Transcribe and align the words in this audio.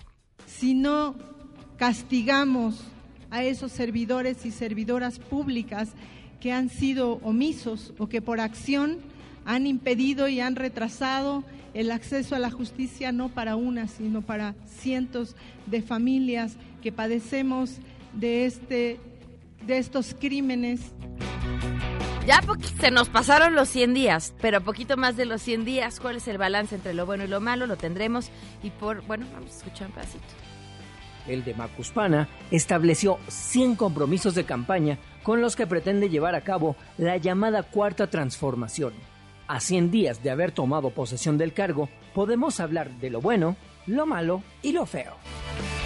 Si 0.46 0.74
no 0.74 1.18
castigamos 1.76 2.82
a 3.32 3.44
esos 3.44 3.72
servidores 3.72 4.46
y 4.46 4.52
servidoras 4.52 5.20
públicas 5.20 5.90
que 6.40 6.52
han 6.52 6.70
sido 6.70 7.14
omisos 7.24 7.94
o 7.98 8.08
que 8.08 8.22
por 8.22 8.40
acción 8.40 8.98
han 9.46 9.66
impedido 9.66 10.28
y 10.28 10.40
han 10.40 10.56
retrasado 10.56 11.44
el 11.74 11.92
acceso 11.92 12.36
a 12.36 12.40
la 12.40 12.52
justicia 12.52 13.12
no 13.12 13.30
para 13.30 13.56
una, 13.56 13.88
sino 13.88 14.22
para 14.22 14.56
cientos 14.66 15.36
de 15.66 15.82
familias 15.82 16.58
que 16.82 16.92
padecemos 16.92 17.78
de 18.14 18.46
este 18.46 19.00
de 19.66 19.78
estos 19.78 20.16
crímenes. 20.20 20.94
Ya 22.26 22.42
se 22.80 22.92
nos 22.92 23.10
pasaron 23.10 23.56
los 23.56 23.70
100 23.70 23.94
días, 23.94 24.34
pero 24.42 24.62
poquito 24.62 24.98
más 24.98 25.16
de 25.16 25.26
los 25.26 25.42
100 25.42 25.66
días, 25.66 26.00
¿cuál 26.00 26.18
es 26.18 26.28
el 26.28 26.38
balance 26.38 26.76
entre 26.76 26.94
lo 26.94 27.06
bueno 27.06 27.24
y 27.24 27.28
lo 27.28 27.40
malo? 27.40 27.68
Lo 27.68 27.78
tendremos 27.78 28.30
y 28.64 28.70
por, 28.70 29.02
bueno, 29.08 29.26
vamos 29.34 29.54
a 29.54 29.58
escuchar 29.58 29.88
un 29.88 29.94
pedacito 29.94 30.47
el 31.28 31.44
de 31.44 31.54
Macuspana, 31.54 32.28
estableció 32.52 33.20
100 33.28 33.76
compromisos 33.76 34.36
de 34.36 34.46
campaña 34.46 34.98
con 35.24 35.42
los 35.42 35.56
que 35.56 35.68
pretende 35.68 36.10
llevar 36.10 36.36
a 36.36 36.42
cabo 36.42 36.76
la 36.98 37.18
llamada 37.18 37.64
Cuarta 37.64 38.08
Transformación. 38.08 38.94
A 39.48 39.60
100 39.60 39.92
días 39.92 40.24
de 40.24 40.30
haber 40.30 40.52
tomado 40.52 40.90
posesión 40.90 41.38
del 41.38 41.54
cargo, 41.54 41.90
podemos 42.14 42.60
hablar 42.60 42.92
de 43.00 43.10
lo 43.10 43.22
bueno, 43.22 43.56
lo 43.86 44.06
malo 44.06 44.44
y 44.62 44.74
lo 44.74 44.86
feo. 44.86 45.16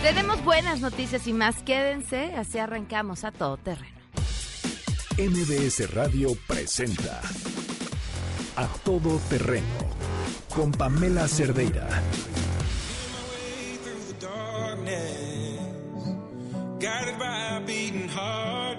Tenemos 0.01 0.43
buenas 0.43 0.81
noticias 0.81 1.27
y 1.27 1.33
más. 1.33 1.61
Quédense, 1.61 2.33
así 2.35 2.57
arrancamos 2.57 3.23
a 3.23 3.31
todo 3.31 3.57
terreno. 3.57 4.01
MBS 5.17 5.93
Radio 5.93 6.29
presenta 6.47 7.21
A 8.55 8.67
Todo 8.83 9.19
Terreno 9.29 9.65
con 10.55 10.71
Pamela 10.71 11.27
Cerdeira. 11.27 11.87
Guided 16.81 17.19
by 17.19 17.57
a 17.57 17.61
beating 17.61 18.09
heart. 18.09 18.77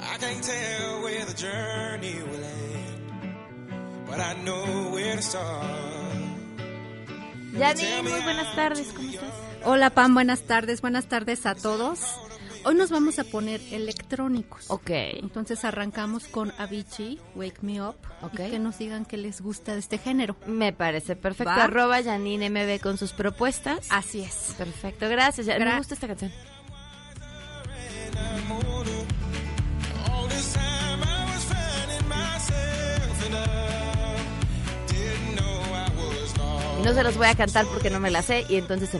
I 0.00 0.16
can't 0.18 0.42
tell 0.42 1.02
where 1.02 1.24
the 1.26 1.34
journey 1.34 2.16
will 2.30 2.44
end, 2.44 3.36
but 4.06 4.18
I 4.20 4.32
know 4.42 4.90
where 4.92 5.16
to 5.16 5.22
start. 5.22 5.84
Yani, 7.52 8.02
muy 8.02 8.20
buenas 8.22 8.54
tardes, 8.56 8.92
¿cómo 8.94 9.10
estás? 9.10 9.32
Hola 9.64 9.90
Pam, 9.90 10.14
buenas 10.14 10.42
tardes, 10.42 10.80
buenas 10.80 11.06
tardes 11.06 11.46
a 11.46 11.54
todos. 11.54 12.00
Hoy 12.66 12.74
nos 12.74 12.90
vamos 12.90 13.18
a 13.18 13.24
poner 13.24 13.60
electrónicos. 13.72 14.70
Ok. 14.70 14.90
Entonces 14.90 15.64
arrancamos 15.64 16.26
con 16.26 16.52
Avicii, 16.58 17.20
Wake 17.34 17.58
Me 17.60 17.82
Up. 17.82 17.96
Ok. 18.22 18.40
Y 18.40 18.50
que 18.52 18.58
nos 18.58 18.78
digan 18.78 19.04
qué 19.04 19.18
les 19.18 19.42
gusta 19.42 19.74
de 19.74 19.80
este 19.80 19.98
género. 19.98 20.34
Me 20.46 20.72
parece 20.72 21.14
perfecto. 21.14 21.50
Arroba 21.50 22.02
Janine 22.02 22.48
MB 22.48 22.80
con 22.80 22.96
sus 22.96 23.12
propuestas. 23.12 23.86
Así 23.90 24.20
es. 24.22 24.54
Perfecto, 24.56 25.08
gracias. 25.08 25.46
Me 25.46 25.76
gusta 25.76 25.94
esta 25.94 26.06
canción. 26.06 26.32
no 36.84 36.92
se 36.92 37.02
los 37.02 37.16
voy 37.16 37.26
a 37.28 37.34
cantar 37.34 37.64
porque 37.66 37.88
no 37.88 37.98
me 37.98 38.10
la 38.10 38.20
sé 38.20 38.44
y 38.48 38.56
entonces 38.56 38.90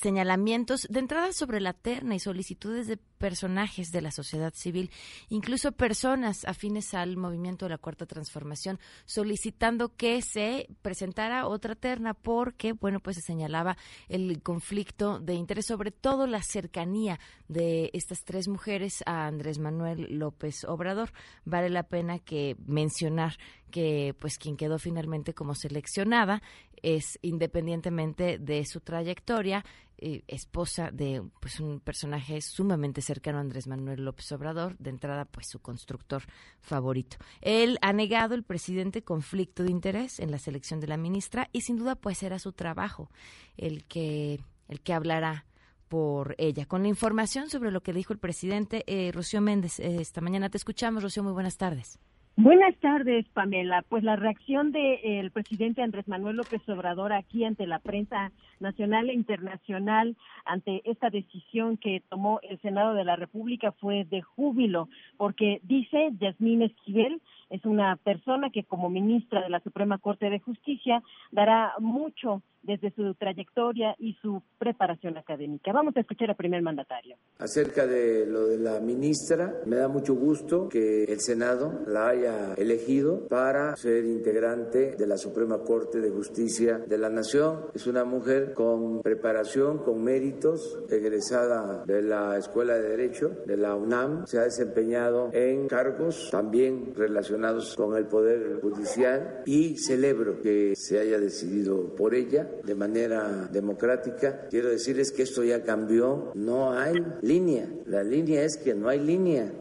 señalamientos 0.00 0.86
de 0.88 1.00
entrada 1.00 1.32
sobre 1.32 1.60
la 1.60 1.72
terna 1.72 2.14
y 2.14 2.18
solicitudes 2.18 2.86
de 2.86 2.96
personajes 2.96 3.92
de 3.92 4.02
la 4.02 4.10
sociedad 4.10 4.52
civil, 4.54 4.90
incluso 5.28 5.72
personas 5.72 6.44
afines 6.44 6.92
al 6.94 7.16
movimiento 7.16 7.66
de 7.66 7.70
la 7.70 7.78
Cuarta 7.78 8.04
Transformación, 8.04 8.80
solicitando 9.04 9.94
que 9.94 10.22
se 10.22 10.68
presentara 10.82 11.46
otra 11.46 11.76
terna 11.76 12.14
porque, 12.14 12.72
bueno, 12.72 13.00
pues 13.00 13.16
se 13.16 13.22
señalaba 13.22 13.76
el 14.08 14.42
conflicto 14.42 15.20
de 15.20 15.34
interés, 15.34 15.66
sobre 15.66 15.92
todo 15.92 16.26
la 16.26 16.42
cercanía 16.42 17.20
de 17.46 17.90
estas 17.92 18.24
tres 18.24 18.48
mujeres 18.48 19.02
a 19.06 19.26
Andrés 19.26 19.58
Manuel 19.58 20.18
López 20.18 20.64
Obrador. 20.64 21.12
Vale 21.44 21.70
la 21.70 21.84
pena 21.84 22.18
que 22.18 22.56
mencionar 22.66 23.36
que 23.70 24.14
pues 24.20 24.38
quien 24.38 24.56
quedó 24.56 24.78
finalmente 24.78 25.32
como 25.34 25.54
seleccionada 25.54 26.42
es 26.82 27.18
independientemente 27.22 28.38
de 28.38 28.64
su 28.64 28.80
trayectoria 28.80 29.64
eh, 29.98 30.24
esposa 30.26 30.90
de 30.90 31.22
pues 31.40 31.60
un 31.60 31.78
personaje 31.78 32.40
sumamente 32.40 33.00
cercano 33.00 33.38
a 33.38 33.42
Andrés 33.42 33.68
Manuel 33.68 34.04
López 34.04 34.32
Obrador, 34.32 34.76
de 34.78 34.90
entrada 34.90 35.24
pues 35.24 35.46
su 35.48 35.60
constructor 35.60 36.24
favorito. 36.60 37.18
Él 37.40 37.78
ha 37.82 37.92
negado 37.92 38.34
el 38.34 38.42
presidente 38.42 39.02
conflicto 39.02 39.62
de 39.62 39.70
interés 39.70 40.18
en 40.18 40.32
la 40.32 40.38
selección 40.38 40.80
de 40.80 40.88
la 40.88 40.96
ministra 40.96 41.48
y 41.52 41.60
sin 41.60 41.76
duda 41.76 41.94
pues 41.94 42.18
será 42.18 42.40
su 42.40 42.52
trabajo 42.52 43.10
el 43.56 43.84
que 43.84 44.40
el 44.68 44.80
que 44.80 44.92
hablará 44.92 45.46
por 45.88 46.34
ella. 46.38 46.66
Con 46.66 46.82
la 46.82 46.88
información 46.88 47.50
sobre 47.50 47.70
lo 47.70 47.82
que 47.82 47.92
dijo 47.92 48.12
el 48.12 48.18
presidente, 48.18 48.82
eh, 48.86 49.12
Rocío 49.12 49.40
Méndez, 49.40 49.78
eh, 49.78 50.00
esta 50.00 50.20
mañana 50.22 50.48
te 50.48 50.56
escuchamos. 50.56 51.02
Rocío, 51.02 51.22
muy 51.22 51.32
buenas 51.32 51.58
tardes. 51.58 51.98
Buenas 52.36 52.74
tardes, 52.76 53.26
Pamela. 53.34 53.84
Pues 53.88 54.02
la 54.04 54.16
reacción 54.16 54.72
del 54.72 55.30
presidente 55.32 55.82
Andrés 55.82 56.08
Manuel 56.08 56.36
López 56.36 56.66
Obrador 56.68 57.12
aquí 57.12 57.44
ante 57.44 57.66
la 57.66 57.78
prensa 57.78 58.32
nacional 58.62 59.10
e 59.10 59.14
internacional 59.14 60.16
ante 60.46 60.80
esta 60.84 61.10
decisión 61.10 61.76
que 61.76 62.02
tomó 62.08 62.40
el 62.42 62.58
Senado 62.60 62.94
de 62.94 63.04
la 63.04 63.16
República 63.16 63.72
fue 63.72 64.04
de 64.04 64.22
júbilo, 64.22 64.88
porque 65.18 65.60
dice 65.64 66.10
Yasmín 66.18 66.62
Esquivel 66.62 67.20
es 67.50 67.64
una 67.66 67.96
persona 67.96 68.48
que 68.50 68.64
como 68.64 68.88
ministra 68.88 69.42
de 69.42 69.50
la 69.50 69.60
Suprema 69.60 69.98
Corte 69.98 70.30
de 70.30 70.40
Justicia 70.40 71.02
dará 71.30 71.74
mucho 71.78 72.42
desde 72.62 72.92
su 72.92 73.14
trayectoria 73.14 73.94
y 73.98 74.14
su 74.22 74.42
preparación 74.58 75.18
académica. 75.18 75.72
Vamos 75.72 75.96
a 75.96 76.00
escuchar 76.00 76.30
al 76.30 76.36
primer 76.36 76.62
mandatario. 76.62 77.16
Acerca 77.38 77.86
de 77.86 78.24
lo 78.26 78.46
de 78.46 78.58
la 78.58 78.80
ministra, 78.80 79.52
me 79.66 79.76
da 79.76 79.88
mucho 79.88 80.14
gusto 80.14 80.68
que 80.68 81.04
el 81.04 81.20
Senado 81.20 81.80
la 81.86 82.08
haya 82.08 82.54
elegido 82.54 83.26
para 83.28 83.76
ser 83.76 84.04
integrante 84.04 84.94
de 84.96 85.06
la 85.06 85.16
Suprema 85.16 85.58
Corte 85.58 86.00
de 86.00 86.10
Justicia 86.10 86.78
de 86.78 86.98
la 86.98 87.08
Nación. 87.08 87.66
Es 87.74 87.86
una 87.86 88.04
mujer 88.04 88.51
con 88.54 89.02
preparación, 89.02 89.78
con 89.78 90.02
méritos, 90.02 90.78
egresada 90.90 91.84
de 91.84 92.02
la 92.02 92.36
Escuela 92.36 92.74
de 92.74 92.88
Derecho 92.88 93.30
de 93.46 93.56
la 93.56 93.74
UNAM. 93.74 94.26
Se 94.26 94.38
ha 94.38 94.42
desempeñado 94.42 95.30
en 95.32 95.68
cargos 95.68 96.28
también 96.30 96.94
relacionados 96.94 97.74
con 97.76 97.96
el 97.96 98.06
Poder 98.06 98.60
Judicial 98.60 99.42
y 99.46 99.76
celebro 99.76 100.40
que 100.40 100.74
se 100.76 100.98
haya 100.98 101.18
decidido 101.18 101.94
por 101.94 102.14
ella 102.14 102.48
de 102.64 102.74
manera 102.74 103.48
democrática. 103.52 104.48
Quiero 104.50 104.68
decirles 104.68 105.12
que 105.12 105.22
esto 105.22 105.44
ya 105.44 105.62
cambió, 105.62 106.32
no 106.34 106.72
hay 106.72 106.94
línea, 107.22 107.68
la 107.86 108.02
línea 108.02 108.42
es 108.42 108.56
que 108.56 108.74
no 108.74 108.88
hay 108.88 109.00
línea. 109.00 109.52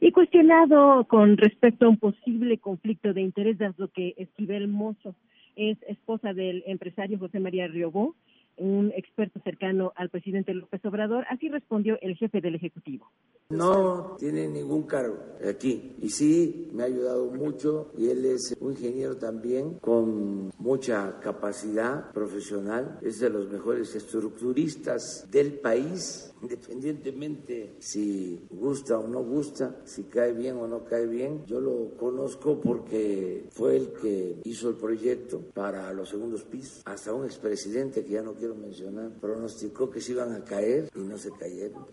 Y 0.00 0.12
cuestionado 0.12 1.04
con 1.04 1.36
respecto 1.36 1.86
a 1.86 1.88
un 1.88 1.98
posible 1.98 2.58
conflicto 2.58 3.14
de 3.14 3.22
interés, 3.22 3.56
lo 3.78 3.88
que 3.88 4.14
Esquivel 4.18 4.68
Mozo 4.68 5.14
es 5.56 5.78
esposa 5.88 6.32
del 6.32 6.62
empresario 6.66 7.18
José 7.18 7.40
María 7.40 7.66
Riobó, 7.66 8.14
un 8.56 8.92
experto 8.96 9.40
cercano 9.40 9.92
al 9.96 10.10
presidente 10.10 10.54
López 10.54 10.84
Obrador. 10.84 11.26
Así 11.28 11.48
respondió 11.48 11.98
el 12.00 12.16
jefe 12.16 12.40
del 12.40 12.54
Ejecutivo. 12.54 13.10
No 13.50 14.16
tiene 14.18 14.48
ningún 14.48 14.84
cargo 14.84 15.18
aquí 15.46 15.96
y 16.00 16.08
sí 16.08 16.70
me 16.72 16.82
ha 16.82 16.86
ayudado 16.86 17.26
mucho 17.26 17.90
y 17.96 18.08
él 18.08 18.24
es 18.24 18.56
un 18.58 18.72
ingeniero 18.72 19.18
también 19.18 19.78
con 19.80 20.50
mucha 20.58 21.20
capacidad 21.20 22.10
profesional, 22.12 22.98
es 23.02 23.20
de 23.20 23.28
los 23.28 23.50
mejores 23.50 23.94
estructuristas 23.94 25.30
del 25.30 25.60
país, 25.60 26.32
independientemente 26.40 27.76
si 27.80 28.46
gusta 28.50 28.98
o 28.98 29.06
no 29.06 29.22
gusta, 29.22 29.82
si 29.84 30.04
cae 30.04 30.32
bien 30.32 30.56
o 30.56 30.66
no 30.66 30.82
cae 30.84 31.06
bien. 31.06 31.44
Yo 31.44 31.60
lo 31.60 31.96
conozco 31.98 32.58
porque 32.60 33.46
fue 33.50 33.76
el 33.76 33.92
que 33.92 34.40
hizo 34.44 34.70
el 34.70 34.76
proyecto 34.76 35.42
para 35.52 35.92
los 35.92 36.08
segundos 36.08 36.44
pisos. 36.44 36.80
Hasta 36.86 37.12
un 37.12 37.26
expresidente 37.26 38.02
que 38.02 38.12
ya 38.12 38.22
no 38.22 38.32
quiero 38.32 38.54
mencionar 38.54 39.10
pronosticó 39.20 39.90
que 39.90 40.00
se 40.00 40.12
iban 40.12 40.32
a 40.32 40.42
caer 40.44 40.88
y 40.94 41.00
no 41.00 41.18
se 41.18 41.30
cayeron. 41.32 41.84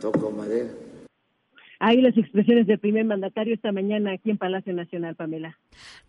Toco 0.00 0.30
madera. 0.30 0.70
Ahí 1.82 2.02
las 2.02 2.14
expresiones 2.16 2.66
del 2.66 2.78
primer 2.78 3.06
mandatario 3.06 3.54
esta 3.54 3.72
mañana 3.72 4.12
aquí 4.12 4.30
en 4.30 4.36
Palacio 4.36 4.74
Nacional, 4.74 5.16
Pamela. 5.16 5.58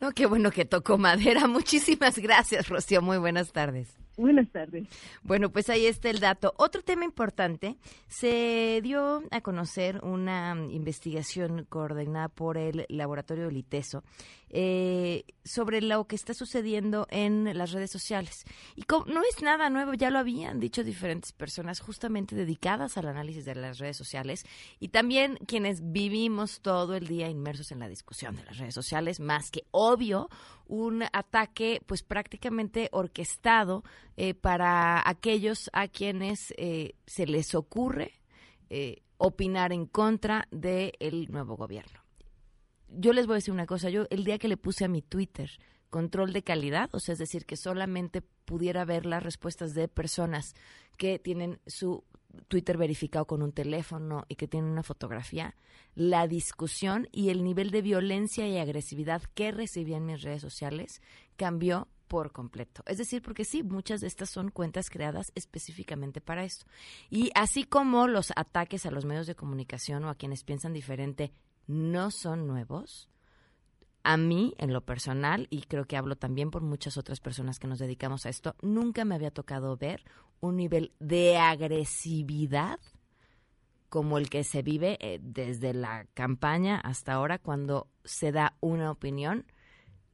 No, 0.01 0.11
qué 0.11 0.25
bueno 0.25 0.51
que 0.51 0.65
tocó 0.65 0.97
madera. 0.97 1.47
Muchísimas 1.47 2.19
gracias, 2.19 2.67
Rocío. 2.67 3.01
Muy 3.01 3.17
buenas 3.17 3.53
tardes. 3.53 3.97
Buenas 4.17 4.49
tardes. 4.49 4.87
Bueno, 5.23 5.49
pues 5.49 5.69
ahí 5.69 5.85
está 5.85 6.09
el 6.09 6.19
dato. 6.19 6.53
Otro 6.57 6.81
tema 6.81 7.05
importante, 7.05 7.77
se 8.07 8.81
dio 8.83 9.23
a 9.31 9.39
conocer 9.39 10.01
una 10.03 10.57
investigación 10.69 11.65
coordinada 11.69 12.27
por 12.27 12.57
el 12.57 12.85
laboratorio 12.89 13.49
Liteso 13.49 14.03
eh, 14.53 15.23
sobre 15.43 15.81
lo 15.81 16.05
que 16.05 16.15
está 16.15 16.33
sucediendo 16.33 17.07
en 17.09 17.57
las 17.57 17.71
redes 17.71 17.89
sociales. 17.89 18.43
Y 18.75 18.83
no 19.07 19.21
es 19.23 19.41
nada 19.41 19.69
nuevo, 19.69 19.93
ya 19.93 20.09
lo 20.09 20.19
habían 20.19 20.59
dicho 20.59 20.83
diferentes 20.83 21.31
personas 21.31 21.79
justamente 21.79 22.35
dedicadas 22.35 22.97
al 22.97 23.07
análisis 23.07 23.45
de 23.45 23.55
las 23.55 23.79
redes 23.79 23.97
sociales 23.97 24.45
y 24.79 24.89
también 24.89 25.37
quienes 25.47 25.91
vivimos 25.91 26.61
todo 26.61 26.95
el 26.95 27.07
día 27.07 27.29
inmersos 27.29 27.71
en 27.71 27.79
la 27.79 27.87
discusión 27.87 28.35
de 28.35 28.43
las 28.43 28.57
redes 28.57 28.73
sociales, 28.73 29.19
más 29.19 29.51
que 29.51 29.63
obvio, 29.71 30.29
un 30.67 31.03
ataque 31.11 31.81
pues 31.85 32.03
prácticamente 32.03 32.89
orquestado 32.91 33.83
eh, 34.17 34.33
para 34.33 35.07
aquellos 35.07 35.69
a 35.73 35.87
quienes 35.87 36.53
eh, 36.57 36.95
se 37.05 37.25
les 37.25 37.55
ocurre 37.55 38.21
eh, 38.69 39.01
opinar 39.17 39.73
en 39.73 39.85
contra 39.85 40.47
del 40.51 41.27
nuevo 41.29 41.57
gobierno. 41.57 42.00
Yo 42.93 43.13
les 43.13 43.25
voy 43.25 43.35
a 43.35 43.35
decir 43.35 43.53
una 43.53 43.65
cosa, 43.65 43.89
yo 43.89 44.05
el 44.09 44.23
día 44.23 44.37
que 44.37 44.47
le 44.47 44.57
puse 44.57 44.85
a 44.85 44.89
mi 44.89 45.01
Twitter 45.01 45.49
control 45.89 46.33
de 46.33 46.43
calidad, 46.43 46.89
o 46.93 46.99
sea, 46.99 47.13
es 47.13 47.19
decir, 47.19 47.45
que 47.45 47.57
solamente 47.57 48.21
pudiera 48.21 48.85
ver 48.85 49.05
las 49.05 49.23
respuestas 49.23 49.73
de 49.73 49.87
personas 49.87 50.55
que 50.97 51.19
tienen 51.19 51.59
su 51.67 52.03
Twitter 52.47 52.77
verificado 52.77 53.25
con 53.25 53.41
un 53.41 53.51
teléfono 53.51 54.25
y 54.29 54.35
que 54.35 54.47
tienen 54.47 54.71
una 54.71 54.83
fotografía, 54.83 55.55
la 55.95 56.27
discusión 56.27 57.07
y 57.11 57.29
el 57.29 57.43
nivel 57.43 57.71
de 57.71 57.81
violencia 57.81 58.47
y 58.47 58.57
agresividad 58.57 59.21
que 59.33 59.51
recibía 59.51 59.97
en 59.97 60.05
mis 60.05 60.21
redes 60.21 60.41
sociales 60.41 61.01
cambió 61.35 61.87
por 62.07 62.31
completo. 62.31 62.83
Es 62.87 62.97
decir, 62.97 63.21
porque 63.21 63.45
sí, 63.45 63.63
muchas 63.63 64.01
de 64.01 64.07
estas 64.07 64.29
son 64.29 64.49
cuentas 64.49 64.89
creadas 64.89 65.31
específicamente 65.35 66.19
para 66.19 66.43
esto. 66.43 66.65
Y 67.09 67.31
así 67.35 67.63
como 67.63 68.07
los 68.07 68.31
ataques 68.35 68.85
a 68.85 68.91
los 68.91 69.05
medios 69.05 69.27
de 69.27 69.35
comunicación 69.35 70.03
o 70.03 70.09
a 70.09 70.15
quienes 70.15 70.43
piensan 70.43 70.73
diferente 70.73 71.31
no 71.71 72.11
son 72.11 72.47
nuevos, 72.47 73.09
a 74.03 74.17
mí, 74.17 74.55
en 74.57 74.73
lo 74.73 74.81
personal, 74.81 75.47
y 75.49 75.61
creo 75.61 75.85
que 75.85 75.97
hablo 75.97 76.15
también 76.15 76.51
por 76.51 76.61
muchas 76.61 76.97
otras 76.97 77.19
personas 77.19 77.59
que 77.59 77.67
nos 77.67 77.79
dedicamos 77.79 78.25
a 78.25 78.29
esto, 78.29 78.55
nunca 78.61 79.05
me 79.05 79.15
había 79.15 79.31
tocado 79.31 79.77
ver 79.77 80.03
un 80.39 80.57
nivel 80.57 80.91
de 80.99 81.37
agresividad 81.37 82.79
como 83.89 84.17
el 84.17 84.29
que 84.29 84.43
se 84.43 84.61
vive 84.61 84.97
eh, 85.01 85.19
desde 85.21 85.73
la 85.73 86.05
campaña 86.13 86.79
hasta 86.79 87.13
ahora 87.13 87.39
cuando 87.39 87.87
se 88.03 88.31
da 88.31 88.55
una 88.61 88.89
opinión 88.89 89.45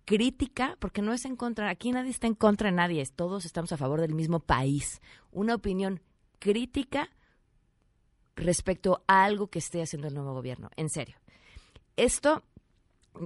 crítica, 0.04 0.78
porque 0.80 1.02
no 1.02 1.14
es 1.14 1.26
en 1.26 1.36
contra, 1.36 1.70
aquí 1.70 1.92
nadie 1.92 2.12
está 2.12 2.28
en 2.28 2.36
contra 2.36 2.70
de 2.70 2.76
nadie, 2.76 3.06
todos 3.06 3.46
estamos 3.46 3.72
a 3.72 3.78
favor 3.78 4.02
del 4.02 4.16
mismo 4.16 4.40
país. 4.40 5.02
Una 5.32 5.56
opinión 5.56 6.02
crítica 6.40 7.10
respecto 8.36 9.04
a 9.08 9.26
algo 9.26 9.48
que 9.48 9.60
esté 9.60 9.82
haciendo 9.82 10.08
el 10.08 10.14
nuevo 10.14 10.34
gobierno. 10.34 10.70
En 10.76 10.90
serio. 10.90 11.18
Esto, 11.98 12.44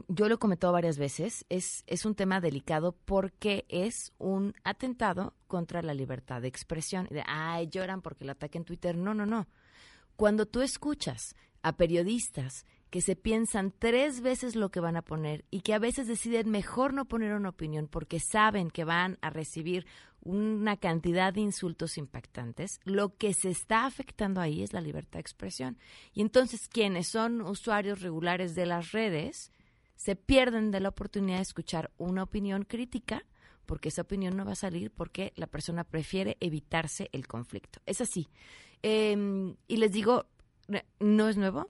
yo 0.08 0.30
lo 0.30 0.36
he 0.36 0.40
comentado 0.40 0.74
varias 0.74 0.98
veces, 0.98 1.46
es, 1.50 1.84
es 1.88 2.06
un 2.06 2.16
tema 2.16 2.40
delicado 2.40 2.94
porque 3.06 3.66
es 3.68 4.14
un 4.18 4.56
atentado 4.64 5.34
contra 5.48 5.82
la 5.82 5.94
libertad 5.94 6.42
de 6.42 6.48
expresión. 6.48 7.08
De, 7.12 7.24
ay, 7.28 7.68
lloran 7.68 8.02
porque 8.02 8.24
el 8.24 8.30
ataque 8.30 8.58
en 8.58 8.66
Twitter. 8.66 8.96
No, 8.98 9.14
no, 9.14 9.26
no. 9.26 9.48
Cuando 10.16 10.46
tú 10.46 10.62
escuchas 10.62 11.36
a 11.62 11.76
periodistas 11.76 12.66
que 12.92 13.02
se 13.02 13.16
piensan 13.16 13.72
tres 13.72 14.22
veces 14.22 14.56
lo 14.56 14.70
que 14.70 14.82
van 14.82 14.98
a 14.98 15.02
poner 15.02 15.46
y 15.50 15.62
que 15.62 15.74
a 15.74 15.80
veces 15.80 16.08
deciden 16.08 16.52
mejor 16.52 16.94
no 16.94 17.06
poner 17.06 17.34
una 17.34 17.50
opinión 17.50 17.88
porque 17.88 18.20
saben 18.20 18.70
que 18.70 18.84
van 18.84 19.18
a 19.22 19.30
recibir 19.30 19.88
una 20.22 20.76
cantidad 20.78 21.34
de 21.34 21.42
insultos 21.42 21.98
impactantes, 21.98 22.80
lo 22.84 23.16
que 23.16 23.34
se 23.34 23.50
está 23.50 23.86
afectando 23.86 24.42
ahí 24.42 24.62
es 24.62 24.74
la 24.74 24.82
libertad 24.82 25.14
de 25.14 25.22
expresión. 25.22 25.80
Y 26.14 26.22
entonces 26.22 26.68
quienes 26.68 27.08
son 27.08 27.42
usuarios 27.42 28.02
regulares 28.02 28.56
de 28.56 28.66
las 28.66 28.92
redes 28.92 29.52
se 29.96 30.18
pierden 30.18 30.70
de 30.70 30.82
la 30.82 30.90
oportunidad 30.90 31.38
de 31.38 31.44
escuchar 31.44 31.92
una 31.98 32.24
opinión 32.24 32.66
crítica 32.66 33.26
porque 33.66 33.88
esa 33.88 34.02
opinión 34.02 34.36
no 34.36 34.44
va 34.44 34.52
a 34.52 34.56
salir 34.56 34.92
porque 34.92 35.32
la 35.38 35.48
persona 35.48 35.86
prefiere 35.86 36.36
evitarse 36.42 37.10
el 37.14 37.26
conflicto. 37.26 37.80
Es 37.86 38.02
así. 38.02 38.28
Em, 38.82 39.56
y 39.70 39.78
les 39.78 39.94
digo, 39.94 40.26
no 41.00 41.30
es 41.30 41.38
nuevo, 41.38 41.70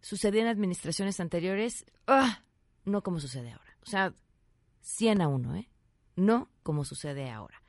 sucedía 0.00 0.42
en 0.42 0.48
administraciones 0.48 1.20
anteriores, 1.20 1.86
¡ah! 2.06 2.42
no 2.84 3.02
como 3.02 3.20
sucede 3.20 3.52
ahora. 3.52 3.76
O 3.82 3.86
sea, 3.86 4.14
100 4.82 5.20
a 5.22 5.28
1, 5.28 5.56
¿eh? 5.56 5.68
No 6.16 6.50
como 6.62 6.84
sucede 6.84 7.30
ahora. 7.30 7.59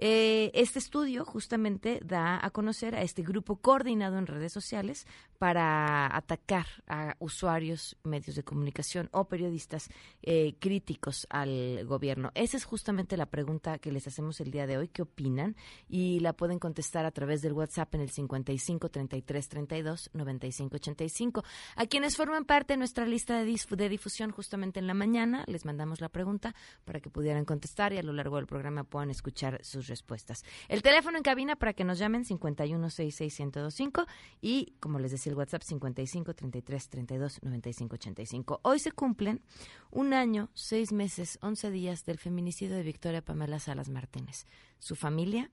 Eh, 0.00 0.52
este 0.54 0.78
estudio 0.78 1.24
justamente 1.24 2.00
da 2.04 2.38
a 2.44 2.50
conocer 2.50 2.94
a 2.94 3.02
este 3.02 3.22
grupo 3.22 3.56
coordinado 3.56 4.16
en 4.16 4.26
redes 4.26 4.52
sociales 4.52 5.06
para 5.38 6.14
atacar 6.16 6.66
a 6.86 7.16
usuarios, 7.18 7.96
medios 8.04 8.36
de 8.36 8.44
comunicación 8.44 9.08
o 9.12 9.26
periodistas 9.26 9.88
eh, 10.22 10.54
críticos 10.60 11.26
al 11.30 11.84
gobierno. 11.84 12.30
Esa 12.34 12.56
es 12.56 12.64
justamente 12.64 13.16
la 13.16 13.26
pregunta 13.26 13.78
que 13.78 13.92
les 13.92 14.06
hacemos 14.06 14.40
el 14.40 14.50
día 14.50 14.66
de 14.66 14.78
hoy. 14.78 14.88
¿Qué 14.88 15.02
opinan? 15.02 15.56
Y 15.88 16.20
la 16.20 16.32
pueden 16.32 16.58
contestar 16.58 17.04
a 17.04 17.10
través 17.10 17.42
del 17.42 17.52
WhatsApp 17.52 17.94
en 17.96 18.02
el 18.02 18.10
55 18.10 18.88
33 18.88 19.48
32 19.48 20.10
95 20.12 20.76
85. 20.76 21.44
A 21.74 21.86
quienes 21.86 22.16
forman 22.16 22.44
parte 22.44 22.74
de 22.74 22.78
nuestra 22.78 23.04
lista 23.04 23.42
de, 23.42 23.60
de 23.76 23.88
difusión 23.88 24.30
justamente 24.30 24.78
en 24.78 24.86
la 24.86 24.94
mañana, 24.94 25.44
les 25.48 25.64
mandamos 25.64 26.00
la 26.00 26.08
pregunta 26.08 26.54
para 26.84 27.00
que 27.00 27.10
pudieran 27.10 27.44
contestar 27.44 27.92
y 27.92 27.98
a 27.98 28.02
lo 28.02 28.12
largo 28.12 28.36
del 28.36 28.46
programa 28.46 28.84
puedan 28.84 29.10
escuchar 29.10 29.60
sus 29.64 29.87
respuestas. 29.88 30.44
El 30.68 30.82
teléfono 30.82 31.16
en 31.16 31.22
cabina 31.22 31.56
para 31.56 31.72
que 31.72 31.84
nos 31.84 31.98
llamen 31.98 32.24
5166125 32.24 34.06
y 34.40 34.74
como 34.80 34.98
les 34.98 35.10
decía 35.10 35.30
el 35.32 35.38
WhatsApp 35.38 35.62
55 35.62 36.34
33 36.34 36.88
32 36.88 37.42
95 37.42 37.94
85. 37.94 38.60
Hoy 38.62 38.78
se 38.78 38.92
cumplen 38.92 39.42
un 39.90 40.14
año, 40.14 40.50
seis 40.54 40.92
meses, 40.92 41.38
once 41.42 41.70
días 41.70 42.04
del 42.04 42.18
feminicidio 42.18 42.76
de 42.76 42.82
Victoria 42.82 43.22
Pamela 43.22 43.58
Salas 43.58 43.88
Martínez. 43.88 44.46
Su 44.78 44.94
familia 44.96 45.50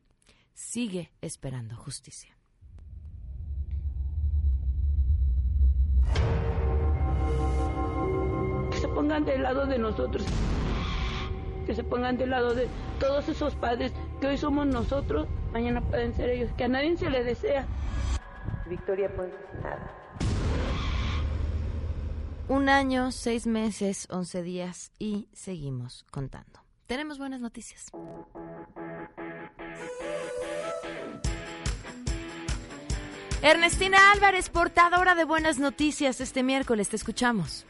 sigue 0.53 1.11
esperando 1.21 1.75
justicia. 1.75 2.35
Se 8.79 8.87
pongan 8.89 9.25
del 9.25 9.43
lado 9.43 9.65
de 9.65 9.77
nosotros, 9.79 10.25
que 11.65 11.75
se 11.75 11.83
pongan 11.83 12.17
del 12.17 12.29
lado 12.29 12.53
de 12.53 12.67
todos 12.99 13.27
esos 13.27 13.55
padres 13.55 13.91
que 14.21 14.27
hoy 14.27 14.37
somos 14.37 14.67
nosotros, 14.67 15.27
mañana 15.51 15.81
pueden 15.81 16.13
ser 16.13 16.29
ellos, 16.29 16.51
que 16.57 16.63
a 16.65 16.67
nadie 16.67 16.95
se 16.97 17.09
le 17.09 17.23
desea. 17.23 17.65
Victoria 18.67 19.11
pues 19.15 19.29
nada. 19.61 19.91
Un 22.47 22.69
año, 22.69 23.11
seis 23.11 23.47
meses, 23.47 24.07
once 24.11 24.43
días 24.43 24.91
y 24.99 25.27
seguimos 25.33 26.05
contando. 26.11 26.59
Tenemos 26.85 27.17
buenas 27.17 27.41
noticias. 27.41 27.87
Ernestina 33.41 34.11
Álvarez, 34.11 34.49
portadora 34.49 35.15
de 35.15 35.23
buenas 35.23 35.59
noticias 35.59 36.21
este 36.21 36.43
miércoles, 36.43 36.89
te 36.89 36.95
escuchamos. 36.95 37.65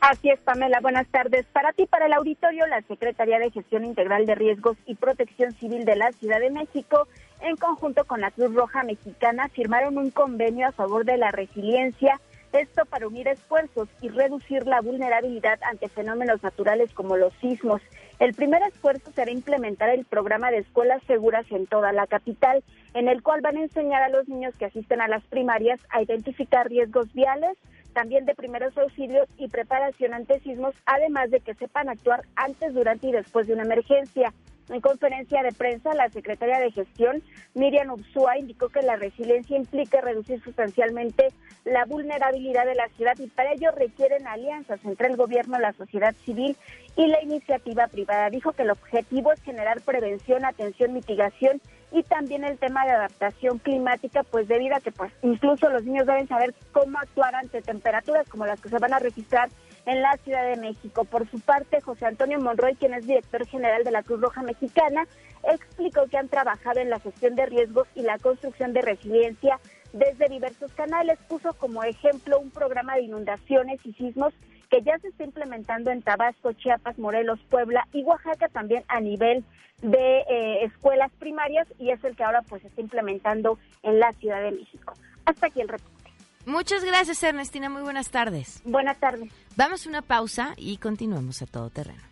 Así 0.00 0.30
es, 0.30 0.40
Pamela. 0.40 0.80
Buenas 0.80 1.06
tardes. 1.08 1.44
Para 1.52 1.72
ti, 1.72 1.84
para 1.84 2.06
el 2.06 2.14
auditorio, 2.14 2.66
la 2.66 2.80
Secretaría 2.82 3.38
de 3.38 3.50
Gestión 3.50 3.84
Integral 3.84 4.24
de 4.24 4.34
Riesgos 4.34 4.78
y 4.86 4.94
Protección 4.94 5.52
Civil 5.52 5.84
de 5.84 5.94
la 5.94 6.10
Ciudad 6.12 6.40
de 6.40 6.50
México, 6.50 7.06
en 7.42 7.56
conjunto 7.56 8.06
con 8.06 8.22
la 8.22 8.30
Cruz 8.30 8.54
Roja 8.54 8.82
Mexicana, 8.82 9.48
firmaron 9.50 9.98
un 9.98 10.10
convenio 10.10 10.66
a 10.68 10.72
favor 10.72 11.04
de 11.04 11.18
la 11.18 11.30
resiliencia, 11.30 12.18
esto 12.52 12.84
para 12.86 13.06
unir 13.06 13.28
esfuerzos 13.28 13.88
y 14.00 14.08
reducir 14.08 14.66
la 14.66 14.80
vulnerabilidad 14.80 15.60
ante 15.62 15.88
fenómenos 15.88 16.42
naturales 16.42 16.92
como 16.94 17.16
los 17.16 17.32
sismos. 17.34 17.80
El 18.18 18.34
primer 18.34 18.62
esfuerzo 18.62 19.12
será 19.12 19.30
implementar 19.30 19.90
el 19.90 20.04
programa 20.04 20.50
de 20.50 20.58
escuelas 20.58 21.02
seguras 21.06 21.44
en 21.50 21.66
toda 21.66 21.92
la 21.92 22.06
capital, 22.06 22.64
en 22.94 23.08
el 23.08 23.22
cual 23.22 23.40
van 23.42 23.58
a 23.58 23.62
enseñar 23.62 24.02
a 24.02 24.08
los 24.08 24.28
niños 24.28 24.54
que 24.56 24.64
asisten 24.64 25.00
a 25.00 25.08
las 25.08 25.22
primarias 25.24 25.78
a 25.90 26.02
identificar 26.02 26.68
riesgos 26.68 27.12
viales, 27.12 27.56
también 27.92 28.24
de 28.24 28.34
primeros 28.34 28.76
auxilios 28.76 29.28
y 29.36 29.48
preparación 29.48 30.14
ante 30.14 30.40
sismos, 30.40 30.74
además 30.86 31.30
de 31.30 31.40
que 31.40 31.54
sepan 31.54 31.88
actuar 31.88 32.22
antes, 32.36 32.74
durante 32.74 33.08
y 33.08 33.12
después 33.12 33.46
de 33.46 33.54
una 33.54 33.64
emergencia. 33.64 34.32
En 34.68 34.80
conferencia 34.80 35.42
de 35.42 35.50
prensa, 35.50 35.94
la 35.94 36.08
secretaria 36.10 36.60
de 36.60 36.70
Gestión, 36.70 37.24
Miriam 37.54 37.90
Ubsúa, 37.90 38.38
indicó 38.38 38.68
que 38.68 38.82
la 38.82 38.94
resiliencia 38.94 39.56
implica 39.56 40.00
reducir 40.00 40.40
sustancialmente 40.44 41.28
la 41.64 41.84
vulnerabilidad 41.86 42.66
de 42.66 42.76
la 42.76 42.88
ciudad 42.90 43.18
y 43.18 43.26
para 43.26 43.52
ello 43.52 43.72
requieren 43.72 44.28
alianzas 44.28 44.78
entre 44.84 45.08
el 45.08 45.16
gobierno, 45.16 45.58
la 45.58 45.72
sociedad 45.72 46.14
civil 46.24 46.56
y 46.96 47.08
la 47.08 47.20
iniciativa 47.20 47.88
privada. 47.88 48.30
Dijo 48.30 48.52
que 48.52 48.62
el 48.62 48.70
objetivo 48.70 49.32
es 49.32 49.42
generar 49.42 49.80
prevención, 49.80 50.44
atención, 50.44 50.92
mitigación 50.92 51.60
también 52.08 52.44
el 52.44 52.58
tema 52.58 52.84
de 52.84 52.92
adaptación 52.92 53.58
climática, 53.58 54.22
pues 54.22 54.48
debido 54.48 54.76
a 54.76 54.80
que 54.80 54.92
pues 54.92 55.12
incluso 55.22 55.68
los 55.68 55.84
niños 55.84 56.06
deben 56.06 56.28
saber 56.28 56.54
cómo 56.72 56.98
actuar 56.98 57.34
ante 57.34 57.62
temperaturas 57.62 58.28
como 58.28 58.46
las 58.46 58.60
que 58.60 58.68
se 58.68 58.78
van 58.78 58.92
a 58.92 58.98
registrar 58.98 59.48
en 59.86 60.02
la 60.02 60.16
Ciudad 60.18 60.48
de 60.48 60.56
México. 60.56 61.04
Por 61.04 61.28
su 61.30 61.40
parte, 61.40 61.80
José 61.80 62.06
Antonio 62.06 62.40
Monroy, 62.40 62.74
quien 62.76 62.94
es 62.94 63.06
director 63.06 63.46
general 63.46 63.84
de 63.84 63.90
la 63.90 64.02
Cruz 64.02 64.20
Roja 64.20 64.42
Mexicana, 64.42 65.06
explicó 65.52 66.06
que 66.06 66.18
han 66.18 66.28
trabajado 66.28 66.80
en 66.80 66.90
la 66.90 67.00
gestión 67.00 67.34
de 67.34 67.46
riesgos 67.46 67.88
y 67.94 68.02
la 68.02 68.18
construcción 68.18 68.72
de 68.72 68.82
resiliencia 68.82 69.58
desde 69.92 70.28
diversos 70.28 70.72
canales. 70.72 71.18
Puso 71.28 71.52
como 71.54 71.82
ejemplo 71.82 72.38
un 72.38 72.50
programa 72.50 72.94
de 72.96 73.02
inundaciones 73.02 73.80
y 73.84 73.92
sismos 73.94 74.34
que 74.70 74.82
ya 74.82 74.98
se 75.00 75.08
está 75.08 75.24
implementando 75.24 75.90
en 75.90 76.02
Tabasco, 76.02 76.52
Chiapas, 76.52 76.98
Morelos, 76.98 77.40
Puebla 77.50 77.86
y 77.92 78.02
Oaxaca 78.04 78.48
también 78.48 78.84
a 78.88 79.00
nivel 79.00 79.44
de 79.82 80.20
eh, 80.20 80.64
escuelas 80.64 81.10
primarias 81.18 81.66
y 81.78 81.90
es 81.90 82.02
el 82.04 82.16
que 82.16 82.24
ahora 82.24 82.42
pues 82.42 82.62
se 82.62 82.68
está 82.68 82.80
implementando 82.80 83.58
en 83.82 83.98
la 83.98 84.12
Ciudad 84.12 84.42
de 84.42 84.52
México. 84.52 84.94
Hasta 85.24 85.48
aquí 85.48 85.60
el 85.60 85.68
reporte. 85.68 86.10
Muchas 86.46 86.84
gracias, 86.84 87.22
Ernestina. 87.22 87.68
Muy 87.68 87.82
buenas 87.82 88.10
tardes. 88.10 88.62
Buenas 88.64 88.98
tardes. 88.98 89.30
Vamos 89.56 89.84
a 89.84 89.88
una 89.88 90.02
pausa 90.02 90.54
y 90.56 90.78
continuamos 90.78 91.42
a 91.42 91.46
todo 91.46 91.68
terreno. 91.70 92.02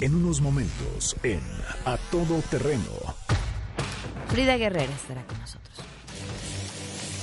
En 0.00 0.14
unos 0.14 0.40
momentos, 0.40 1.16
en 1.22 1.40
A 1.84 1.96
Todo 2.10 2.40
Terreno. 2.50 2.84
Frida 4.28 4.56
Guerrera 4.56 4.92
estará 4.92 5.22
con 5.24 5.38
nosotros. 5.38 5.69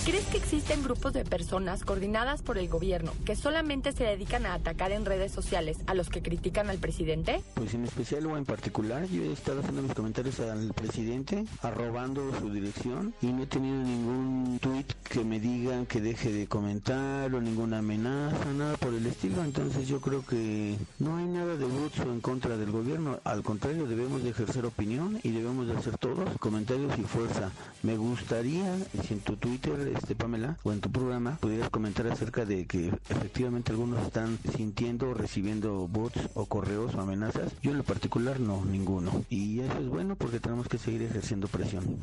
¿Crees 0.07 0.25
que 0.27 0.37
existen 0.37 0.83
grupos 0.83 1.11
de 1.11 1.25
personas 1.25 1.83
coordinadas 1.83 2.41
por 2.41 2.57
el 2.57 2.69
gobierno 2.69 3.11
que 3.25 3.35
solamente 3.35 3.91
se 3.91 4.05
dedican 4.05 4.45
a 4.45 4.53
atacar 4.53 4.93
en 4.93 5.03
redes 5.03 5.33
sociales 5.33 5.79
a 5.85 5.93
los 5.93 6.07
que 6.07 6.21
critican 6.21 6.69
al 6.69 6.77
presidente? 6.77 7.41
Pues 7.55 7.73
en 7.73 7.83
especial 7.83 8.25
o 8.27 8.37
en 8.37 8.45
particular, 8.45 9.05
yo 9.09 9.23
he 9.23 9.33
estado 9.33 9.59
haciendo 9.59 9.81
mis 9.81 9.93
comentarios 9.93 10.39
al 10.39 10.73
presidente, 10.73 11.43
arrobando 11.61 12.31
su 12.39 12.49
dirección 12.49 13.13
y 13.21 13.33
no 13.33 13.43
he 13.43 13.47
tenido 13.47 13.83
ningún 13.83 14.59
tweet 14.61 14.85
que 15.09 15.25
me 15.25 15.41
digan 15.41 15.85
que 15.85 15.99
deje 15.99 16.31
de 16.31 16.47
comentar 16.47 17.35
o 17.35 17.41
ninguna 17.41 17.79
amenaza, 17.79 18.53
nada 18.53 18.77
por 18.77 18.93
el 18.93 19.05
estilo. 19.07 19.43
Entonces 19.43 19.89
yo 19.89 19.99
creo 19.99 20.25
que 20.25 20.77
no 20.99 21.17
hay 21.17 21.25
nada 21.25 21.57
de 21.57 21.65
bots 21.65 21.99
en 21.99 22.21
contra 22.21 22.55
del 22.55 22.71
gobierno. 22.71 23.19
Al 23.25 23.43
contrario, 23.43 23.85
debemos 23.87 24.23
de 24.23 24.29
ejercer 24.29 24.65
opinión 24.65 25.19
y 25.23 25.31
debemos 25.31 25.67
de 25.67 25.75
hacer 25.75 25.97
todos 25.97 26.29
comentarios 26.39 26.97
y 26.97 27.03
fuerza. 27.03 27.51
Me 27.83 27.97
gustaría, 27.97 28.77
si 29.05 29.15
en 29.15 29.19
tu 29.19 29.35
Twitter 29.35 29.96
este, 29.97 30.15
Pamela, 30.15 30.57
o 30.63 30.71
en 30.71 30.81
tu 30.81 30.91
programa, 30.91 31.37
pudieras 31.41 31.69
comentar 31.69 32.07
acerca 32.07 32.45
de 32.45 32.65
que 32.65 32.91
efectivamente 33.09 33.71
algunos 33.71 34.05
están 34.05 34.37
sintiendo 34.55 35.09
o 35.09 35.13
recibiendo 35.13 35.87
bots 35.87 36.19
o 36.33 36.45
correos 36.45 36.95
o 36.95 37.01
amenazas. 37.01 37.51
Yo 37.61 37.71
en 37.71 37.77
lo 37.77 37.83
particular 37.83 38.39
no, 38.39 38.63
ninguno. 38.65 39.25
Y 39.29 39.59
eso 39.59 39.77
es 39.79 39.87
bueno 39.87 40.15
porque 40.15 40.39
tenemos 40.39 40.67
que 40.67 40.77
seguir 40.77 41.03
ejerciendo 41.03 41.47
presión. 41.47 41.99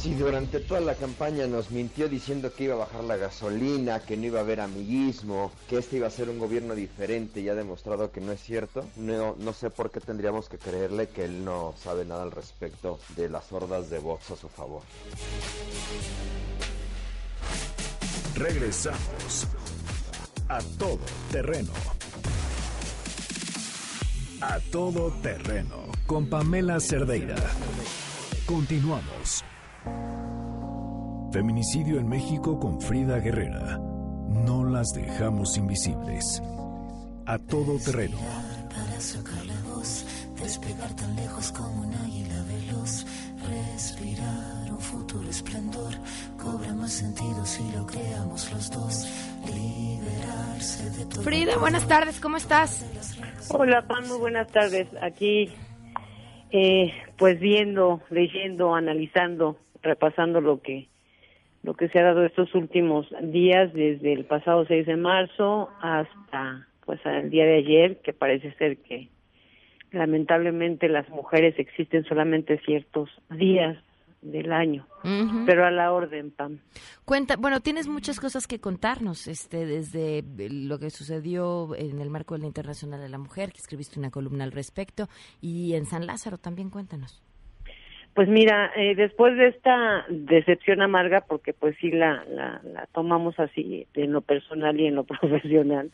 Si 0.00 0.14
durante 0.14 0.60
toda 0.60 0.80
la 0.80 0.94
campaña 0.94 1.46
nos 1.46 1.70
mintió 1.70 2.08
diciendo 2.08 2.52
que 2.52 2.64
iba 2.64 2.74
a 2.74 2.78
bajar 2.78 3.04
la 3.04 3.16
gasolina, 3.16 4.00
que 4.00 4.16
no 4.16 4.26
iba 4.26 4.40
a 4.40 4.42
haber 4.42 4.60
amiguismo, 4.60 5.50
que 5.68 5.78
este 5.78 5.96
iba 5.96 6.06
a 6.06 6.10
ser 6.10 6.28
un 6.28 6.38
gobierno 6.38 6.74
diferente 6.74 7.40
y 7.40 7.48
ha 7.48 7.54
demostrado 7.54 8.10
que 8.10 8.20
no 8.20 8.32
es 8.32 8.40
cierto, 8.42 8.84
no, 8.96 9.34
no 9.38 9.52
sé 9.54 9.70
por 9.70 9.90
qué 9.90 10.00
tendríamos 10.00 10.50
que 10.50 10.58
creerle 10.58 11.08
que 11.08 11.24
él 11.24 11.44
no 11.44 11.74
sabe 11.82 12.04
nada 12.04 12.22
al 12.22 12.32
respecto 12.32 12.98
de 13.16 13.30
las 13.30 13.50
hordas 13.50 13.88
de 13.88 13.98
bots 13.98 14.30
a 14.32 14.36
su 14.36 14.48
favor. 14.48 14.82
Regresamos 18.36 19.46
a 20.48 20.58
todo 20.76 20.98
terreno. 21.30 21.70
A 24.40 24.58
todo 24.72 25.12
terreno 25.22 25.86
con 26.06 26.28
Pamela 26.28 26.80
Cerdeira. 26.80 27.36
Continuamos. 28.44 29.44
Feminicidio 31.32 32.00
en 32.00 32.08
México 32.08 32.58
con 32.58 32.80
Frida 32.80 33.20
Guerrera. 33.20 33.78
No 33.78 34.64
las 34.64 34.92
dejamos 34.92 35.56
invisibles. 35.56 36.42
A 37.26 37.38
todo 37.38 37.78
terreno. 37.78 38.18
Para 38.68 39.00
sacar 39.00 39.46
la 39.46 39.60
voz, 39.62 40.04
despegar 40.42 40.94
tan 40.96 41.14
lejos 41.14 41.52
como 41.52 41.82
un 41.82 41.94
águila 41.94 42.42
veloz, 42.42 43.06
respirar 43.48 44.72
un 44.72 44.80
futuro 44.80 45.30
esplendor 45.30 45.93
más 46.84 46.92
sentido 46.92 47.46
si 47.46 47.62
lo 47.74 47.86
creamos 47.86 48.52
los 48.52 48.70
dos. 48.70 49.08
Liberarse 49.46 50.90
de 50.90 51.06
todo. 51.06 51.22
Frida, 51.22 51.56
buenas 51.56 51.88
tardes, 51.88 52.20
¿cómo 52.20 52.36
estás? 52.36 52.84
Hola, 53.48 53.86
Pan, 53.88 54.06
muy 54.06 54.18
buenas 54.18 54.52
tardes. 54.52 54.86
Aquí, 55.00 55.48
eh, 56.50 56.92
pues 57.16 57.40
viendo, 57.40 58.02
leyendo, 58.10 58.74
analizando, 58.74 59.56
repasando 59.82 60.42
lo 60.42 60.60
que 60.60 60.88
lo 61.62 61.72
que 61.72 61.88
se 61.88 62.00
ha 62.00 62.02
dado 62.02 62.22
estos 62.26 62.54
últimos 62.54 63.06
días, 63.22 63.72
desde 63.72 64.12
el 64.12 64.26
pasado 64.26 64.66
6 64.66 64.84
de 64.84 64.96
marzo 64.98 65.70
hasta 65.80 66.68
pues 66.84 67.00
el 67.06 67.30
día 67.30 67.46
de 67.46 67.56
ayer, 67.60 68.02
que 68.02 68.12
parece 68.12 68.52
ser 68.56 68.76
que 68.76 69.08
lamentablemente 69.90 70.90
las 70.90 71.08
mujeres 71.08 71.54
existen 71.58 72.04
solamente 72.04 72.58
ciertos 72.58 73.08
días 73.30 73.78
del 74.24 74.52
año, 74.52 74.86
pero 75.46 75.66
a 75.66 75.70
la 75.70 75.92
orden, 75.92 76.30
Pam. 76.30 76.58
Cuenta, 77.04 77.36
bueno, 77.36 77.60
tienes 77.60 77.86
muchas 77.86 78.18
cosas 78.18 78.46
que 78.46 78.58
contarnos, 78.58 79.28
este, 79.28 79.66
desde 79.66 80.24
lo 80.50 80.78
que 80.78 80.90
sucedió 80.90 81.74
en 81.76 82.00
el 82.00 82.10
marco 82.10 82.34
de 82.34 82.40
la 82.40 82.46
Internacional 82.46 83.00
de 83.00 83.08
la 83.08 83.18
Mujer, 83.18 83.52
que 83.52 83.58
escribiste 83.58 83.98
una 83.98 84.10
columna 84.10 84.44
al 84.44 84.52
respecto, 84.52 85.08
y 85.40 85.74
en 85.74 85.86
San 85.86 86.06
Lázaro 86.06 86.38
también 86.38 86.70
cuéntanos. 86.70 87.22
Pues 88.14 88.28
mira, 88.28 88.70
eh, 88.76 88.94
después 88.94 89.36
de 89.36 89.48
esta 89.48 90.06
decepción 90.08 90.80
amarga, 90.82 91.22
porque 91.22 91.52
pues 91.52 91.76
sí 91.80 91.90
la, 91.90 92.24
la, 92.26 92.60
la 92.62 92.86
tomamos 92.92 93.38
así 93.40 93.86
en 93.94 94.12
lo 94.12 94.20
personal 94.20 94.80
y 94.80 94.86
en 94.86 94.94
lo 94.94 95.04
profesional, 95.04 95.90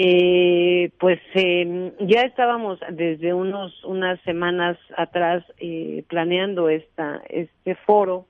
eh, 0.00 0.92
pues 1.00 1.18
eh, 1.34 1.92
ya 1.98 2.20
estábamos 2.20 2.78
desde 2.88 3.34
unos 3.34 3.82
unas 3.82 4.20
semanas 4.20 4.78
atrás 4.96 5.42
eh, 5.58 6.04
planeando 6.08 6.68
esta 6.68 7.20
este 7.28 7.74
foro 7.74 8.26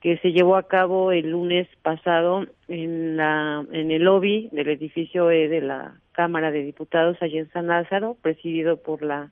que 0.00 0.16
se 0.16 0.32
llevó 0.32 0.56
a 0.56 0.68
cabo 0.68 1.12
el 1.12 1.30
lunes 1.30 1.68
pasado 1.82 2.46
en 2.68 3.18
la 3.18 3.66
en 3.70 3.90
el 3.90 4.04
lobby 4.04 4.48
del 4.50 4.70
edificio 4.70 5.30
E 5.30 5.48
de 5.48 5.60
la 5.60 6.00
Cámara 6.12 6.50
de 6.50 6.62
Diputados 6.62 7.18
allí 7.20 7.36
en 7.36 7.50
San 7.50 7.66
Lázaro, 7.66 8.16
presidido 8.22 8.78
por 8.78 9.02
la 9.02 9.30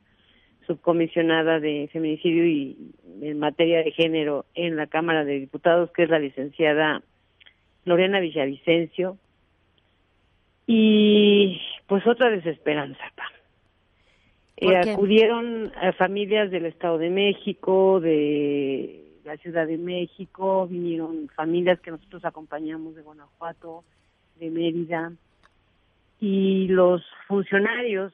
subcomisionada 0.67 1.59
de 1.59 1.89
feminicidio 1.91 2.45
y 2.45 2.77
en 3.23 3.39
materia 3.39 3.83
de 3.83 3.93
género 3.93 4.45
en 4.55 4.77
la 4.77 4.89
Cámara 4.89 5.25
de 5.25 5.41
Diputados, 5.41 5.91
que 5.93 6.03
es 6.03 6.11
la 6.11 6.19
licenciada 6.19 7.01
Lorena 7.87 8.21
Villavicencio, 8.21 9.17
y 10.73 11.61
pues 11.89 12.07
otra 12.07 12.31
desesperanza. 12.31 13.03
Eh, 14.57 14.77
acudieron 14.77 15.73
a 15.75 15.93
familias 15.95 16.53
del 16.53 16.67
Estado 16.67 16.97
de 16.97 17.11
México, 17.11 17.99
de 17.99 19.19
la 19.25 19.37
Ciudad 19.39 19.67
de 19.67 19.79
México, 19.79 20.69
vinieron 20.69 21.29
familias 21.35 21.81
que 21.81 21.91
nosotros 21.91 22.25
acompañamos 22.25 22.95
de 22.95 23.03
Guanajuato, 23.03 23.83
de 24.39 24.51
Mérida, 24.51 25.13
y 26.21 26.69
los 26.69 27.03
funcionarios 27.27 28.13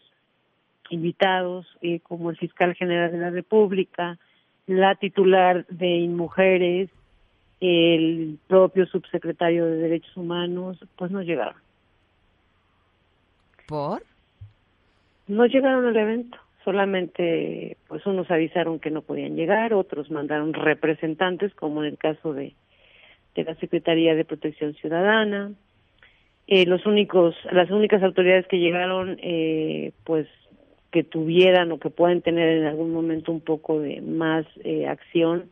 invitados, 0.89 1.67
eh, 1.83 2.01
como 2.01 2.31
el 2.31 2.39
fiscal 2.39 2.75
general 2.75 3.13
de 3.13 3.19
la 3.19 3.31
República, 3.31 4.19
la 4.67 4.95
titular 4.95 5.67
de 5.67 5.89
Inmujeres, 5.89 6.89
el 7.61 8.39
propio 8.47 8.87
subsecretario 8.87 9.67
de 9.67 9.77
Derechos 9.77 10.17
Humanos, 10.17 10.79
pues 10.97 11.11
no 11.11 11.21
llegaron. 11.21 11.66
¿Por? 13.67 14.03
No 15.27 15.47
llegaron 15.47 15.87
al 15.87 15.97
evento, 15.97 16.39
solamente 16.65 17.77
pues 17.89 18.07
unos 18.07 18.31
avisaron 18.31 18.79
que 18.79 18.91
no 18.91 19.03
podían 19.03 19.37
llegar, 19.37 19.75
otros 19.75 20.11
mandaron 20.11 20.55
representantes, 20.55 21.55
como 21.55 21.83
en 21.83 21.91
el 21.91 21.99
caso 21.99 22.33
de, 22.33 22.55
de 23.35 23.45
la 23.45 23.55
Secretaría 23.57 24.15
de 24.15 24.25
Protección 24.25 24.75
Ciudadana. 24.75 25.53
Eh, 26.47 26.65
los 26.67 26.87
únicos, 26.87 27.35
las 27.51 27.71
únicas 27.71 28.03
autoridades 28.03 28.47
que 28.47 28.59
llegaron, 28.59 29.19
eh, 29.21 29.93
pues 30.05 30.29
que 30.93 31.03
tuvieran 31.03 31.73
o 31.73 31.79
que 31.79 31.91
puedan 31.91 32.23
tener 32.23 32.49
en 32.59 32.65
algún 32.65 32.93
momento 32.93 33.33
un 33.33 33.41
poco 33.41 33.81
de 33.81 34.01
más 34.01 34.47
eh, 34.65 34.87
acción 34.87 35.51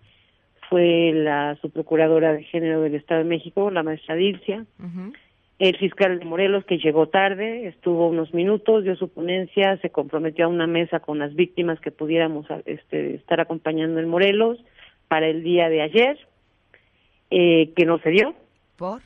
fue 0.70 1.12
la 1.12 1.56
subprocuradora 1.60 2.32
de 2.32 2.44
género 2.44 2.80
del 2.80 2.94
Estado 2.94 3.22
de 3.22 3.28
México, 3.28 3.70
la 3.70 3.82
maestra 3.82 4.14
Dilcia, 4.14 4.64
el 5.58 5.76
fiscal 5.76 6.18
de 6.18 6.24
Morelos 6.24 6.64
que 6.64 6.78
llegó 6.78 7.08
tarde, 7.08 7.68
estuvo 7.68 8.08
unos 8.08 8.34
minutos, 8.34 8.84
dio 8.84 8.96
su 8.96 9.08
ponencia, 9.08 9.76
se 9.78 9.90
comprometió 9.90 10.46
a 10.46 10.48
una 10.48 10.66
mesa 10.66 11.00
con 11.00 11.18
las 11.18 11.34
víctimas 11.34 11.80
que 11.80 11.92
pudiéramos 11.92 12.46
este, 12.66 13.14
estar 13.14 13.40
acompañando 13.40 14.00
en 14.00 14.08
Morelos 14.08 14.58
para 15.06 15.28
el 15.28 15.44
día 15.44 15.68
de 15.68 15.82
ayer, 15.82 16.18
eh, 17.30 17.72
que 17.76 17.84
no 17.84 17.98
se 17.98 18.10
dio. 18.10 18.34
¿Por? 18.76 19.02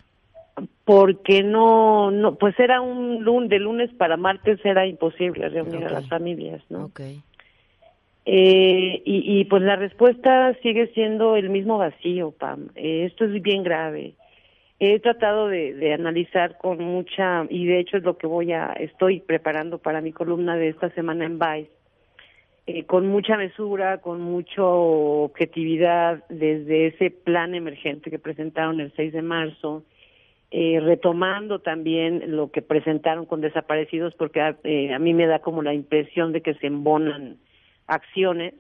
Porque 0.85 1.43
no, 1.43 2.11
no, 2.11 2.37
pues 2.37 2.59
era 2.59 2.81
un 2.81 3.23
lunes, 3.23 3.51
de 3.51 3.59
lunes 3.59 3.91
para 3.95 4.17
martes 4.17 4.59
era 4.65 4.87
imposible 4.87 5.49
reunir 5.51 5.85
a 5.85 5.91
las 5.91 6.09
familias, 6.09 6.63
¿no? 6.71 6.87
Okay. 6.87 7.21
Eh, 8.25 9.03
y, 9.05 9.41
y, 9.41 9.45
pues 9.45 9.63
la 9.63 9.77
respuesta 9.77 10.55
sigue 10.63 10.89
siendo 10.89 11.37
el 11.37 11.49
mismo 11.49 11.79
vacío, 11.79 12.33
Pam. 12.33 12.69
Eh, 12.75 13.05
esto 13.07 13.25
es 13.25 13.41
bien 13.41 13.63
grave. 13.63 14.15
He 14.81 15.01
tratado 15.01 15.49
de, 15.49 15.75
de, 15.75 15.93
analizar 15.93 16.57
con 16.59 16.79
mucha, 16.79 17.45
y 17.51 17.67
de 17.67 17.81
hecho 17.81 17.97
es 17.97 18.05
lo 18.05 18.17
que 18.17 18.29
voy 18.29 18.53
a, 18.53 18.73
estoy 18.75 19.21
preparando 19.21 19.79
para 19.79 20.01
mi 20.01 20.13
columna 20.13 20.57
de 20.57 20.69
esta 20.69 20.91
semana 20.91 21.25
en 21.25 21.39
Vice, 21.39 21.71
eh, 22.71 22.85
con 22.85 23.07
mucha 23.07 23.39
mesura, 23.39 23.97
con 24.03 24.21
mucha 24.21 24.63
objetividad, 24.63 26.23
desde 26.29 26.89
ese 26.89 27.11
plan 27.11 27.55
emergente 27.55 28.11
que 28.11 28.19
presentaron 28.19 28.79
el 28.81 28.93
6 28.95 29.15
de 29.15 29.23
marzo, 29.23 29.85
eh, 30.51 30.79
retomando 30.79 31.61
también 31.61 32.37
lo 32.37 32.51
que 32.51 32.61
presentaron 32.61 33.25
con 33.25 33.41
desaparecidos, 33.41 34.15
porque 34.17 34.55
eh, 34.65 34.93
a 34.93 34.99
mí 34.99 35.15
me 35.15 35.27
da 35.27 35.39
como 35.39 35.63
la 35.63 35.73
impresión 35.73 36.33
de 36.33 36.43
que 36.43 36.53
se 36.57 36.67
embonan 36.67 37.39
acciones. 37.87 38.53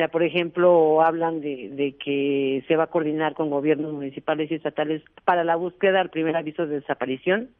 O 0.00 0.02
sea, 0.02 0.08
por 0.08 0.22
ejemplo, 0.22 1.02
hablan 1.02 1.42
de, 1.42 1.68
de 1.74 1.94
que 2.02 2.64
se 2.66 2.74
va 2.74 2.84
a 2.84 2.86
coordinar 2.86 3.34
con 3.34 3.50
gobiernos 3.50 3.92
municipales 3.92 4.50
y 4.50 4.54
estatales 4.54 5.02
para 5.26 5.44
la 5.44 5.56
búsqueda 5.56 5.98
del 5.98 6.08
primer 6.08 6.34
aviso 6.38 6.66
de 6.66 6.76
desaparición. 6.76 7.50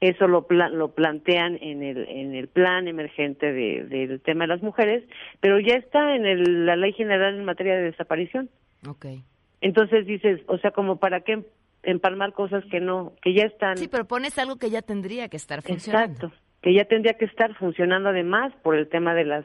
Eso 0.00 0.26
lo, 0.26 0.46
lo 0.48 0.94
plantean 0.94 1.58
en 1.60 1.82
el, 1.82 2.08
en 2.08 2.34
el 2.34 2.48
plan 2.48 2.88
emergente 2.88 3.52
de, 3.52 3.84
del 3.84 4.22
tema 4.22 4.44
de 4.44 4.54
las 4.54 4.62
mujeres, 4.62 5.04
pero 5.40 5.60
ya 5.60 5.74
está 5.74 6.16
en 6.16 6.24
el, 6.24 6.64
la 6.64 6.76
ley 6.76 6.94
general 6.94 7.34
en 7.34 7.44
materia 7.44 7.76
de 7.76 7.90
desaparición. 7.90 8.48
Okay. 8.88 9.22
Entonces 9.60 10.06
dices, 10.06 10.40
o 10.46 10.56
sea, 10.56 10.70
como 10.70 10.96
para 10.96 11.20
qué 11.20 11.44
empalmar 11.82 12.32
cosas 12.32 12.64
que 12.70 12.80
no, 12.80 13.12
que 13.20 13.34
ya 13.34 13.42
están. 13.42 13.76
Sí, 13.76 13.88
pero 13.88 14.06
pones 14.06 14.38
algo 14.38 14.56
que 14.56 14.70
ya 14.70 14.80
tendría 14.80 15.28
que 15.28 15.36
estar 15.36 15.60
funcionando. 15.60 16.10
Exacto, 16.10 16.42
que 16.62 16.72
ya 16.72 16.86
tendría 16.86 17.18
que 17.18 17.26
estar 17.26 17.54
funcionando 17.56 18.08
además 18.08 18.54
por 18.62 18.76
el 18.76 18.88
tema 18.88 19.12
de 19.12 19.26
las 19.26 19.44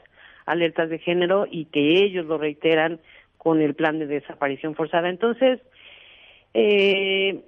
alertas 0.51 0.89
de 0.89 0.99
género 0.99 1.47
y 1.49 1.65
que 1.65 2.03
ellos 2.03 2.25
lo 2.25 2.37
reiteran 2.37 2.99
con 3.37 3.61
el 3.61 3.73
plan 3.73 3.99
de 3.99 4.07
desaparición 4.07 4.75
forzada. 4.75 5.09
Entonces, 5.09 5.59
eh, 6.53 7.41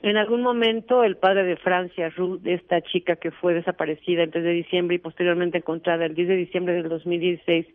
en 0.00 0.16
algún 0.16 0.42
momento 0.42 1.02
el 1.02 1.16
padre 1.16 1.44
de 1.44 1.56
Francia, 1.56 2.08
Ruth, 2.10 2.46
esta 2.46 2.80
chica 2.82 3.16
que 3.16 3.30
fue 3.30 3.54
desaparecida 3.54 4.22
el 4.22 4.30
3 4.30 4.44
de 4.44 4.52
diciembre 4.52 4.96
y 4.96 5.00
posteriormente 5.00 5.58
encontrada 5.58 6.06
el 6.06 6.14
10 6.14 6.28
de 6.28 6.36
diciembre 6.36 6.74
del 6.74 6.88
2016, 6.88 7.66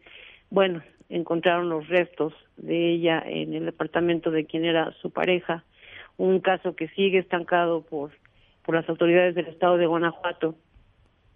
bueno, 0.49 0.81
encontraron 1.09 1.69
los 1.69 1.87
restos 1.89 2.33
de 2.57 2.91
ella 2.91 3.21
en 3.25 3.53
el 3.53 3.65
departamento 3.65 4.31
de 4.31 4.45
quien 4.45 4.63
era 4.63 4.91
su 5.01 5.11
pareja, 5.11 5.63
un 6.17 6.39
caso 6.39 6.75
que 6.75 6.87
sigue 6.89 7.19
estancado 7.19 7.81
por, 7.81 8.11
por 8.63 8.75
las 8.75 8.87
autoridades 8.87 9.35
del 9.35 9.47
estado 9.47 9.77
de 9.77 9.85
Guanajuato. 9.85 10.55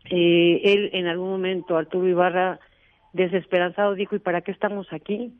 Eh, 0.09 0.61
él 0.63 0.89
en 0.93 1.07
algún 1.07 1.29
momento, 1.29 1.77
Arturo 1.77 2.07
Ibarra, 2.07 2.59
desesperanzado 3.17 3.95
dijo, 3.95 4.15
¿y 4.15 4.19
para 4.19 4.41
qué 4.41 4.51
estamos 4.51 4.87
aquí? 4.93 5.33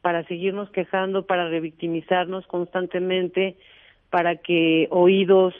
Para 0.00 0.24
seguirnos 0.24 0.70
quejando, 0.70 1.26
para 1.26 1.48
revictimizarnos 1.48 2.46
constantemente, 2.46 3.56
para 4.10 4.36
que 4.36 4.88
oídos 4.90 5.54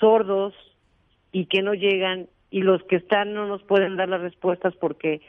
sordos 0.00 0.54
y 1.32 1.46
que 1.46 1.62
no 1.62 1.74
llegan 1.74 2.28
y 2.50 2.62
los 2.62 2.82
que 2.84 2.96
están 2.96 3.34
no 3.34 3.46
nos 3.46 3.62
pueden 3.62 3.96
dar 3.96 4.08
las 4.08 4.20
respuestas 4.20 4.74
porque 4.76 5.20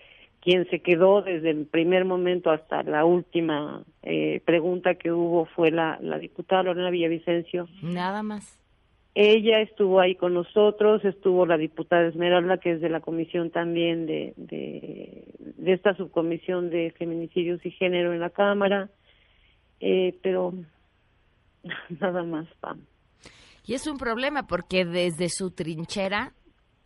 quien 0.41 0.69
se 0.69 0.79
quedó 0.79 1.23
desde 1.23 1.49
el 1.49 1.65
primer 1.65 2.05
momento 2.05 2.51
hasta 2.51 2.83
la 2.83 3.03
última 3.03 3.83
eh, 4.03 4.41
pregunta 4.45 4.93
que 4.93 5.11
hubo 5.11 5.45
fue 5.45 5.71
la, 5.71 5.97
la 6.01 6.19
diputada 6.19 6.63
Lorena 6.63 6.91
Villavicencio. 6.91 7.67
Nada 7.81 8.21
más. 8.21 8.59
Ella 9.17 9.61
estuvo 9.61 10.01
ahí 10.01 10.15
con 10.15 10.33
nosotros, 10.33 11.05
estuvo 11.05 11.45
la 11.45 11.57
diputada 11.57 12.05
Esmeralda, 12.05 12.57
que 12.57 12.73
es 12.73 12.81
de 12.81 12.89
la 12.89 12.99
comisión 12.99 13.49
también 13.49 14.05
de, 14.05 14.33
de, 14.35 15.73
esta 15.73 15.95
subcomisión 15.95 16.69
de 16.69 16.93
feminicidios 16.97 17.65
y 17.65 17.71
género 17.71 18.11
en 18.11 18.19
la 18.19 18.29
Cámara, 18.29 18.89
eh, 19.79 20.19
pero 20.21 20.53
nada 22.01 22.23
más. 22.23 22.45
Y 23.65 23.73
es 23.73 23.87
un 23.87 23.97
problema 23.97 24.47
porque 24.47 24.83
desde 24.83 25.29
su 25.29 25.49
trinchera, 25.51 26.33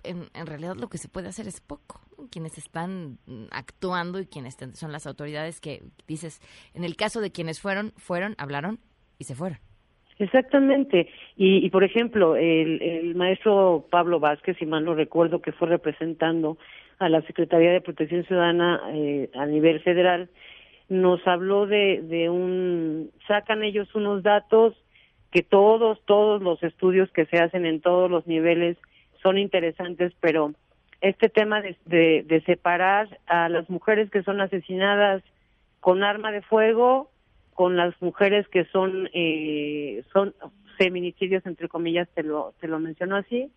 en, 0.04 0.30
en, 0.36 0.46
realidad 0.46 0.76
lo 0.76 0.88
que 0.88 1.00
se 1.00 1.10
puede 1.10 1.30
hacer 1.30 1.48
es 1.48 1.60
poco. 1.62 2.00
Quienes 2.30 2.60
están 2.60 3.18
actuando 3.50 4.20
y 4.20 4.28
quienes 4.28 4.56
son 4.74 4.92
las 4.92 5.08
autoridades 5.08 5.60
que 5.60 5.82
dices, 6.08 6.42
en 6.76 6.84
el 6.84 6.96
caso 6.96 7.22
de 7.22 7.32
quienes 7.32 7.60
fueron, 7.60 7.92
fueron, 7.98 8.36
hablaron 8.38 8.80
y 9.18 9.24
se 9.24 9.34
fueron. 9.34 9.58
Exactamente. 10.20 11.08
Y, 11.38 11.66
y 11.66 11.70
por 11.70 11.86
ejemplo, 11.86 12.36
el, 12.36 12.82
el, 12.82 13.16
maestro 13.16 13.86
Pablo 13.90 14.20
Vázquez, 14.20 14.58
si 14.58 14.66
mal 14.66 14.84
no 14.84 14.94
recuerdo, 14.94 15.42
que 15.42 15.54
fue 15.54 15.70
representando 15.70 16.58
a 17.00 17.08
la 17.08 17.22
Secretaría 17.22 17.72
de 17.72 17.80
Protección 17.80 18.26
Ciudadana 18.26 18.82
eh, 18.92 19.30
a 19.34 19.46
nivel 19.46 19.80
federal, 19.80 20.30
nos 20.90 21.26
habló 21.26 21.68
de, 21.68 22.02
de 22.02 22.30
un, 22.30 23.12
sacan 23.28 23.64
ellos 23.64 23.96
unos 23.96 24.22
datos 24.22 24.76
que 25.32 25.42
todos, 25.42 26.04
todos 26.06 26.42
los 26.42 26.62
estudios 26.64 27.10
que 27.12 27.26
se 27.28 27.38
hacen 27.38 27.66
en 27.66 27.80
todos 27.80 28.12
los 28.12 28.28
niveles 28.28 28.76
son 29.24 29.38
interesantes, 29.38 30.12
pero 30.20 30.54
este 31.00 31.30
tema 31.30 31.62
de, 31.62 31.78
de, 31.86 32.26
de 32.28 32.42
separar 32.42 33.20
a 33.28 33.48
las 33.48 33.70
mujeres 33.70 34.10
que 34.10 34.24
son 34.24 34.42
asesinadas 34.42 35.24
con 35.80 36.04
arma 36.04 36.32
de 36.32 36.42
fuego 36.42 37.10
con 37.60 37.76
las 37.76 37.94
mujeres 38.02 38.48
que 38.48 38.64
son 38.72 39.10
eh, 39.12 40.02
son 40.14 40.34
feminicidios 40.78 41.46
entre 41.46 41.68
comillas 41.68 42.08
te 42.16 42.24
lo 42.24 42.54
te 42.62 42.70
lo 42.70 42.80
menciono 42.80 43.18
así 43.18 43.52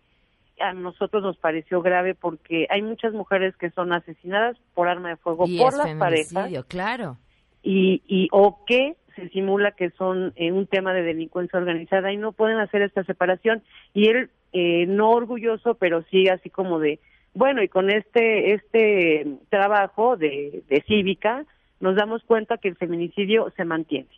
a 0.59 0.73
nosotros 0.73 1.23
nos 1.23 1.37
pareció 1.37 1.81
grave 1.81 2.13
porque 2.13 2.67
hay 2.69 2.81
muchas 2.81 3.13
mujeres 3.13 3.55
que 3.55 3.69
son 3.69 3.93
asesinadas 3.93 4.57
por 4.73 4.89
arma 4.89 5.07
de 5.07 5.15
fuego 5.15 5.45
y 5.47 5.57
por 5.57 5.77
las 5.77 5.95
parejas 5.95 6.65
claro. 6.67 7.15
y 7.63 8.01
y 8.05 8.27
o 8.33 8.65
que 8.65 8.97
se 9.15 9.29
simula 9.29 9.71
que 9.71 9.91
son 9.91 10.33
eh, 10.35 10.51
un 10.51 10.67
tema 10.67 10.93
de 10.93 11.03
delincuencia 11.03 11.57
organizada 11.57 12.11
y 12.11 12.17
no 12.17 12.33
pueden 12.33 12.57
hacer 12.57 12.81
esta 12.81 13.05
separación. 13.05 13.63
Y 13.93 14.09
él 14.09 14.31
eh, 14.51 14.85
no 14.85 15.11
orgulloso 15.11 15.75
pero 15.75 16.03
sí 16.11 16.27
así 16.27 16.49
como 16.49 16.79
de 16.79 16.99
bueno 17.33 17.63
y 17.63 17.69
con 17.69 17.89
este 17.89 18.53
este 18.53 19.37
trabajo 19.47 20.17
de, 20.17 20.61
de 20.67 20.83
cívica 20.87 21.45
nos 21.79 21.95
damos 21.95 22.23
cuenta 22.23 22.57
que 22.57 22.69
el 22.69 22.75
feminicidio 22.75 23.51
se 23.55 23.65
mantiene, 23.65 24.09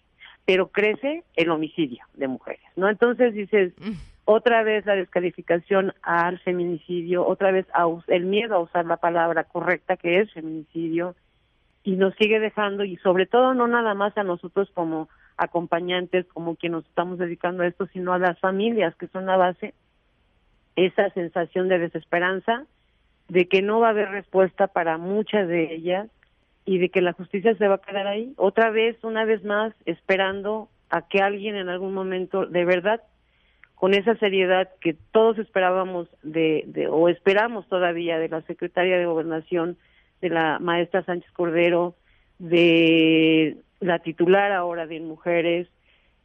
pero 0.46 0.68
crece 0.68 1.24
el 1.36 1.50
homicidio 1.50 2.06
de 2.14 2.28
mujeres, 2.28 2.66
¿no? 2.76 2.90
Entonces 2.90 3.34
dices, 3.34 3.74
otra 4.26 4.64
vez 4.64 4.86
la 4.86 4.96
descalificación 4.96 5.94
al 6.02 6.40
feminicidio, 6.40 7.26
otra 7.26 7.52
vez 7.52 7.66
el 8.08 8.26
miedo 8.26 8.56
a 8.56 8.60
usar 8.60 8.86
la 8.86 8.98
palabra 8.98 9.46
correcta 9.46 9.98
que 9.98 10.20
es 10.20 10.32
feminicidio, 10.34 11.16
y 11.84 11.98
nos 11.98 12.16
sigue 12.16 12.40
dejando, 12.40 12.84
y 12.84 12.98
sobre 12.98 13.28
todo 13.28 13.54
no 13.54 13.68
nada 13.68 13.94
más 13.94 14.18
a 14.18 14.24
nosotros 14.24 14.70
como 14.74 15.08
acompañantes, 15.38 16.26
como 16.34 16.56
quien 16.56 16.72
nos 16.72 16.86
estamos 16.86 17.20
dedicando 17.20 17.62
a 17.62 17.68
esto, 17.68 17.86
sino 17.94 18.12
a 18.12 18.18
las 18.18 18.40
familias 18.40 18.96
que 18.96 19.08
son 19.08 19.28
la 19.28 19.38
base, 19.38 19.76
esa 20.76 21.12
sensación 21.12 21.70
de 21.70 21.78
desesperanza, 21.78 22.66
de 23.28 23.48
que 23.48 23.62
no 23.62 23.80
va 23.80 23.88
a 23.88 23.92
haber 23.92 24.10
respuesta 24.10 24.66
para 24.66 24.98
muchas 24.98 25.48
de 25.48 25.76
ellas, 25.76 26.10
y 26.66 26.80
de 26.80 26.90
que 26.90 27.02
la 27.02 27.14
justicia 27.14 27.56
se 27.56 27.68
va 27.68 27.76
a 27.76 27.82
quedar 27.82 28.08
ahí, 28.08 28.34
otra 28.38 28.72
vez, 28.72 28.98
una 29.04 29.24
vez 29.24 29.44
más, 29.44 29.74
esperando 29.86 30.70
a 30.90 31.08
que 31.08 31.22
alguien 31.22 31.56
en 31.56 31.70
algún 31.70 31.94
momento, 31.94 32.46
de 32.46 32.66
verdad, 32.66 33.02
con 33.76 33.94
esa 33.94 34.16
seriedad 34.16 34.70
que 34.82 34.96
todos 35.12 35.38
esperábamos 35.38 36.08
de, 36.24 36.64
de 36.68 36.88
o 36.88 37.10
esperamos 37.10 37.68
todavía 37.68 38.18
de 38.18 38.30
la 38.30 38.42
secretaria 38.44 38.98
de 38.98 39.06
Gobernación, 39.06 39.78
de 40.22 40.30
la 40.30 40.60
maestra 40.60 41.04
Sánchez 41.04 41.32
Cordero, 41.32 41.96
de 42.40 43.58
la 43.80 44.00
titular 44.00 44.52
ahora 44.52 44.88
de 44.88 45.00
Mujeres, 45.00 45.68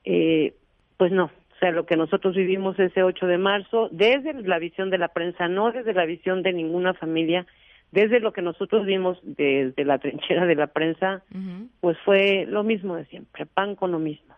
eh, 0.04 0.54
pues 0.96 1.12
no, 1.12 1.24
o 1.24 1.58
sea, 1.58 1.72
lo 1.72 1.86
que 1.86 1.96
nosotros 1.96 2.34
vivimos 2.34 2.78
ese 2.78 3.02
8 3.02 3.26
de 3.26 3.38
marzo, 3.38 3.88
desde 3.92 4.32
la 4.32 4.58
visión 4.58 4.90
de 4.90 4.98
la 4.98 5.08
prensa, 5.08 5.48
no 5.48 5.72
desde 5.72 5.92
la 5.92 6.06
visión 6.06 6.42
de 6.42 6.52
ninguna 6.52 6.94
familia, 6.94 7.46
desde 7.92 8.20
lo 8.20 8.32
que 8.32 8.42
nosotros 8.42 8.86
vimos 8.86 9.18
desde 9.22 9.84
la 9.84 9.98
trinchera 9.98 10.46
de 10.46 10.54
la 10.54 10.68
prensa, 10.68 11.22
uh 11.32 11.36
-huh. 11.36 11.68
pues 11.80 11.98
fue 12.04 12.46
lo 12.46 12.62
mismo 12.62 12.96
de 12.96 13.04
siempre, 13.06 13.46
pan 13.46 13.74
con 13.74 13.90
lo 13.92 13.98
mismo. 13.98 14.34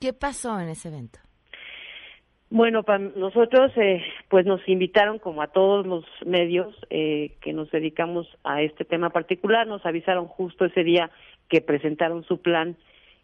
¿Qué 0.00 0.12
pasó 0.12 0.58
en 0.60 0.68
ese 0.68 0.88
evento? 0.88 1.18
Bueno, 2.52 2.82
para 2.82 2.98
nosotros 2.98 3.72
eh, 3.76 4.02
pues 4.28 4.44
nos 4.44 4.60
invitaron 4.68 5.18
como 5.18 5.40
a 5.40 5.46
todos 5.46 5.86
los 5.86 6.04
medios 6.26 6.76
eh, 6.90 7.30
que 7.40 7.54
nos 7.54 7.70
dedicamos 7.70 8.28
a 8.44 8.60
este 8.60 8.84
tema 8.84 9.08
particular, 9.08 9.66
nos 9.66 9.86
avisaron 9.86 10.26
justo 10.26 10.66
ese 10.66 10.84
día 10.84 11.10
que 11.48 11.62
presentaron 11.62 12.24
su 12.24 12.42
plan. 12.42 12.76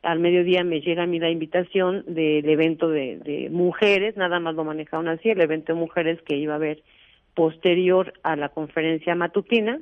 Al 0.02 0.18
mediodía 0.18 0.64
me 0.64 0.80
llega 0.80 1.02
a 1.02 1.06
mí 1.06 1.18
la 1.18 1.28
invitación 1.28 2.04
del 2.06 2.48
evento 2.48 2.88
de, 2.88 3.48
mujeres, 3.50 4.16
nada 4.16 4.40
más 4.40 4.54
lo 4.54 4.64
manejaron 4.64 5.08
así, 5.08 5.28
el 5.28 5.42
evento 5.42 5.74
de 5.74 5.78
mujeres 5.78 6.22
que 6.22 6.36
iba 6.36 6.54
a 6.54 6.56
haber 6.56 6.82
posterior 7.38 8.14
a 8.24 8.34
la 8.34 8.48
conferencia 8.48 9.14
matutina. 9.14 9.80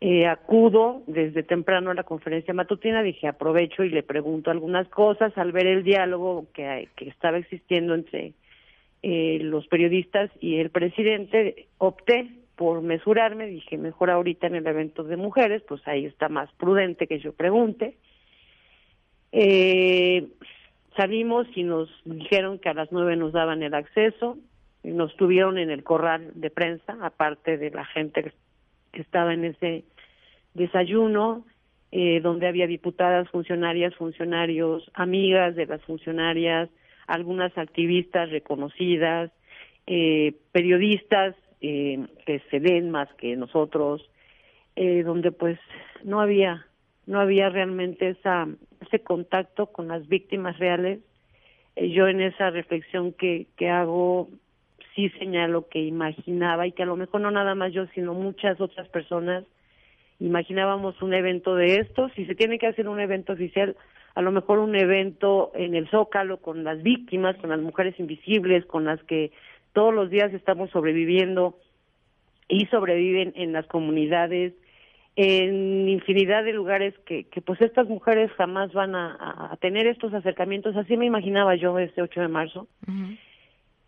Eh, 0.00 0.26
acudo 0.26 1.04
desde 1.06 1.44
temprano 1.44 1.92
a 1.92 1.94
la 1.94 2.02
conferencia 2.02 2.52
matutina, 2.52 3.04
dije 3.04 3.28
aprovecho 3.28 3.84
y 3.84 3.88
le 3.88 4.02
pregunto 4.02 4.50
algunas 4.50 4.88
cosas 4.88 5.32
al 5.38 5.52
ver 5.52 5.68
el 5.68 5.84
diálogo 5.84 6.46
que, 6.52 6.88
que 6.96 7.08
estaba 7.08 7.38
existiendo 7.38 7.94
entre 7.94 8.32
eh, 9.04 9.38
los 9.42 9.68
periodistas 9.68 10.28
y 10.40 10.56
el 10.56 10.70
presidente, 10.70 11.68
opté 11.78 12.32
por 12.56 12.82
mesurarme, 12.82 13.46
dije 13.46 13.78
mejor 13.78 14.10
ahorita 14.10 14.48
en 14.48 14.56
el 14.56 14.66
evento 14.66 15.04
de 15.04 15.16
mujeres, 15.16 15.62
pues 15.68 15.86
ahí 15.86 16.04
está 16.04 16.28
más 16.28 16.50
prudente 16.54 17.06
que 17.06 17.20
yo 17.20 17.32
pregunte. 17.32 17.94
Eh, 19.30 20.26
salimos 20.96 21.46
y 21.54 21.62
nos 21.62 21.88
dijeron 22.04 22.58
que 22.58 22.70
a 22.70 22.74
las 22.74 22.90
nueve 22.90 23.14
nos 23.14 23.32
daban 23.32 23.62
el 23.62 23.74
acceso, 23.74 24.36
nos 24.92 25.14
tuvieron 25.16 25.58
en 25.58 25.70
el 25.70 25.82
corral 25.82 26.32
de 26.34 26.50
prensa, 26.50 26.96
aparte 27.00 27.58
de 27.58 27.70
la 27.70 27.84
gente 27.84 28.32
que 28.92 29.00
estaba 29.00 29.34
en 29.34 29.44
ese 29.44 29.84
desayuno, 30.54 31.44
eh, 31.92 32.20
donde 32.20 32.48
había 32.48 32.66
diputadas, 32.66 33.28
funcionarias, 33.30 33.94
funcionarios, 33.94 34.90
amigas 34.94 35.54
de 35.54 35.66
las 35.66 35.82
funcionarias, 35.82 36.68
algunas 37.06 37.56
activistas 37.56 38.30
reconocidas, 38.30 39.30
eh, 39.86 40.34
periodistas 40.52 41.36
eh, 41.60 42.04
que 42.24 42.40
se 42.50 42.58
ven 42.58 42.90
más 42.90 43.12
que 43.14 43.36
nosotros, 43.36 44.08
donde 44.76 45.32
pues 45.32 45.58
no 46.04 46.20
había 46.20 46.66
no 47.06 47.18
había 47.18 47.48
realmente 47.48 48.10
esa 48.10 48.46
ese 48.82 48.98
contacto 48.98 49.68
con 49.68 49.88
las 49.88 50.06
víctimas 50.06 50.58
reales. 50.58 51.00
Yo 51.76 52.08
en 52.08 52.20
esa 52.20 52.50
reflexión 52.50 53.14
que, 53.14 53.46
que 53.56 53.70
hago 53.70 54.28
sí 54.96 55.10
señalo 55.18 55.68
que 55.68 55.78
imaginaba 55.78 56.66
y 56.66 56.72
que 56.72 56.82
a 56.82 56.86
lo 56.86 56.96
mejor 56.96 57.20
no 57.20 57.30
nada 57.30 57.54
más 57.54 57.72
yo 57.72 57.86
sino 57.94 58.14
muchas 58.14 58.60
otras 58.60 58.88
personas 58.88 59.44
imaginábamos 60.18 61.00
un 61.02 61.14
evento 61.14 61.54
de 61.54 61.76
estos 61.76 62.10
si 62.14 62.26
se 62.26 62.34
tiene 62.34 62.58
que 62.58 62.66
hacer 62.66 62.88
un 62.88 62.98
evento 62.98 63.34
oficial 63.34 63.76
a 64.16 64.22
lo 64.22 64.32
mejor 64.32 64.58
un 64.58 64.74
evento 64.74 65.52
en 65.54 65.74
el 65.74 65.88
Zócalo 65.90 66.38
con 66.38 66.64
las 66.64 66.82
víctimas, 66.82 67.36
con 67.36 67.50
las 67.50 67.60
mujeres 67.60 68.00
invisibles, 68.00 68.64
con 68.64 68.86
las 68.86 69.00
que 69.04 69.30
todos 69.74 69.92
los 69.92 70.08
días 70.08 70.32
estamos 70.32 70.70
sobreviviendo 70.70 71.58
y 72.48 72.64
sobreviven 72.66 73.34
en 73.36 73.52
las 73.52 73.66
comunidades, 73.66 74.54
en 75.16 75.86
infinidad 75.86 76.44
de 76.44 76.54
lugares 76.54 76.94
que, 77.04 77.24
que 77.24 77.42
pues 77.42 77.60
estas 77.60 77.88
mujeres 77.88 78.32
jamás 78.32 78.72
van 78.72 78.94
a, 78.94 79.54
tener 79.60 79.86
estos 79.86 80.14
acercamientos. 80.14 80.74
Así 80.76 80.96
me 80.96 81.04
imaginaba 81.04 81.54
yo 81.54 81.78
este 81.78 82.00
8 82.00 82.22
de 82.22 82.28
marzo. 82.28 82.68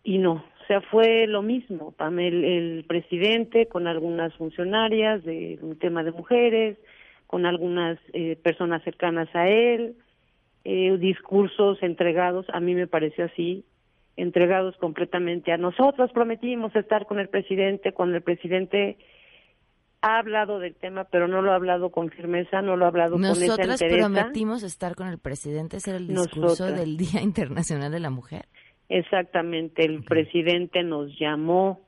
Y 0.03 0.19
no, 0.19 0.45
sea, 0.69 0.81
fue 0.81 1.25
lo 1.25 1.41
mismo. 1.41 1.95
El, 1.99 2.43
el 2.45 2.85
presidente 2.87 3.67
con 3.67 3.87
algunas 3.87 4.33
funcionarias 4.35 5.23
de 5.23 5.57
un 5.61 5.79
tema 5.79 6.03
de 6.03 6.11
mujeres, 6.11 6.77
con 7.25 7.47
algunas 7.47 7.97
eh, 8.13 8.35
personas 8.35 8.83
cercanas 8.83 9.27
a 9.33 9.47
él, 9.47 9.95
eh, 10.63 10.95
discursos 10.99 11.81
entregados, 11.81 12.45
a 12.53 12.59
mí 12.59 12.75
me 12.75 12.85
pareció 12.85 13.25
así, 13.25 13.65
entregados 14.15 14.77
completamente 14.77 15.51
a 15.51 15.57
nosotros. 15.57 16.11
Prometimos 16.11 16.75
estar 16.75 17.07
con 17.07 17.17
el 17.17 17.29
presidente, 17.29 17.91
cuando 17.91 18.17
el 18.17 18.21
presidente 18.21 18.97
ha 20.01 20.19
hablado 20.19 20.59
del 20.59 20.75
tema, 20.75 21.05
pero 21.05 21.27
no 21.27 21.41
lo 21.41 21.51
ha 21.51 21.55
hablado 21.55 21.89
con 21.89 22.11
firmeza, 22.11 22.61
no 22.61 22.77
lo 22.77 22.85
ha 22.85 22.89
hablado 22.89 23.13
con 23.13 23.25
esa 23.25 23.47
Nosotras 23.47 23.81
prometimos 23.81 24.61
estar 24.61 24.95
con 24.95 25.07
el 25.07 25.17
presidente, 25.17 25.77
ese 25.77 25.89
era 25.91 25.99
el 25.99 26.07
discurso 26.07 26.65
del 26.67 26.95
Día 26.95 27.21
Internacional 27.21 27.91
de 27.91 27.99
la 27.99 28.11
Mujer. 28.11 28.45
Exactamente, 28.89 29.85
el 29.85 30.03
presidente 30.03 30.83
nos 30.83 31.17
llamó 31.17 31.81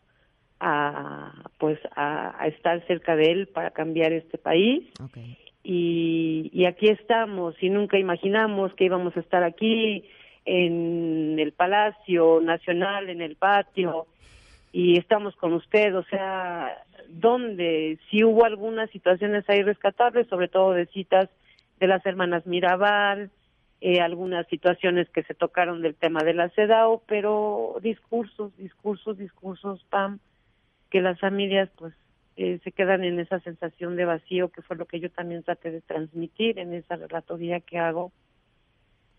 a 0.60 1.34
pues 1.58 1.80
a, 1.96 2.48
estar 2.48 2.86
cerca 2.86 3.16
de 3.16 3.32
él 3.32 3.48
para 3.48 3.72
cambiar 3.72 4.14
este 4.14 4.38
país. 4.38 4.88
Okay 5.04 5.38
y, 5.64 6.66
aquí 6.66 6.90
estamos 6.90 7.56
y 7.62 7.70
nunca 7.70 7.98
imaginamos 7.98 8.74
que 8.74 8.86
íbamos 8.86 9.16
a 9.16 9.20
estar 9.20 9.44
aquí 9.44 10.04
en 10.46 11.38
el 11.40 11.52
Palacio 11.52 12.42
Nacional, 12.42 13.10
en 13.10 13.22
el 13.22 13.36
patio, 13.36 14.08
y 14.74 14.98
estamos 14.98 15.36
con 15.36 15.54
usted, 15.54 15.96
o 15.96 16.04
sea, 16.04 16.78
¿dónde? 17.10 18.00
Si 18.10 18.24
hubo 18.24 18.46
algunas 18.46 18.90
situaciones 18.90 19.48
ahí 19.50 19.62
rescatables, 19.62 20.28
sobre 20.28 20.48
todo 20.48 20.72
de 20.72 20.88
citas 20.88 21.30
de 21.80 21.88
las 21.88 22.04
hermanas 22.06 22.48
Mirabal, 22.48 23.30
eh, 23.82 24.00
algunas 24.00 24.46
situaciones 24.48 25.10
que 25.10 25.24
se 25.24 25.34
tocaron 25.34 25.82
del 25.82 25.96
tema 25.96 26.24
de 26.24 26.36
la 26.36 26.50
CEDAW, 26.50 27.02
pero 27.08 27.78
discursos, 27.82 28.56
discursos, 28.58 29.18
discursos, 29.18 29.84
Pam, 29.90 30.20
que 30.92 31.02
las 31.02 31.20
familias 31.20 31.68
pues 31.78 31.94
eh, 32.38 32.60
se 32.64 32.72
quedan 32.72 33.04
en 33.04 33.20
esa 33.20 33.40
sensación 33.40 33.96
de 33.96 34.06
vacío, 34.06 34.50
que 34.50 34.62
fue 34.62 34.78
lo 34.78 34.86
que 34.86 35.00
yo 35.00 35.10
también 35.10 35.42
traté 35.42 35.72
de 35.72 35.82
transmitir 35.82 36.60
en 36.60 36.76
esa 36.76 36.96
relatoría 36.96 37.60
que 37.60 37.80
hago, 37.80 38.12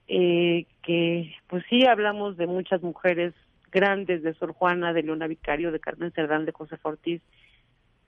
eh, 0.07 0.67
que 0.83 1.35
pues 1.49 1.65
sí 1.69 1.85
hablamos 1.85 2.37
de 2.37 2.47
muchas 2.47 2.83
mujeres 2.83 3.35
grandes, 3.73 4.23
de 4.23 4.35
Sor 4.35 4.53
Juana, 4.53 4.93
de 4.93 5.03
Leona 5.03 5.27
Vicario, 5.27 5.73
de 5.73 5.81
Carmen 5.81 6.13
Cerdán, 6.13 6.45
de 6.45 6.53
José 6.53 6.77
Ortiz, 6.83 7.21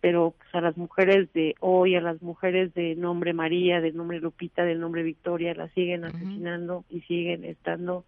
pero 0.05 0.35
pues, 0.37 0.55
a 0.55 0.61
las 0.61 0.77
mujeres 0.77 1.33
de 1.33 1.55
hoy, 1.61 1.97
a 1.97 2.01
las 2.03 2.21
mujeres 2.21 2.75
de 2.75 2.95
nombre 2.95 3.33
María, 3.33 3.81
del 3.81 3.97
nombre 3.97 4.21
Lupita, 4.21 4.62
del 4.62 4.79
nombre 4.79 5.03
Victoria, 5.03 5.55
las 5.55 5.73
siguen 5.73 6.05
asesinando 6.05 6.85
y 6.90 7.01
siguen 7.01 7.43
estando 7.47 8.05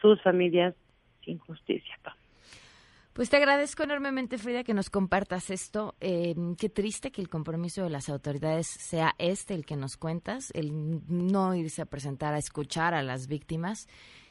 sus 0.00 0.22
familias 0.22 0.76
sin 1.24 1.38
justicia. 1.38 1.98
Pues 3.12 3.28
te 3.28 3.38
agradezco 3.38 3.82
enormemente, 3.82 4.38
Frida, 4.38 4.62
que 4.62 4.72
nos 4.72 4.88
compartas 4.88 5.50
esto. 5.50 5.96
Eh, 6.00 6.36
qué 6.56 6.68
triste 6.68 7.10
que 7.10 7.20
el 7.20 7.28
compromiso 7.28 7.82
de 7.82 7.90
las 7.90 8.08
autoridades 8.08 8.68
sea 8.68 9.16
este, 9.18 9.54
el 9.54 9.66
que 9.66 9.74
nos 9.74 9.96
cuentas, 9.96 10.52
el 10.54 10.70
no 11.08 11.56
irse 11.56 11.82
a 11.82 11.86
presentar 11.86 12.34
a 12.34 12.38
escuchar 12.38 12.94
a 12.94 13.02
las 13.02 13.26
víctimas. 13.26 13.88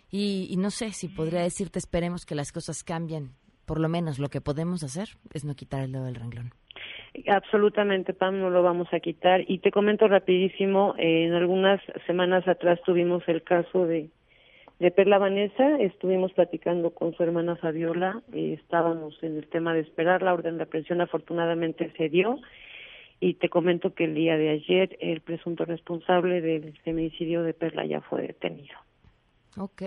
Y, 0.10 0.56
no 0.58 0.72
sé 0.72 0.94
si 0.94 1.10
podría 1.10 1.42
decirte, 1.42 1.78
esperemos 1.78 2.26
que 2.26 2.36
las 2.36 2.54
cosas 2.54 2.86
cambien. 2.86 3.34
Por 3.66 3.82
lo 3.82 3.90
menos 3.90 4.18
lo 4.18 4.30
que 4.30 4.40
podemos 4.40 4.82
hacer 4.82 5.10
es 5.34 5.44
no 5.44 5.56
quitar 5.56 5.82
el 5.84 5.92
dedo 5.92 6.06
del 6.06 6.16
renglón. 6.16 6.54
Absolutamente, 7.28 8.14
Pam, 8.14 8.40
no 8.40 8.50
lo 8.50 8.64
vamos 8.64 8.88
a 8.94 9.00
quitar. 9.00 9.44
Y 9.48 9.60
te 9.60 9.72
comento 9.72 10.08
rapidísimo, 10.08 10.96
eh, 10.98 11.26
en 11.26 11.34
algunas 11.34 11.82
semanas 12.08 12.48
atrás 12.48 12.80
tuvimos 12.86 13.24
el 13.28 13.44
caso 13.44 13.86
de 13.86 14.10
de 14.82 14.90
Perla 14.90 15.20
Vanessa 15.20 15.78
estuvimos 15.78 16.34
platicando 16.34 16.90
con 16.90 17.14
su 17.14 17.22
hermana 17.22 17.56
Fabiola, 17.56 18.24
eh, 18.34 18.58
estábamos 18.60 19.14
en 19.22 19.38
el 19.38 19.48
tema 19.48 19.76
de 19.76 19.82
esperar, 19.82 20.24
la 20.24 20.34
orden 20.34 20.58
de 20.58 20.64
aprehensión 20.64 21.02
afortunadamente 21.02 21.94
se 21.98 22.10
dio 22.10 22.40
y 23.20 23.36
te 23.36 23.48
comento 23.48 23.94
que 23.94 24.06
el 24.06 24.16
día 24.16 24.38
de 24.38 24.50
ayer 24.50 24.98
el 25.00 25.22
presunto 25.22 25.66
responsable 25.66 26.42
del 26.42 26.76
feminicidio 26.80 27.44
de 27.44 27.54
Perla 27.54 27.86
ya 27.86 28.02
fue 28.02 28.24
detenido. 28.24 28.76
Ok, 29.56 29.84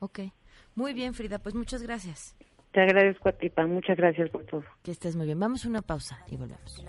ok. 0.00 0.18
Muy 0.74 0.92
bien, 0.92 1.14
Frida, 1.14 1.38
pues 1.38 1.54
muchas 1.54 1.80
gracias. 1.80 2.34
Te 2.74 2.80
agradezco 2.80 3.28
a 3.28 3.32
ti, 3.32 3.50
Pan. 3.50 3.72
Muchas 3.72 3.96
gracias 3.96 4.28
por 4.30 4.44
todo. 4.46 4.64
Que 4.82 4.90
estés 4.90 5.14
muy 5.14 5.26
bien. 5.26 5.38
Vamos 5.38 5.64
a 5.64 5.68
una 5.68 5.80
pausa 5.80 6.18
y 6.28 6.36
volvemos. 6.36 6.82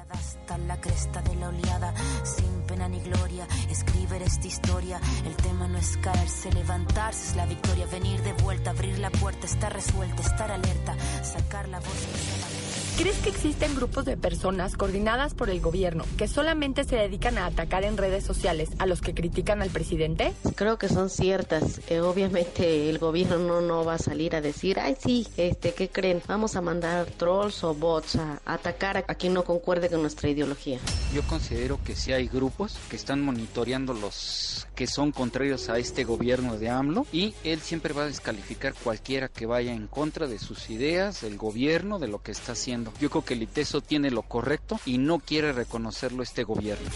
la 0.68 0.82
cresta 0.82 1.22
de 1.22 1.36
la 1.36 1.50
oleada, 1.50 1.94
sin 2.24 2.66
pena 2.66 2.90
ni 2.90 3.00
gloria, 3.02 3.46
escribir 3.70 4.24
esta 4.24 4.48
historia. 4.48 5.00
El 5.28 5.36
tema 5.36 5.68
no 5.68 5.78
es 5.78 5.96
caerse, 5.98 6.52
levantarse 6.52 7.30
es 7.30 7.36
la 7.36 7.46
victoria. 7.46 7.86
Venir 7.92 8.20
de 8.22 8.34
vuelta, 8.44 8.72
abrir 8.72 8.98
la 8.98 9.12
puerta, 9.12 9.46
estar 9.46 9.72
resuelta, 9.72 10.24
estar 10.24 10.50
alerta, 10.50 10.98
sacar 11.24 11.70
la 11.70 11.78
voz. 11.78 12.65
¿Crees 12.98 13.18
que 13.18 13.30
existen 13.30 13.76
grupos 13.76 14.06
de 14.06 14.16
personas 14.16 14.78
coordinadas 14.78 15.34
por 15.34 15.50
el 15.50 15.60
gobierno 15.60 16.06
que 16.18 16.30
solamente 16.30 16.86
se 16.86 16.96
dedican 16.96 17.38
a 17.38 17.48
atacar 17.48 17.84
en 17.84 17.98
redes 17.98 18.24
sociales 18.24 18.70
a 18.80 18.86
los 18.86 19.02
que 19.02 19.14
critican 19.14 19.62
al 19.62 19.70
presidente? 19.70 20.34
Creo 20.56 20.78
que 20.78 20.88
son 20.88 21.10
ciertas. 21.10 21.82
Eh, 21.90 22.00
obviamente 22.00 22.90
el 22.90 22.98
gobierno 22.98 23.38
no, 23.38 23.60
no 23.60 23.84
va 23.84 23.96
a 23.96 23.98
salir 23.98 24.34
a 24.34 24.40
decir, 24.40 24.80
ay 24.80 24.96
sí, 24.98 25.28
este, 25.36 25.74
¿qué 25.74 25.90
creen? 25.90 26.22
Vamos 26.26 26.56
a 26.56 26.62
mandar 26.62 27.08
trolls 27.18 27.66
o 27.66 27.74
bots 27.74 28.16
a, 28.16 28.40
atacar 28.46 28.96
a, 28.96 29.04
a 29.10 29.16
quien 29.16 29.34
no 29.34 29.44
concuerde 29.44 29.90
con 29.90 30.02
nuestra 30.02 30.30
ideología. 30.30 30.80
Yo 31.14 31.22
considero 31.24 31.78
que 31.84 31.98
sí 31.98 32.14
hay 32.14 32.30
grupos 32.30 32.78
que 32.90 32.96
están 32.96 33.22
monitoreando 33.22 33.94
los 33.94 34.68
que 34.74 34.88
son 34.88 35.12
contrarios 35.12 35.70
a 35.70 35.78
este 35.80 36.06
gobierno 36.06 36.58
de 36.58 36.70
AMLO 36.70 37.06
y 37.12 37.34
él 37.44 37.60
siempre 37.60 37.94
va 37.94 38.04
a 38.04 38.08
descalificar 38.08 38.74
cualquiera 38.74 39.28
que 39.28 39.46
vaya 39.46 39.74
en 39.74 39.88
contra 39.88 40.28
de 40.28 40.40
sus 40.40 40.70
ideas, 40.70 41.22
del 41.22 41.38
gobierno, 41.38 42.00
de 42.00 42.08
lo 42.08 42.22
que 42.22 42.32
está 42.32 42.54
haciendo. 42.54 42.85
Yo 43.00 43.10
creo 43.10 43.26
que 43.26 43.34
el 43.34 43.44
ITESO 43.44 43.82
tiene 43.82 44.12
lo 44.12 44.24
correcto 44.24 44.80
y 44.86 44.98
no 44.98 45.20
quiere 45.20 45.54
reconocerlo 45.54 46.24
este 46.24 46.44
gobierno. 46.44 46.90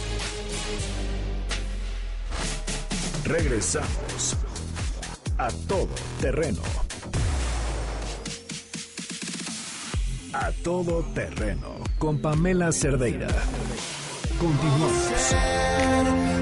Regresamos 3.26 4.38
a 5.38 5.50
todo 5.68 5.90
terreno. 6.20 6.62
A 10.34 10.52
todo 10.64 11.04
terreno 11.14 11.76
con 11.98 12.20
Pamela 12.20 12.72
Cerdeira. 12.72 13.28
Continuamos. 14.40 16.39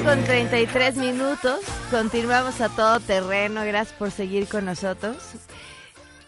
Con 0.00 0.24
33 0.24 0.96
minutos. 0.96 1.60
Continuamos 1.90 2.60
a 2.62 2.70
todo 2.70 2.98
terreno. 3.00 3.62
Gracias 3.64 3.96
por 3.98 4.10
seguir 4.10 4.48
con 4.48 4.64
nosotros. 4.64 5.16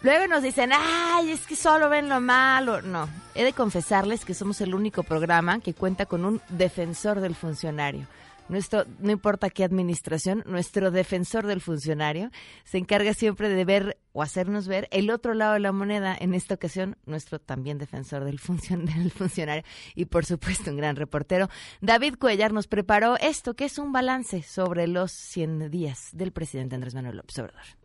Luego 0.03 0.27
nos 0.27 0.43
dicen, 0.43 0.71
ay, 0.71 1.31
es 1.31 1.47
que 1.47 1.55
solo 1.55 1.89
ven 1.89 2.07
lo 2.07 2.21
malo. 2.21 2.83
No, 2.83 3.09
he 3.33 3.43
de 3.43 3.53
confesarles 3.53 4.23
que 4.23 4.35
somos 4.35 4.61
el 4.61 4.75
único 4.75 5.01
programa 5.01 5.59
que 5.59 5.73
cuenta 5.73 6.05
con 6.05 6.25
un 6.25 6.41
defensor 6.49 7.21
del 7.21 7.33
funcionario. 7.33 8.05
Nuestro, 8.47 8.85
no 8.99 9.11
importa 9.11 9.49
qué 9.49 9.63
administración, 9.63 10.43
nuestro 10.45 10.91
defensor 10.91 11.47
del 11.47 11.61
funcionario 11.61 12.29
se 12.63 12.77
encarga 12.77 13.13
siempre 13.15 13.49
de 13.49 13.65
ver 13.65 13.97
o 14.13 14.21
hacernos 14.21 14.67
ver 14.67 14.87
el 14.91 15.09
otro 15.09 15.33
lado 15.33 15.53
de 15.53 15.59
la 15.59 15.71
moneda. 15.71 16.15
En 16.19 16.35
esta 16.35 16.53
ocasión, 16.53 16.95
nuestro 17.05 17.39
también 17.39 17.79
defensor 17.79 18.23
del, 18.23 18.39
del 18.69 19.11
funcionario 19.11 19.63
y, 19.95 20.05
por 20.05 20.25
supuesto, 20.25 20.69
un 20.69 20.77
gran 20.77 20.95
reportero, 20.95 21.49
David 21.81 22.15
Cuellar, 22.19 22.53
nos 22.53 22.67
preparó 22.67 23.17
esto, 23.17 23.55
que 23.55 23.65
es 23.65 23.79
un 23.79 23.91
balance 23.91 24.43
sobre 24.43 24.87
los 24.87 25.11
100 25.11 25.71
días 25.71 26.09
del 26.13 26.31
presidente 26.31 26.75
Andrés 26.75 26.93
Manuel 26.93 27.17
López 27.17 27.39
Obrador. 27.39 27.84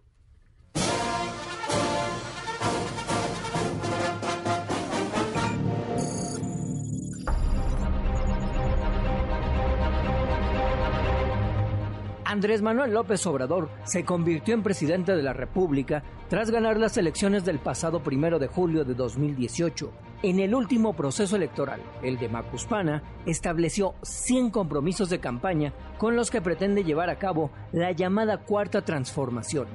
Andrés 12.31 12.63
Manuel 12.63 12.93
López 12.93 13.27
Obrador 13.27 13.69
se 13.83 14.05
convirtió 14.05 14.55
en 14.55 14.63
presidente 14.63 15.17
de 15.17 15.23
la 15.25 15.33
República 15.33 16.05
tras 16.29 16.53
ganar 16.53 16.77
las 16.77 16.97
elecciones 16.97 17.45
del 17.45 17.59
pasado 17.59 18.05
primero 18.05 18.39
de 18.39 18.47
julio 18.47 18.85
de 18.85 18.95
2018. 18.95 19.91
En 20.23 20.39
el 20.39 20.55
último 20.55 20.93
proceso 20.93 21.35
electoral, 21.35 21.83
el 22.05 22.21
de 22.21 22.29
Macuspana, 22.29 23.03
estableció 23.27 23.97
100 24.03 24.51
compromisos 24.51 25.11
de 25.11 25.19
campaña 25.19 25.73
con 25.99 26.15
los 26.15 26.31
que 26.31 26.41
pretende 26.41 26.85
llevar 26.85 27.11
a 27.11 27.19
cabo 27.19 27.51
la 27.73 27.91
llamada 27.91 28.39
Cuarta 28.39 28.83
Transformación. 28.83 29.67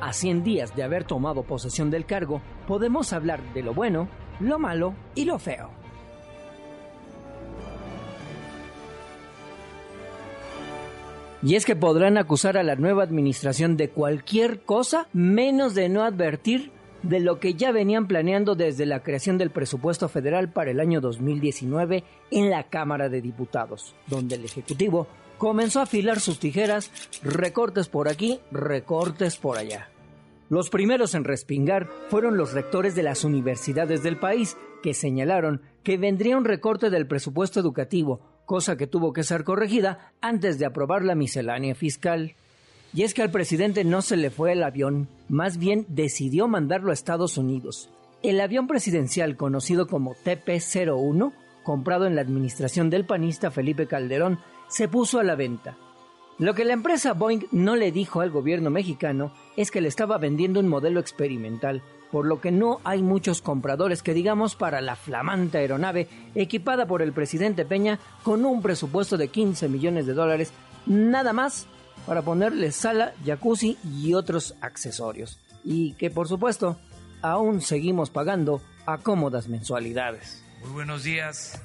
A 0.00 0.14
100 0.14 0.44
días 0.44 0.74
de 0.74 0.84
haber 0.84 1.04
tomado 1.04 1.42
posesión 1.42 1.90
del 1.90 2.06
cargo, 2.06 2.40
podemos 2.66 3.12
hablar 3.12 3.42
de 3.52 3.62
lo 3.62 3.74
bueno, 3.74 4.08
lo 4.40 4.58
malo 4.58 4.94
y 5.14 5.26
lo 5.26 5.38
feo. 5.38 5.77
Y 11.42 11.54
es 11.54 11.64
que 11.64 11.76
podrán 11.76 12.18
acusar 12.18 12.56
a 12.58 12.64
la 12.64 12.74
nueva 12.74 13.04
administración 13.04 13.76
de 13.76 13.90
cualquier 13.90 14.60
cosa 14.60 15.06
menos 15.12 15.74
de 15.74 15.88
no 15.88 16.02
advertir 16.02 16.72
de 17.02 17.20
lo 17.20 17.38
que 17.38 17.54
ya 17.54 17.70
venían 17.70 18.08
planeando 18.08 18.56
desde 18.56 18.86
la 18.86 19.02
creación 19.02 19.38
del 19.38 19.50
presupuesto 19.50 20.08
federal 20.08 20.50
para 20.50 20.72
el 20.72 20.80
año 20.80 21.00
2019 21.00 22.02
en 22.32 22.50
la 22.50 22.64
Cámara 22.64 23.08
de 23.08 23.20
Diputados, 23.20 23.94
donde 24.08 24.34
el 24.34 24.44
Ejecutivo 24.44 25.06
comenzó 25.38 25.78
a 25.78 25.84
afilar 25.84 26.18
sus 26.18 26.40
tijeras, 26.40 26.90
recortes 27.22 27.88
por 27.88 28.08
aquí, 28.08 28.40
recortes 28.50 29.36
por 29.36 29.58
allá. 29.58 29.88
Los 30.50 30.70
primeros 30.70 31.14
en 31.14 31.24
respingar 31.24 31.88
fueron 32.08 32.36
los 32.36 32.52
rectores 32.52 32.94
de 32.94 33.02
las 33.02 33.22
universidades 33.24 34.02
del 34.02 34.18
país, 34.18 34.56
que 34.82 34.94
señalaron 34.94 35.62
que 35.84 35.98
vendría 35.98 36.36
un 36.36 36.44
recorte 36.44 36.90
del 36.90 37.06
presupuesto 37.06 37.60
educativo, 37.60 38.20
cosa 38.48 38.78
que 38.78 38.86
tuvo 38.86 39.12
que 39.12 39.24
ser 39.24 39.44
corregida 39.44 40.10
antes 40.22 40.58
de 40.58 40.64
aprobar 40.64 41.04
la 41.04 41.14
miscelánea 41.14 41.74
fiscal. 41.74 42.34
Y 42.94 43.02
es 43.02 43.12
que 43.12 43.20
al 43.20 43.30
presidente 43.30 43.84
no 43.84 44.00
se 44.00 44.16
le 44.16 44.30
fue 44.30 44.52
el 44.52 44.62
avión, 44.62 45.06
más 45.28 45.58
bien 45.58 45.84
decidió 45.88 46.48
mandarlo 46.48 46.90
a 46.90 46.94
Estados 46.94 47.36
Unidos. 47.36 47.90
El 48.22 48.40
avión 48.40 48.66
presidencial 48.66 49.36
conocido 49.36 49.86
como 49.86 50.14
TP-01, 50.24 51.34
comprado 51.62 52.06
en 52.06 52.16
la 52.16 52.22
administración 52.22 52.88
del 52.88 53.04
panista 53.04 53.50
Felipe 53.50 53.86
Calderón, 53.86 54.38
se 54.68 54.88
puso 54.88 55.20
a 55.20 55.24
la 55.24 55.36
venta. 55.36 55.76
Lo 56.38 56.54
que 56.54 56.64
la 56.64 56.72
empresa 56.72 57.12
Boeing 57.12 57.48
no 57.52 57.76
le 57.76 57.92
dijo 57.92 58.22
al 58.22 58.30
gobierno 58.30 58.70
mexicano 58.70 59.34
es 59.58 59.70
que 59.70 59.82
le 59.82 59.88
estaba 59.88 60.16
vendiendo 60.16 60.58
un 60.60 60.68
modelo 60.68 61.00
experimental, 61.00 61.82
por 62.10 62.26
lo 62.26 62.40
que 62.40 62.50
no 62.50 62.80
hay 62.84 63.02
muchos 63.02 63.42
compradores 63.42 64.02
que 64.02 64.14
digamos 64.14 64.56
para 64.56 64.80
la 64.80 64.96
flamante 64.96 65.58
aeronave 65.58 66.08
equipada 66.34 66.86
por 66.86 67.02
el 67.02 67.12
presidente 67.12 67.64
Peña 67.64 67.98
con 68.22 68.44
un 68.44 68.62
presupuesto 68.62 69.16
de 69.16 69.28
15 69.28 69.68
millones 69.68 70.06
de 70.06 70.14
dólares, 70.14 70.52
nada 70.86 71.32
más 71.32 71.66
para 72.06 72.22
ponerle 72.22 72.72
sala, 72.72 73.12
jacuzzi 73.24 73.76
y 73.84 74.14
otros 74.14 74.54
accesorios. 74.60 75.38
Y 75.64 75.92
que 75.94 76.10
por 76.10 76.28
supuesto 76.28 76.78
aún 77.20 77.60
seguimos 77.60 78.10
pagando 78.10 78.62
a 78.86 78.98
cómodas 78.98 79.48
mensualidades. 79.48 80.42
Muy 80.62 80.70
buenos 80.70 81.02
días. 81.02 81.60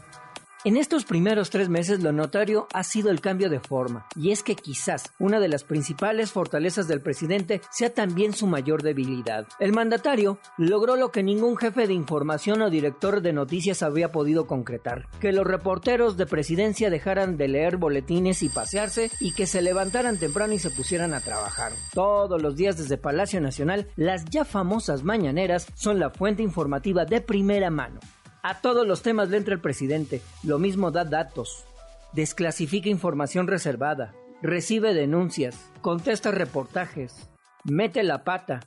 En 0.65 0.77
estos 0.77 1.03
primeros 1.03 1.49
tres 1.49 1.67
meses 1.67 2.01
lo 2.01 2.13
notario 2.13 2.69
ha 2.71 2.85
sido 2.85 3.11
el 3.11 3.19
cambio 3.19 3.49
de 3.49 3.59
forma, 3.59 4.07
y 4.15 4.31
es 4.31 4.43
que 4.43 4.55
quizás 4.55 5.11
una 5.19 5.41
de 5.41 5.49
las 5.49 5.65
principales 5.65 6.31
fortalezas 6.31 6.87
del 6.87 7.01
presidente 7.01 7.59
sea 7.69 7.93
también 7.93 8.31
su 8.31 8.47
mayor 8.47 8.81
debilidad. 8.81 9.45
El 9.59 9.73
mandatario 9.73 10.39
logró 10.57 10.95
lo 10.95 11.11
que 11.11 11.21
ningún 11.21 11.57
jefe 11.57 11.85
de 11.85 11.93
información 11.93 12.61
o 12.61 12.69
director 12.69 13.21
de 13.21 13.33
noticias 13.33 13.83
había 13.83 14.13
podido 14.13 14.47
concretar, 14.47 15.09
que 15.19 15.33
los 15.33 15.45
reporteros 15.45 16.15
de 16.15 16.27
presidencia 16.27 16.89
dejaran 16.89 17.35
de 17.35 17.49
leer 17.49 17.75
boletines 17.75 18.41
y 18.41 18.47
pasearse 18.47 19.11
y 19.19 19.33
que 19.33 19.47
se 19.47 19.61
levantaran 19.61 20.17
temprano 20.17 20.53
y 20.53 20.59
se 20.59 20.69
pusieran 20.69 21.13
a 21.13 21.19
trabajar. 21.19 21.73
Todos 21.93 22.41
los 22.41 22.55
días 22.55 22.77
desde 22.77 22.97
Palacio 22.97 23.41
Nacional, 23.41 23.89
las 23.97 24.23
ya 24.23 24.45
famosas 24.45 25.03
mañaneras 25.03 25.67
son 25.75 25.99
la 25.99 26.09
fuente 26.09 26.41
informativa 26.41 27.03
de 27.03 27.19
primera 27.19 27.69
mano. 27.69 27.99
A 28.45 28.59
todos 28.59 28.85
los 28.85 29.01
temas 29.01 29.29
le 29.29 29.37
entra 29.37 29.53
el 29.53 29.61
presidente. 29.61 30.21
Lo 30.43 30.59
mismo 30.59 30.91
da 30.91 31.05
datos. 31.05 31.63
Desclasifica 32.11 32.89
información 32.89 33.47
reservada. 33.47 34.13
Recibe 34.41 34.93
denuncias. 34.93 35.71
Contesta 35.81 36.29
reportajes. 36.29 37.29
Mete 37.63 38.03
la 38.03 38.25
pata. 38.25 38.59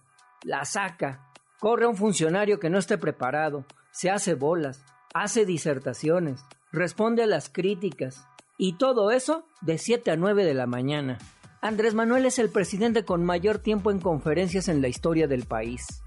La 0.44 0.64
saca. 0.64 1.30
Corre 1.60 1.84
a 1.84 1.88
un 1.88 1.96
funcionario 1.96 2.58
que 2.58 2.70
no 2.70 2.78
esté 2.78 2.96
preparado. 2.96 3.66
Se 3.90 4.08
hace 4.08 4.32
bolas. 4.32 4.82
Hace 5.12 5.44
disertaciones. 5.44 6.40
Responde 6.72 7.24
a 7.24 7.26
las 7.26 7.50
críticas. 7.50 8.26
Y 8.56 8.78
todo 8.78 9.10
eso 9.10 9.44
de 9.60 9.76
7 9.76 10.10
a 10.10 10.16
9 10.16 10.46
de 10.46 10.54
la 10.54 10.66
mañana. 10.66 11.18
Andrés 11.60 11.92
Manuel 11.92 12.24
es 12.24 12.38
el 12.38 12.48
presidente 12.48 13.04
con 13.04 13.26
mayor 13.26 13.58
tiempo 13.58 13.90
en 13.90 14.00
conferencias 14.00 14.68
en 14.68 14.80
la 14.80 14.88
historia 14.88 15.26
del 15.26 15.44
país. 15.44 16.02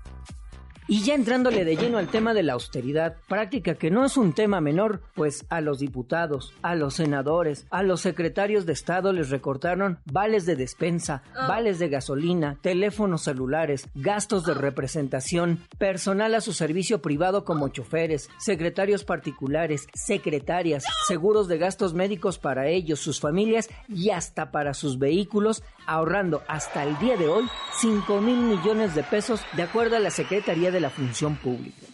Y 0.91 1.03
ya 1.03 1.13
entrándole 1.13 1.65
de 1.65 1.75
lleno 1.75 1.99
al 1.99 2.07
tema 2.07 2.33
de 2.33 2.41
la 2.41 2.53
austeridad, 2.53 3.17
práctica 3.27 3.75
que 3.75 3.91
no 3.91 4.05
es 4.05 4.17
un 4.17 4.33
tema 4.33 4.59
menor, 4.59 5.03
pues 5.13 5.45
a 5.49 5.61
los 5.61 5.77
diputados, 5.77 6.55
a 6.63 6.73
los 6.73 6.95
senadores, 6.95 7.67
a 7.69 7.83
los 7.83 8.01
secretarios 8.01 8.65
de 8.65 8.73
Estado 8.73 9.13
les 9.13 9.29
recortaron 9.29 9.99
vales 10.11 10.47
de 10.47 10.55
despensa, 10.55 11.21
ah. 11.35 11.45
vales 11.47 11.77
de 11.77 11.89
gasolina, 11.89 12.57
teléfonos 12.61 13.21
celulares, 13.21 13.87
gastos 13.93 14.45
de 14.45 14.55
representación, 14.55 15.59
personal 15.77 16.33
a 16.33 16.41
su 16.41 16.53
servicio 16.53 17.03
privado 17.03 17.45
como 17.45 17.69
choferes, 17.69 18.31
secretarios 18.39 19.03
particulares, 19.03 19.87
secretarias, 19.93 20.85
seguros 21.07 21.47
de 21.47 21.59
gastos 21.59 21.93
médicos 21.93 22.39
para 22.39 22.67
ellos, 22.67 22.99
sus 22.99 23.19
familias 23.19 23.69
y 23.89 24.09
hasta 24.09 24.49
para 24.49 24.73
sus 24.73 24.97
vehículos, 24.97 25.61
ahorrando 25.85 26.41
hasta 26.47 26.83
el 26.83 26.97
día 26.97 27.15
de 27.15 27.27
hoy 27.27 27.45
5 27.79 28.21
mil 28.21 28.37
millones 28.37 28.95
de 28.95 29.03
pesos 29.03 29.41
de 29.55 29.61
acuerdo 29.61 29.95
a 29.95 29.99
la 29.99 30.09
Secretaría 30.09 30.71
de 30.71 30.78
la 30.79 30.89
función 30.89 31.35
pública. 31.35 31.87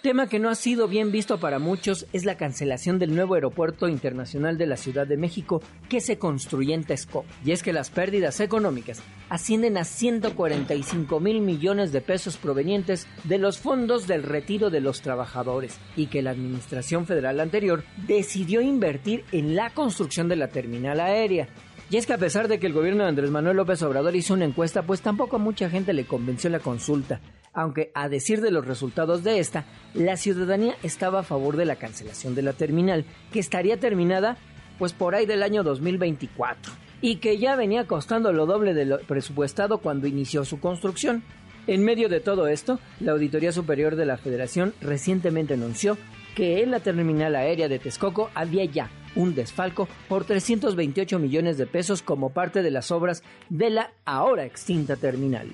Tema 0.00 0.28
que 0.28 0.38
no 0.38 0.48
ha 0.48 0.54
sido 0.54 0.86
bien 0.86 1.10
visto 1.10 1.40
para 1.40 1.58
muchos 1.58 2.06
es 2.12 2.24
la 2.24 2.36
cancelación 2.36 3.00
del 3.00 3.16
nuevo 3.16 3.34
aeropuerto 3.34 3.88
internacional 3.88 4.56
de 4.56 4.66
la 4.66 4.76
Ciudad 4.76 5.08
de 5.08 5.16
México 5.16 5.60
que 5.88 6.00
se 6.00 6.18
construye 6.18 6.72
en 6.72 6.84
Texcoco. 6.84 7.26
Y 7.44 7.50
es 7.50 7.64
que 7.64 7.72
las 7.72 7.90
pérdidas 7.90 8.38
económicas 8.38 9.02
ascienden 9.28 9.76
a 9.76 9.82
145 9.82 11.18
mil 11.18 11.40
millones 11.40 11.90
de 11.90 12.00
pesos 12.00 12.36
provenientes 12.36 13.08
de 13.24 13.38
los 13.38 13.58
fondos 13.58 14.06
del 14.06 14.22
retiro 14.22 14.70
de 14.70 14.80
los 14.80 15.02
trabajadores 15.02 15.80
y 15.96 16.06
que 16.06 16.22
la 16.22 16.30
administración 16.30 17.04
federal 17.04 17.40
anterior 17.40 17.82
decidió 18.06 18.60
invertir 18.60 19.24
en 19.32 19.56
la 19.56 19.70
construcción 19.70 20.28
de 20.28 20.36
la 20.36 20.46
terminal 20.46 21.00
aérea. 21.00 21.48
Y 21.90 21.96
es 21.96 22.06
que 22.06 22.12
a 22.12 22.18
pesar 22.18 22.46
de 22.46 22.60
que 22.60 22.68
el 22.68 22.72
gobierno 22.72 23.02
de 23.02 23.08
Andrés 23.08 23.30
Manuel 23.30 23.56
López 23.56 23.82
Obrador 23.82 24.14
hizo 24.14 24.34
una 24.34 24.44
encuesta, 24.44 24.82
pues 24.82 25.00
tampoco 25.00 25.36
a 25.36 25.40
mucha 25.40 25.68
gente 25.68 25.92
le 25.92 26.04
convenció 26.04 26.50
la 26.50 26.60
consulta 26.60 27.20
aunque 27.52 27.90
a 27.94 28.08
decir 28.08 28.40
de 28.40 28.50
los 28.50 28.66
resultados 28.66 29.24
de 29.24 29.38
esta, 29.38 29.64
la 29.94 30.16
ciudadanía 30.16 30.76
estaba 30.82 31.20
a 31.20 31.24
favor 31.24 31.56
de 31.56 31.64
la 31.64 31.76
cancelación 31.76 32.34
de 32.34 32.42
la 32.42 32.52
terminal, 32.52 33.04
que 33.32 33.40
estaría 33.40 33.78
terminada 33.78 34.36
pues 34.78 34.92
por 34.92 35.14
ahí 35.14 35.26
del 35.26 35.42
año 35.42 35.62
2024 35.62 36.72
y 37.00 37.16
que 37.16 37.38
ya 37.38 37.56
venía 37.56 37.86
costando 37.86 38.32
lo 38.32 38.46
doble 38.46 38.74
de 38.74 38.84
lo 38.84 39.00
presupuestado 39.00 39.78
cuando 39.78 40.06
inició 40.06 40.44
su 40.44 40.60
construcción. 40.60 41.22
En 41.66 41.84
medio 41.84 42.08
de 42.08 42.20
todo 42.20 42.48
esto, 42.48 42.80
la 43.00 43.12
Auditoría 43.12 43.52
Superior 43.52 43.94
de 43.94 44.06
la 44.06 44.16
Federación 44.16 44.72
recientemente 44.80 45.54
anunció 45.54 45.98
que 46.34 46.62
en 46.62 46.70
la 46.70 46.80
terminal 46.80 47.36
aérea 47.36 47.68
de 47.68 47.78
Texcoco 47.78 48.30
había 48.34 48.64
ya 48.64 48.90
un 49.16 49.34
desfalco 49.34 49.88
por 50.08 50.24
328 50.24 51.18
millones 51.18 51.58
de 51.58 51.66
pesos 51.66 52.02
como 52.02 52.30
parte 52.30 52.62
de 52.62 52.70
las 52.70 52.90
obras 52.90 53.22
de 53.48 53.70
la 53.70 53.92
ahora 54.04 54.44
extinta 54.44 54.96
terminal. 54.96 55.50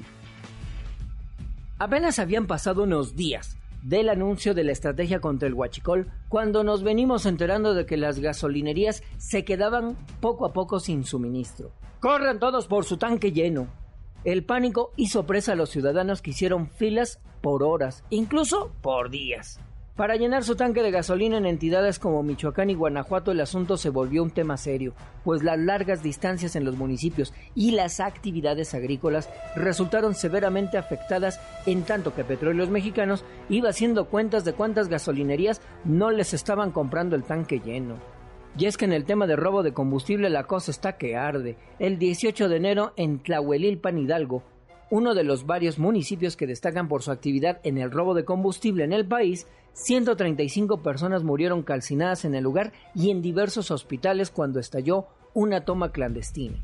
Apenas 1.78 2.20
habían 2.20 2.46
pasado 2.46 2.84
unos 2.84 3.16
días 3.16 3.58
del 3.82 4.08
anuncio 4.08 4.54
de 4.54 4.64
la 4.64 4.72
estrategia 4.72 5.20
contra 5.20 5.48
el 5.48 5.54
huachicol 5.54 6.10
cuando 6.28 6.62
nos 6.62 6.82
venimos 6.82 7.26
enterando 7.26 7.74
de 7.74 7.84
que 7.84 7.96
las 7.96 8.20
gasolinerías 8.20 9.02
se 9.18 9.44
quedaban 9.44 9.96
poco 10.20 10.46
a 10.46 10.52
poco 10.52 10.78
sin 10.78 11.04
suministro. 11.04 11.72
Corran 12.00 12.38
todos 12.38 12.66
por 12.66 12.84
su 12.84 12.96
tanque 12.96 13.32
lleno. 13.32 13.66
El 14.24 14.44
pánico 14.44 14.92
hizo 14.96 15.26
presa 15.26 15.52
a 15.52 15.56
los 15.56 15.70
ciudadanos 15.70 16.22
que 16.22 16.30
hicieron 16.30 16.68
filas 16.68 17.20
por 17.42 17.62
horas, 17.62 18.04
incluso 18.08 18.72
por 18.80 19.10
días. 19.10 19.60
Para 19.96 20.16
llenar 20.16 20.42
su 20.42 20.57
tanque 20.57 20.83
de 20.83 20.90
gasolina 20.90 21.37
en 21.37 21.46
entidades 21.46 22.00
como 22.00 22.24
Michoacán 22.24 22.68
y 22.68 22.74
Guanajuato 22.74 23.30
el 23.30 23.40
asunto 23.40 23.76
se 23.76 23.90
volvió 23.90 24.24
un 24.24 24.33
tema 24.33 24.57
serio, 24.57 24.92
pues 25.22 25.44
las 25.44 25.57
largas 25.57 26.02
distancias 26.02 26.57
en 26.57 26.64
los 26.64 26.76
municipios 26.76 27.33
y 27.54 27.70
las 27.70 28.00
actividades 28.00 28.74
agrícolas 28.74 29.30
resultaron 29.54 30.16
severamente 30.16 30.78
afectadas 30.78 31.40
en 31.64 31.85
tanto 31.85 32.12
que 32.12 32.24
Petróleos 32.24 32.70
Mexicanos 32.70 33.24
iba 33.48 33.68
haciendo 33.68 34.07
cuentas 34.07 34.44
de 34.44 34.54
cuántas 34.54 34.88
gasolinerías 34.88 35.61
no 35.85 36.11
les 36.11 36.35
estaban 36.35 36.72
comprando 36.72 37.14
el 37.14 37.22
tanque 37.22 37.61
lleno. 37.61 37.94
Y 38.59 38.66
es 38.66 38.76
que 38.76 38.87
en 38.87 38.92
el 38.92 39.04
tema 39.04 39.28
de 39.28 39.37
robo 39.37 39.62
de 39.62 39.74
combustible 39.74 40.28
la 40.28 40.44
cosa 40.44 40.72
está 40.72 40.96
que 40.96 41.16
arde. 41.16 41.57
El 41.78 42.00
18 42.00 42.48
de 42.48 42.57
enero 42.57 42.94
en 42.96 43.20
Tlahuelilpan 43.20 43.98
Hidalgo, 43.98 44.42
uno 44.90 45.14
de 45.14 45.24
los 45.24 45.46
varios 45.46 45.78
municipios 45.78 46.36
que 46.36 46.46
destacan 46.46 46.88
por 46.88 47.02
su 47.02 47.10
actividad 47.10 47.60
en 47.64 47.78
el 47.78 47.90
robo 47.90 48.14
de 48.14 48.24
combustible 48.24 48.84
en 48.84 48.92
el 48.92 49.06
país, 49.06 49.46
135 49.72 50.82
personas 50.82 51.24
murieron 51.24 51.62
calcinadas 51.62 52.24
en 52.24 52.34
el 52.34 52.44
lugar 52.44 52.72
y 52.94 53.10
en 53.10 53.22
diversos 53.22 53.70
hospitales 53.70 54.30
cuando 54.30 54.60
estalló 54.60 55.06
una 55.32 55.64
toma 55.64 55.90
clandestina. 55.90 56.58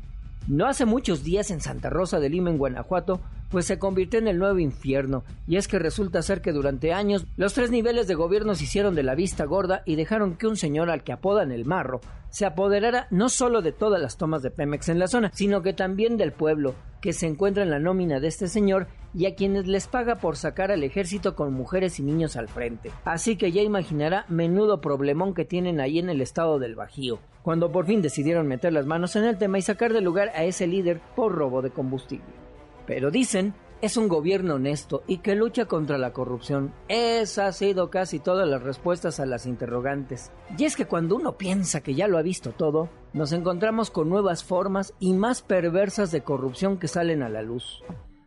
No 0.47 0.65
hace 0.67 0.85
muchos 0.85 1.23
días 1.23 1.51
en 1.51 1.61
Santa 1.61 1.89
Rosa 1.89 2.19
de 2.19 2.29
Lima, 2.29 2.49
en 2.49 2.57
Guanajuato, 2.57 3.21
pues 3.51 3.65
se 3.65 3.77
convirtió 3.77 4.19
en 4.19 4.27
el 4.27 4.39
nuevo 4.39 4.59
infierno, 4.59 5.23
y 5.45 5.57
es 5.57 5.67
que 5.67 5.77
resulta 5.77 6.21
ser 6.21 6.41
que 6.41 6.53
durante 6.53 6.93
años 6.93 7.27
los 7.35 7.53
tres 7.53 7.69
niveles 7.69 8.07
de 8.07 8.15
gobierno 8.15 8.55
se 8.55 8.63
hicieron 8.63 8.95
de 8.95 9.03
la 9.03 9.13
vista 9.13 9.45
gorda 9.45 9.83
y 9.85 9.95
dejaron 9.95 10.37
que 10.37 10.47
un 10.47 10.57
señor 10.57 10.89
al 10.89 11.03
que 11.03 11.11
apodan 11.11 11.51
el 11.51 11.65
marro 11.65 12.01
se 12.31 12.45
apoderara 12.45 13.07
no 13.11 13.29
solo 13.29 13.61
de 13.61 13.73
todas 13.73 14.01
las 14.01 14.17
tomas 14.17 14.41
de 14.41 14.51
Pemex 14.51 14.89
en 14.89 14.99
la 14.99 15.07
zona, 15.07 15.31
sino 15.33 15.61
que 15.61 15.73
también 15.73 16.15
del 16.17 16.31
pueblo, 16.31 16.73
que 17.01 17.13
se 17.13 17.27
encuentra 17.27 17.63
en 17.63 17.69
la 17.69 17.79
nómina 17.79 18.19
de 18.19 18.27
este 18.27 18.47
señor 18.47 18.87
y 19.13 19.25
a 19.25 19.35
quienes 19.35 19.67
les 19.67 19.87
paga 19.87 20.15
por 20.15 20.37
sacar 20.37 20.71
al 20.71 20.83
ejército 20.83 21.35
con 21.35 21.53
mujeres 21.53 21.99
y 21.99 22.03
niños 22.03 22.37
al 22.37 22.47
frente. 22.47 22.89
Así 23.03 23.35
que 23.35 23.51
ya 23.51 23.61
imaginará 23.61 24.25
menudo 24.29 24.79
problemón 24.79 25.33
que 25.33 25.43
tienen 25.43 25.81
ahí 25.81 25.99
en 25.99 26.09
el 26.09 26.21
estado 26.21 26.57
del 26.57 26.75
Bajío, 26.75 27.19
cuando 27.43 27.71
por 27.71 27.85
fin 27.85 28.01
decidieron 28.01 28.47
meter 28.47 28.71
las 28.71 28.85
manos 28.85 29.15
en 29.17 29.25
el 29.25 29.37
tema 29.37 29.57
y 29.57 29.61
sacar 29.61 29.91
del 29.91 30.05
lugar 30.05 30.29
a 30.29 30.45
ese 30.45 30.67
líder 30.67 31.01
por 31.15 31.33
robo 31.33 31.61
de 31.61 31.71
combustible. 31.71 32.40
Pero 32.91 33.09
dicen 33.09 33.53
es 33.81 33.95
un 33.95 34.09
gobierno 34.09 34.55
honesto 34.55 35.01
y 35.07 35.19
que 35.19 35.33
lucha 35.33 35.63
contra 35.65 35.97
la 35.97 36.11
corrupción. 36.11 36.73
Esa 36.89 37.47
ha 37.47 37.53
sido 37.53 37.89
casi 37.89 38.19
todas 38.19 38.45
las 38.45 38.61
respuestas 38.61 39.21
a 39.21 39.25
las 39.25 39.45
interrogantes. 39.45 40.33
Y 40.57 40.65
es 40.65 40.75
que 40.75 40.87
cuando 40.87 41.15
uno 41.15 41.37
piensa 41.37 41.79
que 41.79 41.95
ya 41.95 42.09
lo 42.09 42.17
ha 42.17 42.21
visto 42.21 42.51
todo, 42.51 42.89
nos 43.13 43.31
encontramos 43.31 43.91
con 43.91 44.09
nuevas 44.09 44.43
formas 44.43 44.93
y 44.99 45.13
más 45.13 45.41
perversas 45.41 46.11
de 46.11 46.21
corrupción 46.21 46.79
que 46.79 46.89
salen 46.89 47.23
a 47.23 47.29
la 47.29 47.41
luz. 47.41 47.81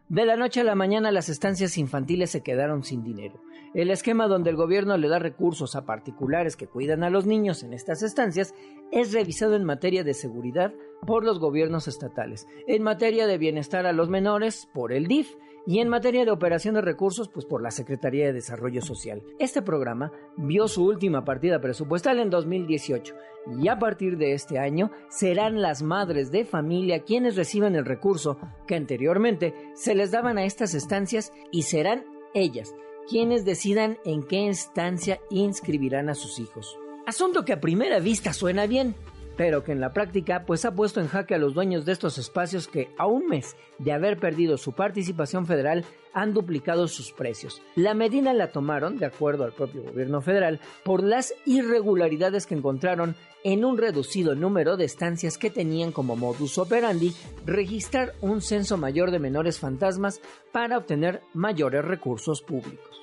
De 0.08 0.24
la 0.24 0.36
noche 0.36 0.62
a 0.62 0.64
la 0.64 0.74
mañana 0.74 1.12
las 1.12 1.28
estancias 1.28 1.76
infantiles 1.76 2.30
se 2.30 2.42
quedaron 2.42 2.84
sin 2.84 3.04
dinero. 3.04 3.42
El 3.74 3.90
esquema 3.90 4.28
donde 4.28 4.50
el 4.50 4.56
gobierno 4.56 4.96
le 4.96 5.08
da 5.08 5.18
recursos 5.18 5.74
a 5.74 5.84
particulares 5.84 6.54
que 6.54 6.68
cuidan 6.68 7.02
a 7.02 7.10
los 7.10 7.26
niños 7.26 7.64
en 7.64 7.72
estas 7.72 8.04
estancias 8.04 8.54
es 8.92 9.12
revisado 9.12 9.56
en 9.56 9.64
materia 9.64 10.04
de 10.04 10.14
seguridad 10.14 10.72
por 11.04 11.24
los 11.24 11.40
gobiernos 11.40 11.88
estatales, 11.88 12.46
en 12.68 12.84
materia 12.84 13.26
de 13.26 13.36
bienestar 13.36 13.84
a 13.84 13.92
los 13.92 14.08
menores 14.08 14.68
por 14.72 14.92
el 14.92 15.08
DIF 15.08 15.34
y 15.66 15.80
en 15.80 15.88
materia 15.88 16.24
de 16.24 16.30
operación 16.30 16.76
de 16.76 16.82
recursos 16.82 17.28
pues 17.28 17.46
por 17.46 17.62
la 17.62 17.72
Secretaría 17.72 18.26
de 18.26 18.34
Desarrollo 18.34 18.80
Social. 18.80 19.24
Este 19.40 19.60
programa 19.60 20.12
vio 20.36 20.68
su 20.68 20.84
última 20.84 21.24
partida 21.24 21.60
presupuestal 21.60 22.20
en 22.20 22.30
2018 22.30 23.12
y 23.60 23.66
a 23.66 23.80
partir 23.80 24.18
de 24.18 24.34
este 24.34 24.60
año 24.60 24.92
serán 25.08 25.60
las 25.60 25.82
madres 25.82 26.30
de 26.30 26.44
familia 26.44 27.02
quienes 27.02 27.34
reciban 27.34 27.74
el 27.74 27.86
recurso 27.86 28.38
que 28.68 28.76
anteriormente 28.76 29.52
se 29.74 29.96
les 29.96 30.12
daban 30.12 30.38
a 30.38 30.44
estas 30.44 30.74
estancias 30.74 31.32
y 31.50 31.62
serán 31.62 32.04
ellas 32.34 32.72
quienes 33.08 33.44
decidan 33.44 33.98
en 34.04 34.22
qué 34.22 34.36
instancia 34.36 35.20
inscribirán 35.30 36.08
a 36.08 36.14
sus 36.14 36.38
hijos. 36.38 36.78
Asunto 37.06 37.44
que 37.44 37.52
a 37.52 37.60
primera 37.60 37.98
vista 37.98 38.32
suena 38.32 38.66
bien, 38.66 38.94
pero 39.36 39.64
que 39.64 39.72
en 39.72 39.80
la 39.80 39.92
práctica 39.92 40.44
pues 40.46 40.64
ha 40.64 40.74
puesto 40.74 41.00
en 41.00 41.08
jaque 41.08 41.34
a 41.34 41.38
los 41.38 41.54
dueños 41.54 41.84
de 41.84 41.92
estos 41.92 42.18
espacios 42.18 42.68
que 42.68 42.90
a 42.96 43.06
un 43.06 43.26
mes 43.26 43.56
de 43.78 43.92
haber 43.92 44.18
perdido 44.18 44.56
su 44.56 44.72
participación 44.72 45.46
federal 45.46 45.84
han 46.12 46.32
duplicado 46.32 46.86
sus 46.88 47.12
precios. 47.12 47.60
La 47.74 47.94
medida 47.94 48.32
la 48.32 48.52
tomaron, 48.52 48.98
de 48.98 49.06
acuerdo 49.06 49.44
al 49.44 49.52
propio 49.52 49.82
gobierno 49.82 50.20
federal, 50.20 50.60
por 50.84 51.02
las 51.02 51.34
irregularidades 51.44 52.46
que 52.46 52.54
encontraron 52.54 53.16
en 53.44 53.64
un 53.64 53.78
reducido 53.78 54.34
número 54.34 54.76
de 54.76 54.86
estancias 54.86 55.38
que 55.38 55.50
tenían 55.50 55.92
como 55.92 56.16
modus 56.16 56.58
operandi 56.58 57.14
registrar 57.44 58.14
un 58.22 58.40
censo 58.40 58.78
mayor 58.78 59.10
de 59.10 59.18
menores 59.18 59.60
fantasmas 59.60 60.20
para 60.50 60.78
obtener 60.78 61.20
mayores 61.34 61.84
recursos 61.84 62.42
públicos. 62.42 63.02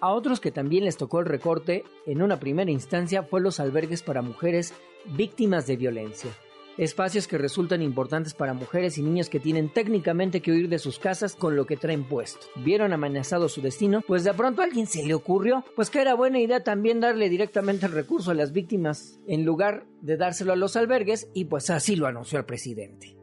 A 0.00 0.12
otros 0.12 0.40
que 0.40 0.52
también 0.52 0.84
les 0.84 0.96
tocó 0.96 1.20
el 1.20 1.26
recorte 1.26 1.84
en 2.06 2.22
una 2.22 2.40
primera 2.40 2.70
instancia 2.70 3.24
fue 3.24 3.40
los 3.40 3.60
albergues 3.60 4.02
para 4.02 4.22
mujeres 4.22 4.72
víctimas 5.04 5.66
de 5.66 5.76
violencia. 5.76 6.30
Espacios 6.78 7.28
que 7.28 7.38
resultan 7.38 7.82
importantes 7.82 8.34
para 8.34 8.54
mujeres 8.54 8.96
y 8.96 9.02
niños 9.02 9.28
que 9.28 9.40
tienen 9.40 9.68
técnicamente 9.68 10.40
que 10.40 10.52
huir 10.52 10.68
de 10.68 10.78
sus 10.78 10.98
casas 10.98 11.36
con 11.36 11.54
lo 11.54 11.66
que 11.66 11.76
traen 11.76 12.04
puesto. 12.04 12.46
Vieron 12.56 12.92
amenazado 12.92 13.48
su 13.48 13.60
destino, 13.60 14.02
pues 14.06 14.24
de 14.24 14.32
pronto 14.32 14.62
a 14.62 14.64
alguien 14.64 14.86
se 14.86 15.04
le 15.04 15.14
ocurrió, 15.14 15.64
pues 15.76 15.90
que 15.90 16.00
era 16.00 16.14
buena 16.14 16.40
idea 16.40 16.64
también 16.64 17.00
darle 17.00 17.28
directamente 17.28 17.86
el 17.86 17.92
recurso 17.92 18.30
a 18.30 18.34
las 18.34 18.52
víctimas 18.52 19.20
en 19.26 19.44
lugar 19.44 19.84
de 20.00 20.16
dárselo 20.16 20.52
a 20.52 20.56
los 20.56 20.76
albergues 20.76 21.28
y 21.34 21.44
pues 21.44 21.70
así 21.70 21.96
lo 21.96 22.06
anunció 22.06 22.38
el 22.38 22.44
presidente. 22.44 23.21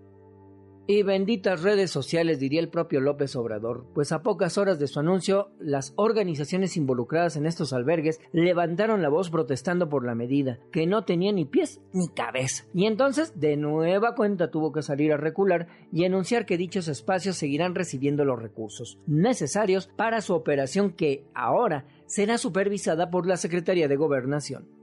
Y 0.92 1.04
benditas 1.04 1.62
redes 1.62 1.92
sociales, 1.92 2.40
diría 2.40 2.60
el 2.60 2.70
propio 2.70 3.00
López 3.00 3.36
Obrador, 3.36 3.86
pues 3.94 4.12
a 4.12 4.24
pocas 4.24 4.58
horas 4.58 4.80
de 4.80 4.88
su 4.88 5.00
anuncio, 5.00 5.52
las 5.60 5.94
organizaciones 5.98 6.76
involucradas 6.78 7.36
en 7.36 7.46
estos 7.46 7.74
albergues 7.74 8.20
levantaron 8.32 9.04
la 9.04 9.10
voz 9.10 9.30
protestando 9.30 9.88
por 9.88 10.04
la 10.04 10.16
medida, 10.16 10.58
que 10.72 10.88
no 10.88 11.06
tenía 11.06 11.32
ni 11.32 11.46
pies 11.46 11.80
ni 11.94 12.08
cabeza. 12.08 12.66
Y 12.74 12.88
entonces, 12.88 13.40
de 13.40 13.56
nueva 13.56 14.16
cuenta, 14.16 14.50
tuvo 14.50 14.72
que 14.72 14.82
salir 14.82 15.14
a 15.14 15.18
recular 15.18 15.68
y 15.92 16.06
anunciar 16.06 16.48
que 16.48 16.58
dichos 16.58 16.88
espacios 16.88 17.38
seguirán 17.38 17.76
recibiendo 17.76 18.26
los 18.26 18.42
recursos 18.42 18.98
necesarios 19.06 19.92
para 19.96 20.22
su 20.22 20.34
operación 20.34 20.94
que 20.94 21.24
ahora 21.36 21.86
será 22.08 22.40
supervisada 22.40 23.12
por 23.12 23.28
la 23.28 23.38
Secretaría 23.38 23.88
de 23.88 23.96
Gobernación 23.96 24.80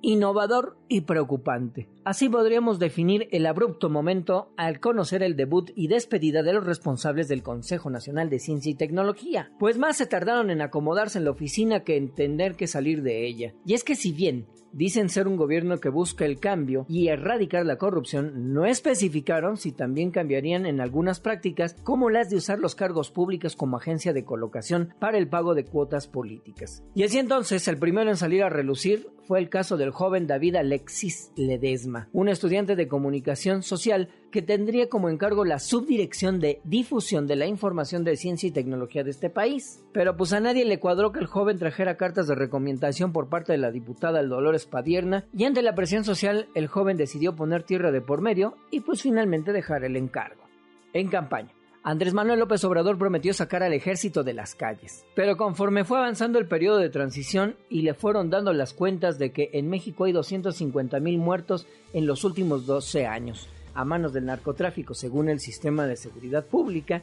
innovador 0.00 0.76
y 0.88 1.02
preocupante. 1.02 1.88
Así 2.08 2.30
podríamos 2.30 2.78
definir 2.78 3.28
el 3.32 3.44
abrupto 3.44 3.90
momento 3.90 4.50
al 4.56 4.80
conocer 4.80 5.22
el 5.22 5.36
debut 5.36 5.72
y 5.74 5.88
despedida 5.88 6.42
de 6.42 6.54
los 6.54 6.64
responsables 6.64 7.28
del 7.28 7.42
Consejo 7.42 7.90
Nacional 7.90 8.30
de 8.30 8.38
Ciencia 8.38 8.72
y 8.72 8.76
Tecnología, 8.76 9.52
pues 9.58 9.76
más 9.76 9.98
se 9.98 10.06
tardaron 10.06 10.48
en 10.48 10.62
acomodarse 10.62 11.18
en 11.18 11.26
la 11.26 11.32
oficina 11.32 11.84
que 11.84 11.98
en 11.98 12.14
tener 12.14 12.54
que 12.54 12.66
salir 12.66 13.02
de 13.02 13.26
ella. 13.26 13.52
Y 13.66 13.74
es 13.74 13.84
que 13.84 13.94
si 13.94 14.12
bien 14.12 14.46
dicen 14.72 15.08
ser 15.08 15.28
un 15.28 15.36
gobierno 15.36 15.80
que 15.80 15.88
busca 15.88 16.24
el 16.24 16.40
cambio 16.40 16.86
y 16.88 17.08
erradicar 17.08 17.66
la 17.66 17.76
corrupción, 17.76 18.52
no 18.52 18.64
especificaron 18.64 19.56
si 19.56 19.72
también 19.72 20.10
cambiarían 20.10 20.66
en 20.66 20.80
algunas 20.80 21.20
prácticas 21.20 21.76
como 21.84 22.10
las 22.10 22.30
de 22.30 22.36
usar 22.36 22.58
los 22.58 22.74
cargos 22.74 23.10
públicos 23.10 23.56
como 23.56 23.76
agencia 23.76 24.12
de 24.12 24.24
colocación 24.24 24.94
para 24.98 25.18
el 25.18 25.28
pago 25.28 25.54
de 25.54 25.64
cuotas 25.64 26.06
políticas. 26.06 26.82
Y 26.94 27.02
así 27.02 27.18
entonces 27.18 27.68
el 27.68 27.76
primero 27.76 28.10
en 28.10 28.16
salir 28.16 28.42
a 28.42 28.48
relucir 28.48 29.08
fue 29.24 29.38
el 29.40 29.50
caso 29.50 29.76
del 29.76 29.90
joven 29.90 30.26
David 30.26 30.56
Alexis 30.56 31.32
Ledesma, 31.36 31.97
un 32.12 32.28
estudiante 32.28 32.76
de 32.76 32.86
comunicación 32.86 33.62
social 33.62 34.08
que 34.30 34.42
tendría 34.42 34.88
como 34.88 35.08
encargo 35.08 35.44
la 35.44 35.58
subdirección 35.58 36.38
de 36.38 36.60
difusión 36.64 37.26
de 37.26 37.36
la 37.36 37.46
información 37.46 38.04
de 38.04 38.16
ciencia 38.16 38.48
y 38.48 38.52
tecnología 38.52 39.02
de 39.02 39.10
este 39.10 39.30
país. 39.30 39.82
Pero 39.92 40.16
pues 40.16 40.32
a 40.32 40.40
nadie 40.40 40.64
le 40.64 40.78
cuadró 40.78 41.10
que 41.10 41.20
el 41.20 41.26
joven 41.26 41.58
trajera 41.58 41.96
cartas 41.96 42.28
de 42.28 42.34
recomendación 42.34 43.12
por 43.12 43.28
parte 43.28 43.52
de 43.52 43.58
la 43.58 43.70
diputada 43.70 44.22
Dolores 44.28 44.66
Padierna 44.66 45.24
y 45.32 45.44
ante 45.44 45.62
la 45.62 45.74
presión 45.74 46.04
social 46.04 46.48
el 46.54 46.68
joven 46.68 46.96
decidió 46.96 47.34
poner 47.34 47.64
tierra 47.64 47.90
de 47.90 48.00
por 48.00 48.20
medio 48.20 48.54
y 48.70 48.80
pues 48.80 49.02
finalmente 49.02 49.52
dejar 49.52 49.84
el 49.84 49.96
encargo. 49.96 50.44
En 50.92 51.08
campaña. 51.08 51.57
Andrés 51.82 52.12
Manuel 52.12 52.40
López 52.40 52.62
Obrador 52.64 52.98
prometió 52.98 53.32
sacar 53.32 53.62
al 53.62 53.72
ejército 53.72 54.24
de 54.24 54.34
las 54.34 54.54
calles. 54.54 55.04
Pero 55.14 55.36
conforme 55.36 55.84
fue 55.84 55.98
avanzando 55.98 56.38
el 56.38 56.48
periodo 56.48 56.78
de 56.78 56.90
transición 56.90 57.56
y 57.70 57.82
le 57.82 57.94
fueron 57.94 58.30
dando 58.30 58.52
las 58.52 58.74
cuentas 58.74 59.18
de 59.18 59.32
que 59.32 59.50
en 59.52 59.70
México 59.70 60.04
hay 60.04 60.12
250 60.12 61.00
mil 61.00 61.18
muertos 61.18 61.66
en 61.92 62.06
los 62.06 62.24
últimos 62.24 62.66
12 62.66 63.06
años, 63.06 63.48
a 63.74 63.84
manos 63.84 64.12
del 64.12 64.26
narcotráfico 64.26 64.94
según 64.94 65.28
el 65.28 65.40
sistema 65.40 65.86
de 65.86 65.96
seguridad 65.96 66.44
pública, 66.44 67.02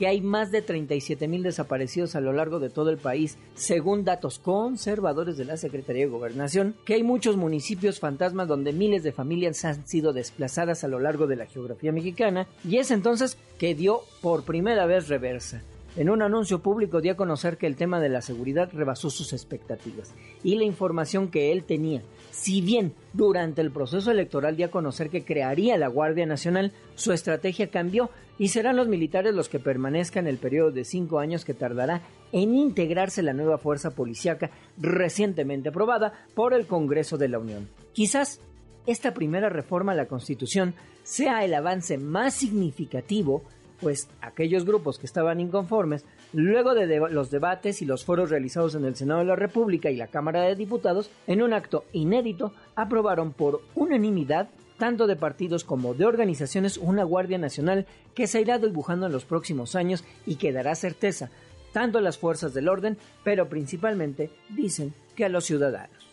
que 0.00 0.06
hay 0.06 0.22
más 0.22 0.50
de 0.50 0.62
37 0.62 1.28
mil 1.28 1.42
desaparecidos 1.42 2.16
a 2.16 2.22
lo 2.22 2.32
largo 2.32 2.58
de 2.58 2.70
todo 2.70 2.88
el 2.88 2.96
país, 2.96 3.36
según 3.54 4.02
datos 4.02 4.38
conservadores 4.38 5.36
de 5.36 5.44
la 5.44 5.58
Secretaría 5.58 6.06
de 6.06 6.10
Gobernación, 6.10 6.74
que 6.86 6.94
hay 6.94 7.02
muchos 7.02 7.36
municipios 7.36 8.00
fantasmas 8.00 8.48
donde 8.48 8.72
miles 8.72 9.02
de 9.02 9.12
familias 9.12 9.62
han 9.66 9.86
sido 9.86 10.14
desplazadas 10.14 10.84
a 10.84 10.88
lo 10.88 11.00
largo 11.00 11.26
de 11.26 11.36
la 11.36 11.44
geografía 11.44 11.92
mexicana, 11.92 12.46
y 12.66 12.78
es 12.78 12.90
entonces 12.90 13.36
que 13.58 13.74
dio 13.74 14.00
por 14.22 14.44
primera 14.44 14.86
vez 14.86 15.08
reversa. 15.08 15.62
En 15.96 16.08
un 16.08 16.22
anuncio 16.22 16.60
público 16.60 17.00
dio 17.00 17.12
a 17.12 17.16
conocer 17.16 17.58
que 17.58 17.66
el 17.66 17.74
tema 17.74 18.00
de 18.00 18.08
la 18.08 18.22
seguridad 18.22 18.70
rebasó 18.72 19.10
sus 19.10 19.32
expectativas 19.32 20.14
y 20.44 20.54
la 20.54 20.62
información 20.62 21.28
que 21.28 21.50
él 21.50 21.64
tenía. 21.64 22.02
Si 22.30 22.60
bien 22.60 22.94
durante 23.12 23.60
el 23.60 23.72
proceso 23.72 24.12
electoral 24.12 24.56
dio 24.56 24.66
a 24.66 24.70
conocer 24.70 25.10
que 25.10 25.24
crearía 25.24 25.76
la 25.76 25.88
Guardia 25.88 26.26
Nacional, 26.26 26.72
su 26.94 27.12
estrategia 27.12 27.70
cambió 27.70 28.10
y 28.38 28.48
serán 28.48 28.76
los 28.76 28.86
militares 28.86 29.34
los 29.34 29.48
que 29.48 29.58
permanezcan 29.58 30.28
el 30.28 30.38
periodo 30.38 30.70
de 30.70 30.84
cinco 30.84 31.18
años 31.18 31.44
que 31.44 31.54
tardará 31.54 32.02
en 32.30 32.54
integrarse 32.54 33.22
la 33.22 33.32
nueva 33.32 33.58
fuerza 33.58 33.90
policíaca 33.90 34.50
recientemente 34.78 35.70
aprobada 35.70 36.24
por 36.34 36.54
el 36.54 36.66
Congreso 36.66 37.18
de 37.18 37.28
la 37.28 37.40
Unión. 37.40 37.68
Quizás 37.92 38.40
esta 38.86 39.12
primera 39.12 39.48
reforma 39.48 39.92
a 39.92 39.96
la 39.96 40.06
Constitución 40.06 40.74
sea 41.02 41.44
el 41.44 41.52
avance 41.52 41.98
más 41.98 42.34
significativo 42.34 43.42
pues 43.80 44.08
aquellos 44.20 44.64
grupos 44.64 44.98
que 44.98 45.06
estaban 45.06 45.40
inconformes, 45.40 46.04
luego 46.32 46.74
de, 46.74 46.86
los 47.10 47.30
debates 47.30 47.82
y 47.82 47.86
los 47.86 48.04
foros 48.04 48.30
realizados 48.30 48.74
en 48.74 48.84
el 48.84 48.96
Senado 48.96 49.20
de 49.20 49.26
la 49.26 49.36
República 49.36 49.90
y 49.90 49.96
la 49.96 50.08
Cámara 50.08 50.42
de 50.42 50.56
Diputados, 50.56 51.10
en 51.26 51.42
un 51.42 51.52
acto 51.52 51.84
inédito, 51.92 52.52
aprobaron 52.76 53.32
por 53.32 53.62
unanimidad 53.74 54.48
tanto 54.78 55.06
de 55.06 55.16
partidos 55.16 55.64
como 55.64 55.94
de 55.94 56.06
organizaciones 56.06 56.78
una 56.78 57.04
Guardia 57.04 57.38
Nacional 57.38 57.86
que 58.14 58.26
se 58.26 58.40
irá 58.40 58.58
dibujando 58.58 59.06
en 59.06 59.12
los 59.12 59.24
próximos 59.24 59.76
años 59.76 60.04
y 60.26 60.36
que 60.36 60.52
dará 60.52 60.74
certeza 60.74 61.30
tanto 61.72 61.98
a 61.98 62.00
las 62.00 62.18
fuerzas 62.18 62.54
del 62.54 62.68
orden, 62.68 62.98
pero 63.22 63.48
principalmente, 63.48 64.30
dicen, 64.48 64.92
que 65.14 65.24
a 65.24 65.28
los 65.28 65.44
ciudadanos. 65.44 66.08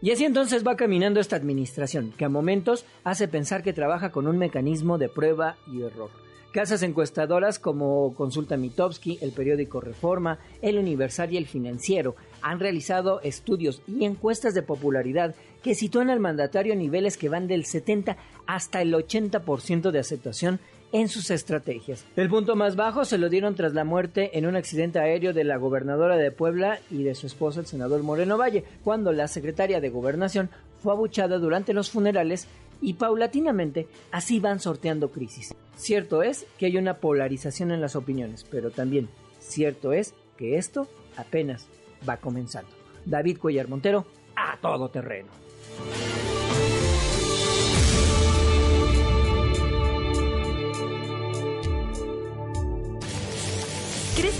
Y 0.00 0.10
así 0.10 0.24
entonces 0.24 0.66
va 0.66 0.76
caminando 0.76 1.18
esta 1.18 1.36
administración, 1.36 2.12
que 2.16 2.24
a 2.24 2.28
momentos 2.28 2.84
hace 3.04 3.26
pensar 3.26 3.62
que 3.62 3.72
trabaja 3.72 4.12
con 4.12 4.26
un 4.26 4.38
mecanismo 4.38 4.98
de 4.98 5.08
prueba 5.08 5.56
y 5.66 5.82
error. 5.82 6.23
Casas 6.54 6.84
encuestadoras 6.84 7.58
como 7.58 8.14
Consulta 8.14 8.56
Mitowski, 8.56 9.18
el 9.20 9.32
periódico 9.32 9.80
Reforma, 9.80 10.38
El 10.62 10.78
Universal 10.78 11.32
y 11.32 11.36
El 11.36 11.48
Financiero 11.48 12.14
han 12.42 12.60
realizado 12.60 13.20
estudios 13.22 13.82
y 13.88 14.04
encuestas 14.04 14.54
de 14.54 14.62
popularidad 14.62 15.34
que 15.64 15.74
sitúan 15.74 16.10
al 16.10 16.20
mandatario 16.20 16.74
a 16.74 16.76
niveles 16.76 17.16
que 17.16 17.28
van 17.28 17.48
del 17.48 17.64
70 17.64 18.16
hasta 18.46 18.82
el 18.82 18.94
80% 18.94 19.90
de 19.90 19.98
aceptación 19.98 20.60
en 20.92 21.08
sus 21.08 21.32
estrategias. 21.32 22.06
El 22.14 22.28
punto 22.28 22.54
más 22.54 22.76
bajo 22.76 23.04
se 23.04 23.18
lo 23.18 23.28
dieron 23.28 23.56
tras 23.56 23.74
la 23.74 23.82
muerte 23.82 24.38
en 24.38 24.46
un 24.46 24.54
accidente 24.54 25.00
aéreo 25.00 25.32
de 25.32 25.42
la 25.42 25.56
gobernadora 25.56 26.16
de 26.16 26.30
Puebla 26.30 26.78
y 26.88 27.02
de 27.02 27.16
su 27.16 27.26
esposo 27.26 27.58
el 27.58 27.66
senador 27.66 28.04
Moreno 28.04 28.38
Valle, 28.38 28.62
cuando 28.84 29.10
la 29.10 29.26
secretaria 29.26 29.80
de 29.80 29.90
Gobernación 29.90 30.50
fue 30.84 30.92
abuchada 30.92 31.38
durante 31.38 31.72
los 31.72 31.90
funerales 31.90 32.46
y 32.80 32.94
paulatinamente 32.94 33.88
así 34.10 34.40
van 34.40 34.60
sorteando 34.60 35.10
crisis. 35.10 35.54
Cierto 35.76 36.22
es 36.22 36.46
que 36.58 36.66
hay 36.66 36.76
una 36.76 36.98
polarización 36.98 37.72
en 37.72 37.80
las 37.80 37.96
opiniones, 37.96 38.44
pero 38.44 38.70
también 38.70 39.08
cierto 39.40 39.92
es 39.92 40.14
que 40.36 40.56
esto 40.56 40.88
apenas 41.16 41.66
va 42.08 42.16
comenzando. 42.18 42.70
David 43.04 43.38
Cuellar 43.38 43.68
Montero, 43.68 44.06
a 44.36 44.56
todo 44.60 44.88
terreno. 44.88 45.28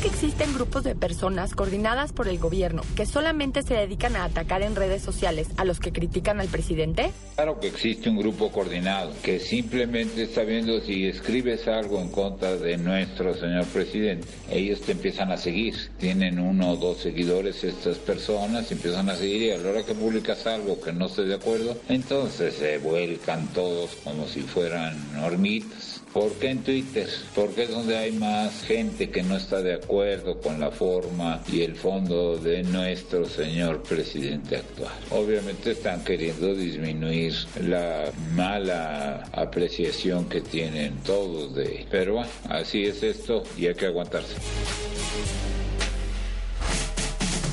Que 0.04 0.10
existen 0.10 0.52
grupos 0.52 0.84
de 0.84 0.94
personas 0.94 1.54
coordinadas 1.54 2.12
por 2.12 2.28
el 2.28 2.38
gobierno 2.38 2.82
que 2.94 3.06
solamente 3.06 3.62
se 3.62 3.72
dedican 3.72 4.16
a 4.16 4.24
atacar 4.24 4.60
en 4.60 4.76
redes 4.76 5.00
sociales 5.00 5.48
a 5.56 5.64
los 5.64 5.80
que 5.80 5.92
critican 5.92 6.40
al 6.40 6.48
presidente? 6.48 7.10
Claro 7.36 7.58
que 7.58 7.68
existe 7.68 8.10
un 8.10 8.18
grupo 8.18 8.52
coordinado 8.52 9.14
que 9.22 9.40
simplemente 9.40 10.24
está 10.24 10.42
viendo 10.42 10.78
si 10.82 11.06
escribes 11.06 11.66
algo 11.68 12.02
en 12.02 12.10
contra 12.10 12.54
de 12.54 12.76
nuestro 12.76 13.32
señor 13.32 13.64
presidente. 13.64 14.28
Ellos 14.50 14.82
te 14.82 14.92
empiezan 14.92 15.32
a 15.32 15.38
seguir. 15.38 15.74
Tienen 15.98 16.38
uno 16.38 16.72
o 16.72 16.76
dos 16.76 16.98
seguidores 16.98 17.64
estas 17.64 17.96
personas, 17.96 18.70
empiezan 18.70 19.08
a 19.08 19.16
seguir 19.16 19.40
y 19.40 19.50
a 19.52 19.56
la 19.56 19.70
hora 19.70 19.84
que 19.84 19.94
publicas 19.94 20.46
algo 20.46 20.82
que 20.82 20.92
no 20.92 21.06
esté 21.06 21.22
de 21.22 21.36
acuerdo, 21.36 21.78
entonces 21.88 22.52
se 22.52 22.76
vuelcan 22.76 23.48
todos 23.54 23.92
como 24.04 24.28
si 24.28 24.42
fueran 24.42 24.98
hormitas 25.24 25.93
¿Por 26.14 26.30
qué 26.34 26.50
en 26.50 26.62
Twitter? 26.62 27.08
Porque 27.34 27.64
es 27.64 27.70
donde 27.70 27.98
hay 27.98 28.12
más 28.12 28.62
gente 28.62 29.10
que 29.10 29.24
no 29.24 29.36
está 29.36 29.60
de 29.60 29.74
acuerdo 29.74 30.40
con 30.40 30.60
la 30.60 30.70
forma 30.70 31.42
y 31.48 31.62
el 31.62 31.74
fondo 31.74 32.36
de 32.36 32.62
nuestro 32.62 33.26
señor 33.26 33.82
presidente 33.82 34.58
actual. 34.58 34.92
Obviamente 35.10 35.72
están 35.72 36.04
queriendo 36.04 36.54
disminuir 36.54 37.34
la 37.60 38.12
mala 38.36 39.24
apreciación 39.32 40.28
que 40.28 40.40
tienen 40.40 40.94
todos 40.98 41.52
de 41.56 41.80
él. 41.80 41.86
Pero 41.90 42.14
bueno, 42.14 42.30
así 42.48 42.84
es 42.84 43.02
esto 43.02 43.42
y 43.58 43.66
hay 43.66 43.74
que 43.74 43.86
aguantarse. 43.86 44.36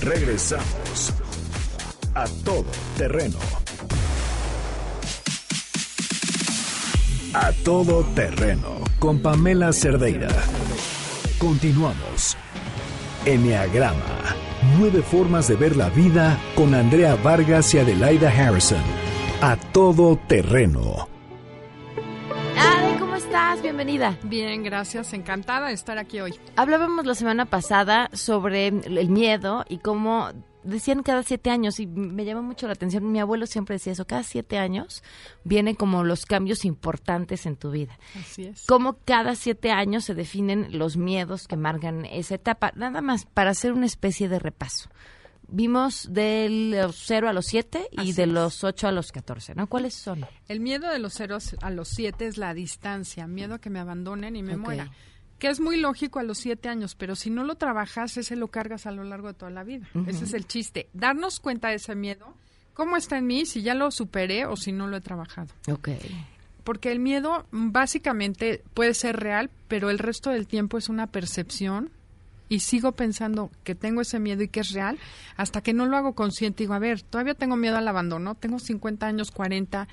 Regresamos 0.04 1.14
a 2.14 2.26
todo 2.46 2.66
terreno. 2.96 3.40
A 7.34 7.54
todo 7.64 8.04
terreno 8.14 8.82
con 9.00 9.22
Pamela 9.22 9.72
Cerdeira. 9.72 10.28
Continuamos. 11.40 12.36
Enneagrama. 13.26 14.36
Nueve 14.78 15.02
formas 15.02 15.48
de 15.48 15.56
ver 15.56 15.78
la 15.78 15.88
vida 15.90 16.38
con 16.56 16.74
Andrea 16.74 17.16
Vargas 17.16 17.74
y 17.74 17.80
Adelaida 17.80 18.28
Harrison. 18.28 18.82
A 19.42 19.56
todo 19.56 20.18
terreno. 20.28 21.08
Ale, 22.58 23.00
¿cómo 23.00 23.16
estás? 23.16 23.62
Bienvenida. 23.62 24.18
Bien, 24.24 24.62
gracias. 24.62 25.14
Encantada 25.14 25.70
de 25.70 25.74
estar 25.74 25.98
aquí 25.98 26.20
hoy. 26.20 26.34
Hablábamos 26.58 27.06
la 27.06 27.16
semana 27.16 27.46
pasada 27.46 28.10
sobre 28.12 28.68
el 28.68 29.10
miedo 29.10 29.64
y 29.70 29.78
cómo 29.78 30.32
decían 30.64 31.04
cada 31.04 31.24
siete 31.24 31.50
años 31.50 31.80
y 31.80 31.88
me 31.88 32.26
llama 32.26 32.42
mucho 32.42 32.68
la 32.68 32.74
atención. 32.74 33.12
Mi 33.12 33.20
abuelo 33.20 33.46
siempre 33.48 33.76
decía 33.76 33.94
eso, 33.94 34.06
cada 34.06 34.24
siete 34.24 34.58
años 34.58 35.04
vienen 35.44 35.76
como 35.76 36.04
los 36.04 36.26
cambios 36.26 36.66
importantes 36.66 37.46
en 37.46 37.56
tu 37.56 37.72
vida. 37.72 37.98
Así 38.20 38.46
es. 38.46 38.66
Como 38.66 38.98
cada 39.06 39.36
siete 39.36 39.72
años 39.72 40.06
se 40.06 40.16
definen 40.16 40.78
los 40.78 40.98
miedos 40.98 41.48
que 41.48 41.58
marcan 41.58 42.06
esa 42.06 42.36
etapa. 42.36 42.72
Nada 42.76 43.02
más 43.02 43.26
para 43.26 43.52
hacer 43.52 43.74
una 43.74 43.86
especie 43.86 44.30
de 44.30 44.40
repaso. 44.40 44.90
Vimos 45.54 46.08
de 46.10 46.48
los 46.50 46.96
0 47.08 47.28
a 47.28 47.34
los 47.34 47.46
7 47.48 47.90
y 47.92 48.14
de 48.14 48.26
los 48.26 48.64
8 48.64 48.88
a 48.88 48.92
los 48.94 49.12
14, 49.12 49.54
¿no? 49.54 49.68
¿Cuáles 49.68 49.94
son? 49.94 50.26
El 50.48 50.62
miedo 50.62 50.90
de 50.90 50.98
los 50.98 51.14
0 51.14 51.40
a 51.62 51.70
los 51.70 51.90
7 51.90 52.26
es 52.26 52.38
la 52.38 52.54
distancia, 52.54 53.28
miedo 53.28 53.56
a 53.56 53.60
que 53.60 53.70
me 53.70 53.80
abandonen 53.80 54.38
y 54.38 54.44
me 54.44 54.56
muera 54.56 54.90
que 55.42 55.50
es 55.50 55.60
muy 55.60 55.78
lógico 55.78 56.20
a 56.20 56.24
los 56.24 56.38
siete 56.38 56.70
años, 56.70 56.94
pero 56.94 57.16
si 57.16 57.32
no 57.32 57.44
lo 57.44 57.56
trabajas, 57.56 58.16
ese 58.16 58.36
lo 58.36 58.50
cargas 58.50 58.86
a 58.86 58.92
lo 58.92 59.04
largo 59.04 59.30
de 59.30 59.34
toda 59.34 59.50
la 59.50 59.64
vida. 59.64 59.88
Ese 60.06 60.26
es 60.26 60.36
el 60.36 60.46
chiste. 60.46 60.88
Darnos 60.94 61.40
cuenta 61.40 61.70
de 61.70 61.78
ese 61.78 61.96
miedo, 61.96 62.36
cómo 62.76 62.96
está 62.96 63.18
en 63.18 63.26
mí, 63.26 63.48
si 63.48 63.64
ya 63.64 63.74
lo 63.74 63.90
superé 63.90 64.46
o 64.46 64.56
si 64.56 64.72
no 64.72 64.86
lo 64.86 64.98
he 64.98 65.02
trabajado. 65.02 65.48
Ok. 65.68 65.90
Porque 66.64 66.92
el 66.92 67.00
miedo 67.00 67.48
básicamente 67.50 68.64
puede 68.76 68.94
ser 68.94 69.16
real, 69.16 69.50
pero 69.68 69.90
el 69.90 69.98
resto 69.98 70.30
del 70.30 70.46
tiempo 70.46 70.78
es 70.78 70.90
una 70.90 71.08
percepción 71.08 71.90
y 72.48 72.60
sigo 72.60 72.92
pensando 72.92 73.50
que 73.64 73.74
tengo 73.74 74.02
ese 74.02 74.20
miedo 74.20 74.44
y 74.44 74.48
que 74.48 74.60
es 74.60 74.74
real 74.74 75.00
hasta 75.38 75.62
que 75.62 75.74
no 75.74 75.88
lo 75.88 75.98
hago 75.98 76.14
consciente. 76.14 76.62
Digo, 76.62 76.76
a 76.76 76.80
ver, 76.80 77.02
todavía 77.02 77.34
tengo 77.34 77.56
miedo 77.56 77.78
al 77.78 77.88
abandono, 77.88 78.36
tengo 78.36 78.60
50 78.60 79.08
años, 79.08 79.32
40, 79.32 79.88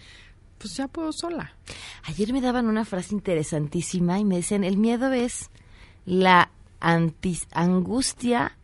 pues 0.59 0.77
ya 0.77 0.89
puedo 0.89 1.13
sola. 1.13 1.55
Ayer 2.05 2.33
me 2.33 2.41
daban 2.41 2.67
una 2.67 2.85
frase 2.85 3.15
interesantísima 3.15 4.19
y 4.19 4.25
me 4.25 4.37
decían, 4.37 4.65
el 4.65 4.77
miedo 4.77 5.13
es 5.13 5.51
la 6.05 6.51
angustia 6.81 8.57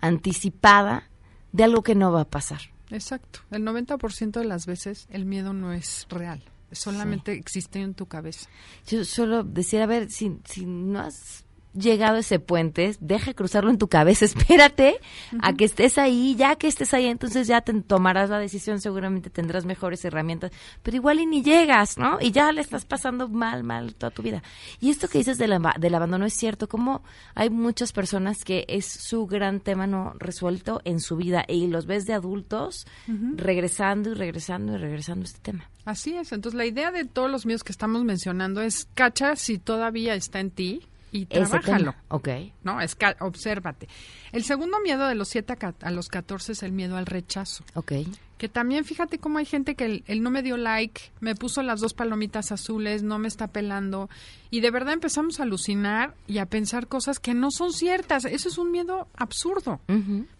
anticipada 0.00 1.08
de 1.52 1.64
algo 1.64 1.82
que 1.82 1.94
no 1.94 2.12
va 2.12 2.22
a 2.22 2.28
pasar. 2.28 2.60
Exacto. 2.90 3.40
El 3.50 3.62
90% 3.62 4.30
de 4.32 4.44
las 4.44 4.66
veces 4.66 5.06
el 5.10 5.24
miedo 5.24 5.52
no 5.52 5.72
es 5.72 6.06
real. 6.08 6.42
Solamente 6.72 7.32
existe 7.32 7.80
en 7.80 7.94
tu 7.94 8.06
cabeza. 8.06 8.48
Yo 8.86 9.04
solo 9.04 9.44
decía, 9.44 9.84
a 9.84 9.86
ver, 9.86 10.10
si, 10.10 10.38
si 10.44 10.66
no 10.66 11.00
has 11.00 11.45
llegado 11.76 12.16
ese 12.16 12.38
puente, 12.38 12.96
deja 13.00 13.34
cruzarlo 13.34 13.70
en 13.70 13.78
tu 13.78 13.88
cabeza, 13.88 14.24
espérate 14.26 14.96
a 15.40 15.52
que 15.52 15.64
estés 15.64 15.98
ahí, 15.98 16.34
ya 16.36 16.56
que 16.56 16.68
estés 16.68 16.94
ahí, 16.94 17.06
entonces 17.06 17.46
ya 17.46 17.60
te 17.60 17.72
tomarás 17.82 18.30
la 18.30 18.38
decisión, 18.38 18.80
seguramente 18.80 19.30
tendrás 19.30 19.64
mejores 19.64 20.04
herramientas, 20.04 20.52
pero 20.82 20.96
igual 20.96 21.20
y 21.20 21.26
ni 21.26 21.42
llegas, 21.42 21.98
¿no? 21.98 22.18
Y 22.20 22.30
ya 22.30 22.50
le 22.52 22.60
estás 22.60 22.84
pasando 22.84 23.28
mal, 23.28 23.62
mal 23.62 23.94
toda 23.94 24.10
tu 24.10 24.22
vida. 24.22 24.42
Y 24.80 24.90
esto 24.90 25.08
que 25.08 25.18
dices 25.18 25.38
del, 25.38 25.56
del 25.78 25.94
abandono 25.94 26.26
es 26.26 26.34
cierto, 26.34 26.68
como 26.68 27.02
hay 27.34 27.50
muchas 27.50 27.92
personas 27.92 28.44
que 28.44 28.64
es 28.68 28.86
su 28.86 29.26
gran 29.26 29.60
tema 29.60 29.86
no 29.86 30.14
resuelto 30.18 30.80
en 30.84 31.00
su 31.00 31.16
vida 31.16 31.44
y 31.46 31.66
los 31.66 31.86
ves 31.86 32.06
de 32.06 32.14
adultos 32.14 32.86
regresando 33.34 34.10
y 34.10 34.14
regresando 34.14 34.74
y 34.74 34.78
regresando 34.78 35.22
a 35.22 35.26
este 35.26 35.40
tema. 35.40 35.70
Así 35.84 36.16
es, 36.16 36.32
entonces 36.32 36.56
la 36.56 36.66
idea 36.66 36.90
de 36.90 37.04
todos 37.04 37.30
los 37.30 37.46
míos 37.46 37.62
que 37.62 37.72
estamos 37.72 38.02
mencionando 38.02 38.60
es, 38.60 38.88
cacha 38.94 39.36
si 39.36 39.58
todavía 39.58 40.14
está 40.14 40.40
en 40.40 40.50
ti, 40.50 40.82
y 41.16 41.26
trabájalo. 41.26 41.94
Ok. 42.08 42.28
¿No? 42.62 42.80
Es 42.80 42.96
obsérvate. 43.20 43.88
El 44.32 44.44
segundo 44.44 44.80
miedo 44.80 45.06
de 45.06 45.14
los 45.14 45.28
7 45.28 45.56
a, 45.80 45.90
los 45.90 46.08
14 46.08 46.52
es 46.52 46.62
el 46.62 46.72
miedo 46.72 46.96
al 46.96 47.06
rechazo. 47.06 47.64
Ok. 47.74 47.92
Que 48.36 48.50
también 48.50 48.84
fíjate 48.84 49.18
cómo 49.18 49.38
hay 49.38 49.46
gente 49.46 49.74
que 49.76 50.02
él, 50.06 50.22
no 50.22 50.30
me 50.30 50.42
dio 50.42 50.58
like, 50.58 51.00
me 51.20 51.34
puso 51.34 51.62
las 51.62 51.80
dos 51.80 51.94
palomitas 51.94 52.52
azules, 52.52 53.02
no 53.02 53.18
me 53.18 53.28
está 53.28 53.46
pelando. 53.46 54.10
Y 54.50 54.60
de 54.60 54.70
verdad 54.70 54.92
empezamos 54.92 55.40
a 55.40 55.44
alucinar 55.44 56.14
y 56.26 56.38
a 56.38 56.46
pensar 56.46 56.86
cosas 56.86 57.18
que 57.18 57.32
no 57.32 57.50
son 57.50 57.72
ciertas. 57.72 58.26
Eso 58.26 58.50
es 58.50 58.58
un 58.58 58.70
miedo 58.70 59.08
absurdo. 59.16 59.80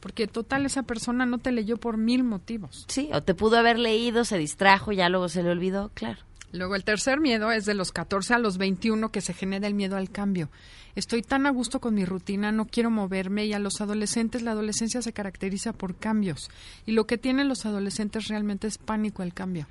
Porque 0.00 0.26
total 0.26 0.66
esa 0.66 0.82
persona 0.82 1.24
no 1.24 1.38
te 1.38 1.52
leyó 1.52 1.78
por 1.78 1.96
mil 1.96 2.22
motivos. 2.22 2.84
Sí, 2.88 3.08
o 3.14 3.22
te 3.22 3.34
pudo 3.34 3.56
haber 3.56 3.78
leído, 3.78 4.24
se 4.24 4.36
distrajo, 4.36 4.92
ya 4.92 5.08
luego 5.08 5.30
se 5.30 5.42
le 5.42 5.50
olvidó, 5.50 5.90
claro. 5.94 6.18
Luego 6.56 6.74
el 6.74 6.84
tercer 6.84 7.20
miedo 7.20 7.52
es 7.52 7.66
de 7.66 7.74
los 7.74 7.92
14 7.92 8.34
a 8.34 8.38
los 8.38 8.56
21 8.56 9.10
que 9.10 9.20
se 9.20 9.34
genera 9.34 9.66
el 9.66 9.74
miedo 9.74 9.96
al 9.96 10.10
cambio. 10.10 10.48
Estoy 10.94 11.20
tan 11.20 11.44
a 11.44 11.50
gusto 11.50 11.78
con 11.78 11.94
mi 11.94 12.06
rutina, 12.06 12.52
no 12.52 12.64
quiero 12.64 12.90
moverme 12.90 13.44
y 13.44 13.52
a 13.52 13.58
los 13.58 13.82
adolescentes 13.82 14.40
la 14.40 14.52
adolescencia 14.52 15.02
se 15.02 15.12
caracteriza 15.12 15.74
por 15.74 15.94
cambios 15.94 16.50
y 16.86 16.92
lo 16.92 17.06
que 17.06 17.18
tienen 17.18 17.48
los 17.48 17.66
adolescentes 17.66 18.28
realmente 18.28 18.66
es 18.66 18.78
pánico 18.78 19.22
al 19.22 19.34
cambio. 19.34 19.66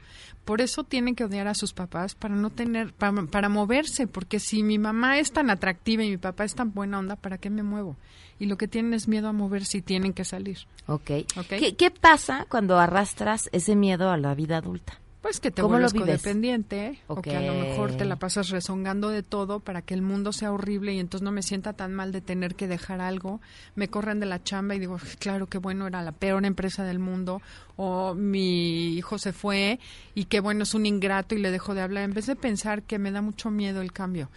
Por 0.46 0.62
eso 0.62 0.84
tienen 0.84 1.16
que 1.16 1.24
odiar 1.24 1.48
a 1.48 1.56
sus 1.56 1.74
papás 1.74 2.14
para 2.14 2.36
no 2.36 2.52
tener 2.52 2.94
para, 2.94 3.50
moverse, 3.50 4.06
porque 4.06 4.40
si 4.40 4.62
mi 4.62 4.78
mamá 4.78 5.18
es 5.18 5.32
tan 5.32 5.50
atractiva 5.50 6.04
y 6.04 6.12
mi 6.12 6.18
papá 6.18 6.44
es 6.44 6.54
tan 6.54 6.72
buena 6.72 7.00
onda, 7.00 7.16
¿para 7.16 7.40
qué 7.40 7.50
me 7.50 7.64
muevo? 7.64 7.98
Y 8.38 8.46
lo 8.46 8.58
que 8.58 8.68
tienen 8.68 8.94
es 8.94 9.08
miedo 9.08 9.28
a 9.28 9.34
moverse 9.34 9.80
y 9.80 9.82
tienen 9.82 10.14
que 10.14 10.26
salir. 10.26 10.60
Ok. 10.86 11.10
¿Qué, 11.50 11.76
¿Qué 11.76 11.90
pasa 11.90 12.46
cuando 12.48 12.78
arrastras 12.78 13.50
ese 13.52 13.76
miedo 13.76 14.12
a 14.12 14.18
la 14.18 14.36
vida 14.36 14.58
adulta? 14.58 15.00
Pues 15.26 15.40
que 15.40 15.50
te 15.50 15.64
vuelves 15.64 15.92
codependiente 15.92 17.00
o 17.08 17.20
que 17.20 17.36
a 17.36 17.42
lo 17.42 17.56
mejor 17.56 17.98
te 17.98 18.06
la 18.06 18.18
pasas 18.18 18.50
rezongando 18.50 19.10
de 19.10 19.24
todo 19.24 19.60
para 19.60 19.82
que 19.82 19.96
el 19.96 20.04
mundo 20.04 20.32
sea 20.32 20.52
horrible 20.52 20.94
y 20.94 21.00
entonces 21.00 21.24
no 21.24 21.32
me 21.32 21.42
sienta 21.42 21.74
tan 21.74 21.96
mal 21.96 22.12
de 22.12 22.22
tener 22.22 22.54
que 22.54 22.68
dejar 22.68 23.02
algo. 23.02 23.42
Me 23.74 23.88
corren 23.88 24.20
de 24.20 24.28
la 24.28 24.44
chamba 24.44 24.76
y 24.76 24.80
digo, 24.80 25.00
claro 25.18 25.48
que 25.48 25.58
bueno, 25.58 25.88
era 25.88 26.04
la 26.04 26.12
peor 26.12 26.46
empresa 26.46 26.84
del 26.84 27.00
mundo 27.00 27.42
o 27.76 28.14
mi 28.14 28.96
hijo 28.96 29.18
se 29.18 29.34
fue 29.34 29.80
y 30.14 30.26
qué 30.26 30.42
bueno 30.42 30.62
es 30.62 30.76
un 30.76 30.86
ingrato 30.86 31.34
y 31.34 31.40
le 31.40 31.50
dejo 31.50 31.74
de 31.74 31.82
hablar 31.82 32.04
en 32.04 32.14
vez 32.14 32.28
de 32.28 32.36
pensar 32.36 32.84
que 32.84 33.00
me 33.00 33.10
da 33.10 33.24
mucho 33.24 33.50
miedo 33.50 33.82
el 33.82 33.92
cambio. 33.94 34.30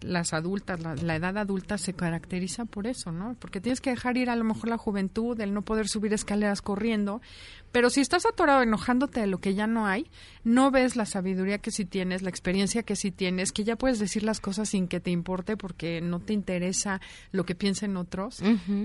Las 0.00 0.32
adultas, 0.32 0.80
la, 0.80 1.16
edad 1.16 1.38
adulta 1.38 1.78
se 1.78 1.92
caracteriza 1.94 2.64
por 2.64 2.86
eso, 2.86 3.12
¿no? 3.12 3.36
Porque 3.38 3.60
tienes 3.60 3.80
que 3.80 3.90
dejar 3.90 4.16
ir 4.16 4.28
a 4.28 4.36
lo 4.36 4.44
mejor 4.44 4.68
la 4.68 4.76
juventud, 4.76 5.40
el 5.40 5.54
no 5.54 5.62
poder 5.62 5.88
subir 5.88 6.12
escaleras 6.12 6.62
corriendo, 6.62 7.20
pero 7.70 7.90
si 7.90 8.00
estás 8.00 8.26
atorado 8.26 8.62
enojándote 8.62 9.20
de 9.20 9.26
lo 9.26 9.38
que 9.38 9.54
ya 9.54 9.66
no 9.66 9.86
hay, 9.86 10.10
no 10.44 10.70
ves 10.70 10.96
la 10.96 11.06
sabiduría 11.06 11.58
que 11.58 11.70
sí 11.70 11.84
tienes, 11.84 12.22
la 12.22 12.30
experiencia 12.30 12.82
que 12.82 12.96
sí 12.96 13.10
tienes, 13.10 13.52
que 13.52 13.64
ya 13.64 13.76
puedes 13.76 13.98
decir 13.98 14.22
las 14.22 14.40
cosas 14.40 14.70
sin 14.70 14.88
que 14.88 14.98
te 14.98 15.10
importe 15.10 15.56
porque 15.56 16.00
no 16.00 16.20
te 16.20 16.32
interesa 16.32 17.00
lo 17.32 17.44
que 17.44 17.54
piensen 17.54 17.96
otros. 17.96 18.42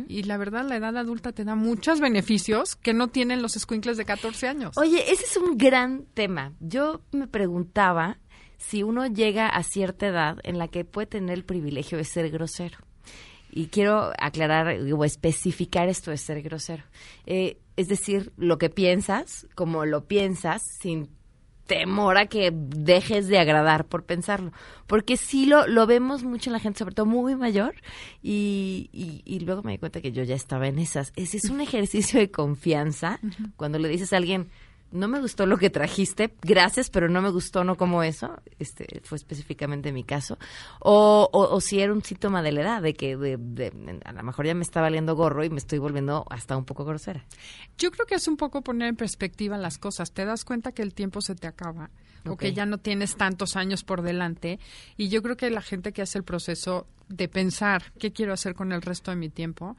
Y 0.07 0.23
la 0.23 0.37
verdad, 0.37 0.67
la 0.67 0.75
edad 0.75 0.97
adulta 0.97 1.31
te 1.31 1.43
da 1.43 1.55
muchos 1.55 2.01
beneficios 2.01 2.75
que 2.75 2.93
no 2.93 3.07
tienen 3.07 3.41
los 3.41 3.55
escuincles 3.55 3.97
de 3.97 4.05
14 4.05 4.47
años. 4.47 4.77
Oye, 4.77 5.11
ese 5.11 5.23
es 5.23 5.37
un 5.37 5.57
gran 5.57 6.03
tema. 6.13 6.53
Yo 6.59 7.01
me 7.11 7.27
preguntaba 7.27 8.17
si 8.61 8.83
uno 8.83 9.07
llega 9.07 9.49
a 9.49 9.63
cierta 9.63 10.07
edad 10.07 10.37
en 10.43 10.57
la 10.57 10.67
que 10.67 10.85
puede 10.85 11.07
tener 11.07 11.37
el 11.37 11.43
privilegio 11.43 11.97
de 11.97 12.03
ser 12.03 12.29
grosero. 12.29 12.77
Y 13.51 13.67
quiero 13.67 14.13
aclarar 14.17 14.79
o 14.79 15.03
especificar 15.03 15.89
esto 15.89 16.11
de 16.11 16.17
ser 16.17 16.41
grosero. 16.41 16.83
Eh, 17.25 17.57
es 17.75 17.89
decir, 17.89 18.31
lo 18.37 18.57
que 18.57 18.69
piensas, 18.69 19.47
como 19.55 19.85
lo 19.85 20.05
piensas, 20.05 20.61
sin 20.79 21.09
temor 21.65 22.17
a 22.17 22.27
que 22.27 22.51
dejes 22.53 23.27
de 23.27 23.39
agradar 23.39 23.85
por 23.85 24.05
pensarlo. 24.05 24.51
Porque 24.87 25.17
sí 25.17 25.45
lo, 25.45 25.67
lo 25.67 25.87
vemos 25.87 26.23
mucho 26.23 26.49
en 26.49 26.53
la 26.53 26.59
gente, 26.59 26.79
sobre 26.79 26.93
todo 26.93 27.05
muy 27.05 27.35
mayor, 27.35 27.75
y, 28.21 28.89
y, 29.25 29.39
luego 29.39 29.63
me 29.63 29.71
di 29.71 29.77
cuenta 29.77 30.01
que 30.01 30.11
yo 30.11 30.23
ya 30.23 30.35
estaba 30.35 30.67
en 30.67 30.79
esas. 30.79 31.13
Ese 31.15 31.37
es 31.37 31.45
un 31.45 31.61
ejercicio 31.61 32.19
de 32.19 32.29
confianza 32.29 33.19
cuando 33.55 33.79
le 33.79 33.89
dices 33.89 34.13
a 34.13 34.17
alguien, 34.17 34.49
no 34.91 35.07
me 35.07 35.19
gustó 35.19 35.45
lo 35.45 35.57
que 35.57 35.69
trajiste, 35.69 36.33
gracias, 36.41 36.89
pero 36.89 37.09
no 37.09 37.21
me 37.21 37.29
gustó, 37.29 37.63
no 37.63 37.75
como 37.77 38.03
eso, 38.03 38.41
este 38.59 39.01
fue 39.03 39.17
específicamente 39.17 39.91
mi 39.91 40.03
caso, 40.03 40.37
o, 40.79 41.29
o, 41.31 41.61
si 41.61 41.79
era 41.79 41.93
un 41.93 42.03
síntoma 42.03 42.41
de 42.41 42.51
la 42.51 42.61
edad, 42.61 42.81
de 42.81 42.93
que 42.93 43.13
a 43.13 44.11
lo 44.11 44.23
mejor 44.23 44.45
ya 44.45 44.53
me 44.53 44.63
está 44.63 44.81
valiendo 44.81 45.15
gorro 45.15 45.43
y 45.43 45.49
me 45.49 45.57
estoy 45.57 45.79
volviendo 45.79 46.25
hasta 46.29 46.57
un 46.57 46.65
poco 46.65 46.85
grosera. 46.85 47.25
Yo 47.77 47.91
creo 47.91 48.05
que 48.05 48.15
es 48.15 48.27
un 48.27 48.37
poco 48.37 48.61
poner 48.61 48.89
en 48.89 48.95
perspectiva 48.95 49.57
las 49.57 49.77
cosas, 49.77 50.11
te 50.11 50.25
das 50.25 50.45
cuenta 50.45 50.71
que 50.71 50.81
el 50.81 50.93
tiempo 50.93 51.21
se 51.21 51.35
te 51.35 51.47
acaba, 51.47 51.89
o 52.25 52.37
que 52.37 52.53
ya 52.53 52.65
no 52.65 52.77
tienes 52.77 53.15
tantos 53.15 53.55
años 53.55 53.83
por 53.83 54.01
delante, 54.01 54.59
y 54.97 55.09
yo 55.09 55.23
creo 55.23 55.37
que 55.37 55.49
la 55.49 55.61
gente 55.61 55.91
que 55.93 56.01
hace 56.01 56.17
el 56.17 56.23
proceso 56.23 56.85
de 57.07 57.27
pensar 57.27 57.91
qué 57.99 58.11
quiero 58.11 58.33
hacer 58.33 58.55
con 58.55 58.71
el 58.71 58.81
resto 58.81 59.11
de 59.11 59.17
mi 59.17 59.29
tiempo, 59.29 59.75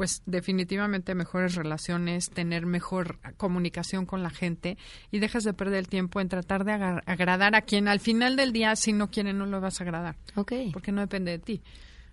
pues 0.00 0.22
definitivamente 0.24 1.14
mejores 1.14 1.56
relaciones, 1.56 2.30
tener 2.30 2.64
mejor 2.64 3.18
comunicación 3.36 4.06
con 4.06 4.22
la 4.22 4.30
gente 4.30 4.78
y 5.10 5.18
dejas 5.18 5.44
de 5.44 5.52
perder 5.52 5.80
el 5.80 5.88
tiempo 5.88 6.22
en 6.22 6.30
tratar 6.30 6.64
de 6.64 6.72
agradar 6.72 7.54
a 7.54 7.60
quien 7.60 7.86
al 7.86 8.00
final 8.00 8.34
del 8.34 8.50
día 8.50 8.74
si 8.76 8.94
no 8.94 9.10
quiere 9.10 9.34
no 9.34 9.44
lo 9.44 9.60
vas 9.60 9.78
a 9.78 9.84
agradar. 9.84 10.16
Ok. 10.36 10.52
Porque 10.72 10.90
no 10.90 11.02
depende 11.02 11.32
de 11.32 11.38
ti, 11.38 11.62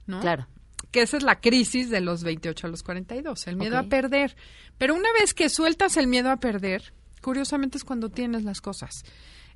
¿no? 0.05 0.19
Claro. 0.19 0.49
Que 0.91 1.03
esa 1.03 1.15
es 1.15 1.23
la 1.23 1.39
crisis 1.39 1.89
de 1.89 2.01
los 2.01 2.25
28 2.25 2.67
a 2.67 2.69
los 2.69 2.83
42, 2.83 3.47
el 3.47 3.55
miedo 3.55 3.77
a 3.77 3.83
perder. 3.83 4.35
Pero 4.77 4.93
una 4.93 5.13
vez 5.17 5.33
que 5.33 5.47
sueltas 5.47 5.95
el 5.95 6.07
miedo 6.07 6.29
a 6.29 6.41
perder, 6.41 6.91
curiosamente 7.21 7.77
es 7.77 7.85
cuando 7.85 8.09
tienes 8.09 8.43
las 8.43 8.59
cosas. 8.59 9.05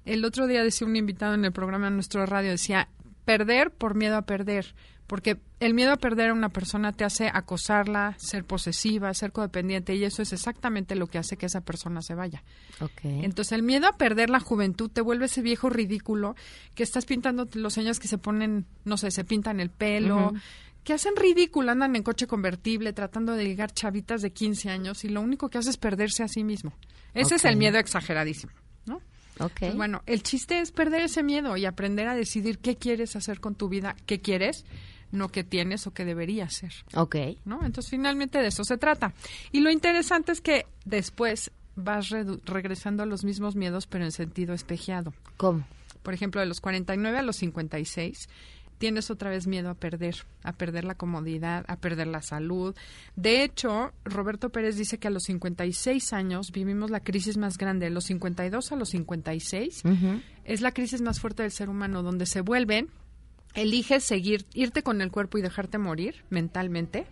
El 0.05 0.23
otro 0.23 0.47
día 0.47 0.63
decía 0.63 0.87
un 0.87 0.95
invitado 0.95 1.33
en 1.33 1.43
el 1.43 1.51
programa 1.51 1.89
de 1.89 1.95
nuestro 1.95 2.25
radio, 2.25 2.51
decía, 2.51 2.87
perder 3.25 3.71
por 3.71 3.95
miedo 3.95 4.15
a 4.15 4.21
perder 4.21 4.73
porque 5.11 5.41
el 5.59 5.73
miedo 5.73 5.91
a 5.91 5.97
perder 5.97 6.29
a 6.29 6.33
una 6.33 6.47
persona 6.47 6.93
te 6.93 7.03
hace 7.03 7.27
acosarla, 7.27 8.15
ser 8.17 8.45
posesiva, 8.45 9.13
ser 9.13 9.33
codependiente 9.33 9.93
y 9.93 10.05
eso 10.05 10.21
es 10.21 10.31
exactamente 10.31 10.95
lo 10.95 11.07
que 11.07 11.17
hace 11.17 11.35
que 11.35 11.47
esa 11.47 11.59
persona 11.59 12.01
se 12.01 12.15
vaya. 12.15 12.45
Okay. 12.79 13.25
Entonces 13.25 13.51
el 13.51 13.61
miedo 13.61 13.87
a 13.89 13.97
perder 13.97 14.29
la 14.29 14.39
juventud 14.39 14.89
te 14.89 15.01
vuelve 15.01 15.25
ese 15.25 15.41
viejo 15.41 15.69
ridículo 15.69 16.37
que 16.75 16.83
estás 16.83 17.05
pintando 17.05 17.45
los 17.55 17.73
señores 17.73 17.99
que 17.99 18.07
se 18.07 18.19
ponen, 18.19 18.65
no 18.85 18.95
sé, 18.95 19.11
se 19.11 19.25
pintan 19.25 19.59
el 19.59 19.69
pelo, 19.69 20.31
que 20.85 20.93
hacen 20.93 21.17
ridículo, 21.17 21.73
andan 21.73 21.93
en 21.97 22.03
coche 22.03 22.25
convertible 22.25 22.93
tratando 22.93 23.35
de 23.35 23.43
llegar 23.43 23.73
chavitas 23.73 24.21
de 24.21 24.31
15 24.31 24.69
años 24.69 25.03
y 25.03 25.09
lo 25.09 25.19
único 25.19 25.49
que 25.49 25.57
hace 25.57 25.71
es 25.71 25.77
perderse 25.77 26.23
a 26.23 26.29
sí 26.29 26.45
mismo. 26.45 26.71
Ese 27.13 27.35
es 27.35 27.43
el 27.43 27.57
miedo 27.57 27.79
exageradísimo, 27.79 28.53
¿no? 28.85 29.01
Okay. 29.37 29.73
bueno, 29.75 30.03
el 30.05 30.23
chiste 30.23 30.61
es 30.61 30.71
perder 30.71 31.01
ese 31.01 31.21
miedo 31.21 31.57
y 31.57 31.65
aprender 31.65 32.07
a 32.07 32.15
decidir 32.15 32.59
qué 32.59 32.77
quieres 32.77 33.17
hacer 33.17 33.41
con 33.41 33.55
tu 33.55 33.67
vida, 33.67 33.97
qué 34.05 34.21
quieres 34.21 34.63
no 35.11 35.29
que 35.29 35.43
tienes 35.43 35.87
o 35.87 35.91
que 35.91 36.05
deberías 36.05 36.53
ser. 36.53 36.73
Ok. 36.95 37.15
¿No? 37.45 37.65
Entonces, 37.65 37.89
finalmente 37.89 38.39
de 38.39 38.47
eso 38.47 38.63
se 38.63 38.77
trata. 38.77 39.13
Y 39.51 39.61
lo 39.61 39.71
interesante 39.71 40.31
es 40.31 40.41
que 40.41 40.65
después 40.85 41.51
vas 41.75 42.09
regresando 42.45 43.03
a 43.03 43.05
los 43.05 43.23
mismos 43.23 43.55
miedos, 43.55 43.87
pero 43.87 44.03
en 44.03 44.11
sentido 44.11 44.53
espejeado. 44.53 45.13
¿Cómo? 45.37 45.65
Por 46.03 46.13
ejemplo, 46.13 46.41
de 46.41 46.47
los 46.47 46.61
49 46.61 47.19
a 47.19 47.21
los 47.21 47.37
56 47.37 48.27
tienes 48.81 49.11
otra 49.11 49.29
vez 49.29 49.45
miedo 49.45 49.69
a 49.69 49.75
perder, 49.75 50.15
a 50.41 50.53
perder 50.53 50.85
la 50.85 50.95
comodidad, 50.95 51.63
a 51.67 51.75
perder 51.75 52.07
la 52.07 52.23
salud. 52.23 52.75
De 53.15 53.43
hecho, 53.43 53.93
Roberto 54.03 54.49
Pérez 54.49 54.75
dice 54.75 54.97
que 54.97 55.07
a 55.07 55.11
los 55.11 55.25
56 55.25 56.13
años 56.13 56.51
vivimos 56.51 56.89
la 56.89 57.01
crisis 57.01 57.37
más 57.37 57.59
grande. 57.59 57.85
De 57.85 57.91
los 57.91 58.05
52 58.05 58.71
a 58.71 58.75
los 58.75 58.89
56 58.89 59.83
es 60.45 60.61
la 60.61 60.71
crisis 60.71 60.99
más 61.01 61.19
fuerte 61.19 61.43
del 61.43 61.51
ser 61.51 61.69
humano, 61.69 62.01
donde 62.01 62.25
se 62.25 62.41
vuelven 62.41 62.89
eliges 63.53 64.03
seguir, 64.03 64.45
irte 64.53 64.83
con 64.83 65.01
el 65.01 65.11
cuerpo 65.11 65.37
y 65.37 65.41
dejarte 65.41 65.77
morir 65.77 66.23
mentalmente, 66.29 67.05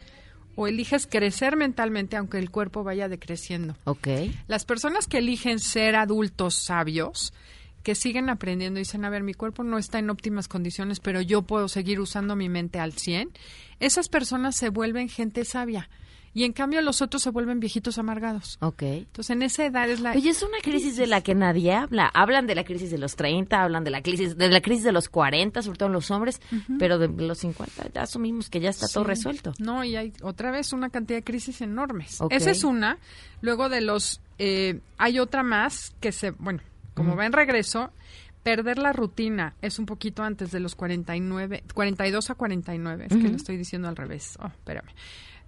o 0.55 0.67
eliges 0.67 1.07
crecer 1.07 1.55
mentalmente 1.55 2.17
aunque 2.17 2.37
el 2.37 2.51
cuerpo 2.51 2.83
vaya 2.83 3.07
decreciendo. 3.07 3.77
Ok. 3.85 4.07
Las 4.47 4.65
personas 4.65 5.07
que 5.07 5.19
eligen 5.19 5.59
ser 5.59 5.95
adultos 5.95 6.55
sabios, 6.55 7.33
que 7.83 7.95
siguen 7.95 8.29
aprendiendo 8.29 8.79
y 8.79 8.81
dicen, 8.81 9.05
a 9.05 9.09
ver, 9.09 9.23
mi 9.23 9.33
cuerpo 9.33 9.63
no 9.63 9.77
está 9.77 9.99
en 9.99 10.09
óptimas 10.09 10.47
condiciones, 10.47 10.99
pero 10.99 11.21
yo 11.21 11.43
puedo 11.43 11.69
seguir 11.69 11.99
usando 12.01 12.35
mi 12.35 12.49
mente 12.49 12.79
al 12.79 12.93
100, 12.93 13.29
esas 13.79 14.09
personas 14.09 14.57
se 14.57 14.69
vuelven 14.69 15.07
gente 15.07 15.45
sabia 15.45 15.89
y 16.33 16.43
en 16.43 16.53
cambio 16.53 16.81
los 16.81 17.01
otros 17.01 17.21
se 17.23 17.29
vuelven 17.29 17.59
viejitos 17.59 17.97
amargados. 17.97 18.57
Ok. 18.61 18.83
Entonces 18.83 19.29
en 19.31 19.41
esa 19.41 19.65
edad 19.65 19.89
es 19.89 19.99
la... 19.99 20.11
Oye, 20.11 20.29
es 20.29 20.43
una 20.43 20.59
crisis 20.61 20.95
de 20.95 21.07
la 21.07 21.21
que 21.21 21.35
nadie 21.35 21.73
habla. 21.73 22.09
Hablan 22.13 22.47
de 22.47 22.55
la 22.55 22.63
crisis 22.63 22.91
de 22.91 22.97
los 22.97 23.15
30, 23.15 23.61
hablan 23.61 23.83
de 23.83 23.91
la 23.91 24.01
crisis 24.01 24.37
de 24.37 24.49
la 24.49 24.61
crisis 24.61 24.83
de 24.83 24.91
los 24.91 25.09
40, 25.09 25.61
sobre 25.61 25.77
todo 25.77 25.87
en 25.87 25.93
los 25.93 26.11
hombres, 26.11 26.41
pero 26.77 26.97
de 26.97 27.07
los 27.07 27.39
50 27.39 27.89
ya 27.93 28.03
asumimos 28.03 28.49
que 28.49 28.59
ya 28.59 28.69
está 28.69 28.87
todo 28.87 29.03
resuelto. 29.03 29.53
No, 29.59 29.83
y 29.83 29.95
hay 29.95 30.13
otra 30.21 30.51
vez 30.51 30.73
una 30.73 30.89
cantidad 30.89 31.17
de 31.17 31.23
crisis 31.23 31.61
enormes. 31.61 32.19
Esa 32.29 32.51
es 32.51 32.63
una. 32.63 32.97
Luego 33.41 33.69
de 33.69 33.81
los... 33.81 34.21
Eh, 34.37 34.79
hay 34.97 35.19
otra 35.19 35.43
más 35.43 35.93
que 35.99 36.11
se... 36.11 36.31
Bueno, 36.31 36.61
como 36.93 37.15
va 37.15 37.25
en 37.25 37.33
regreso, 37.33 37.91
perder 38.43 38.77
la 38.77 38.93
rutina 38.93 39.55
es 39.61 39.79
un 39.79 39.85
poquito 39.85 40.23
antes 40.23 40.51
de 40.51 40.59
los 40.59 40.75
49, 40.75 41.63
42 41.73 42.29
a 42.29 42.35
49, 42.35 43.07
es 43.09 43.17
que 43.17 43.29
lo 43.29 43.35
estoy 43.35 43.57
diciendo 43.57 43.87
al 43.87 43.95
revés. 43.95 44.37
Oh, 44.41 44.47
espérame. 44.47 44.89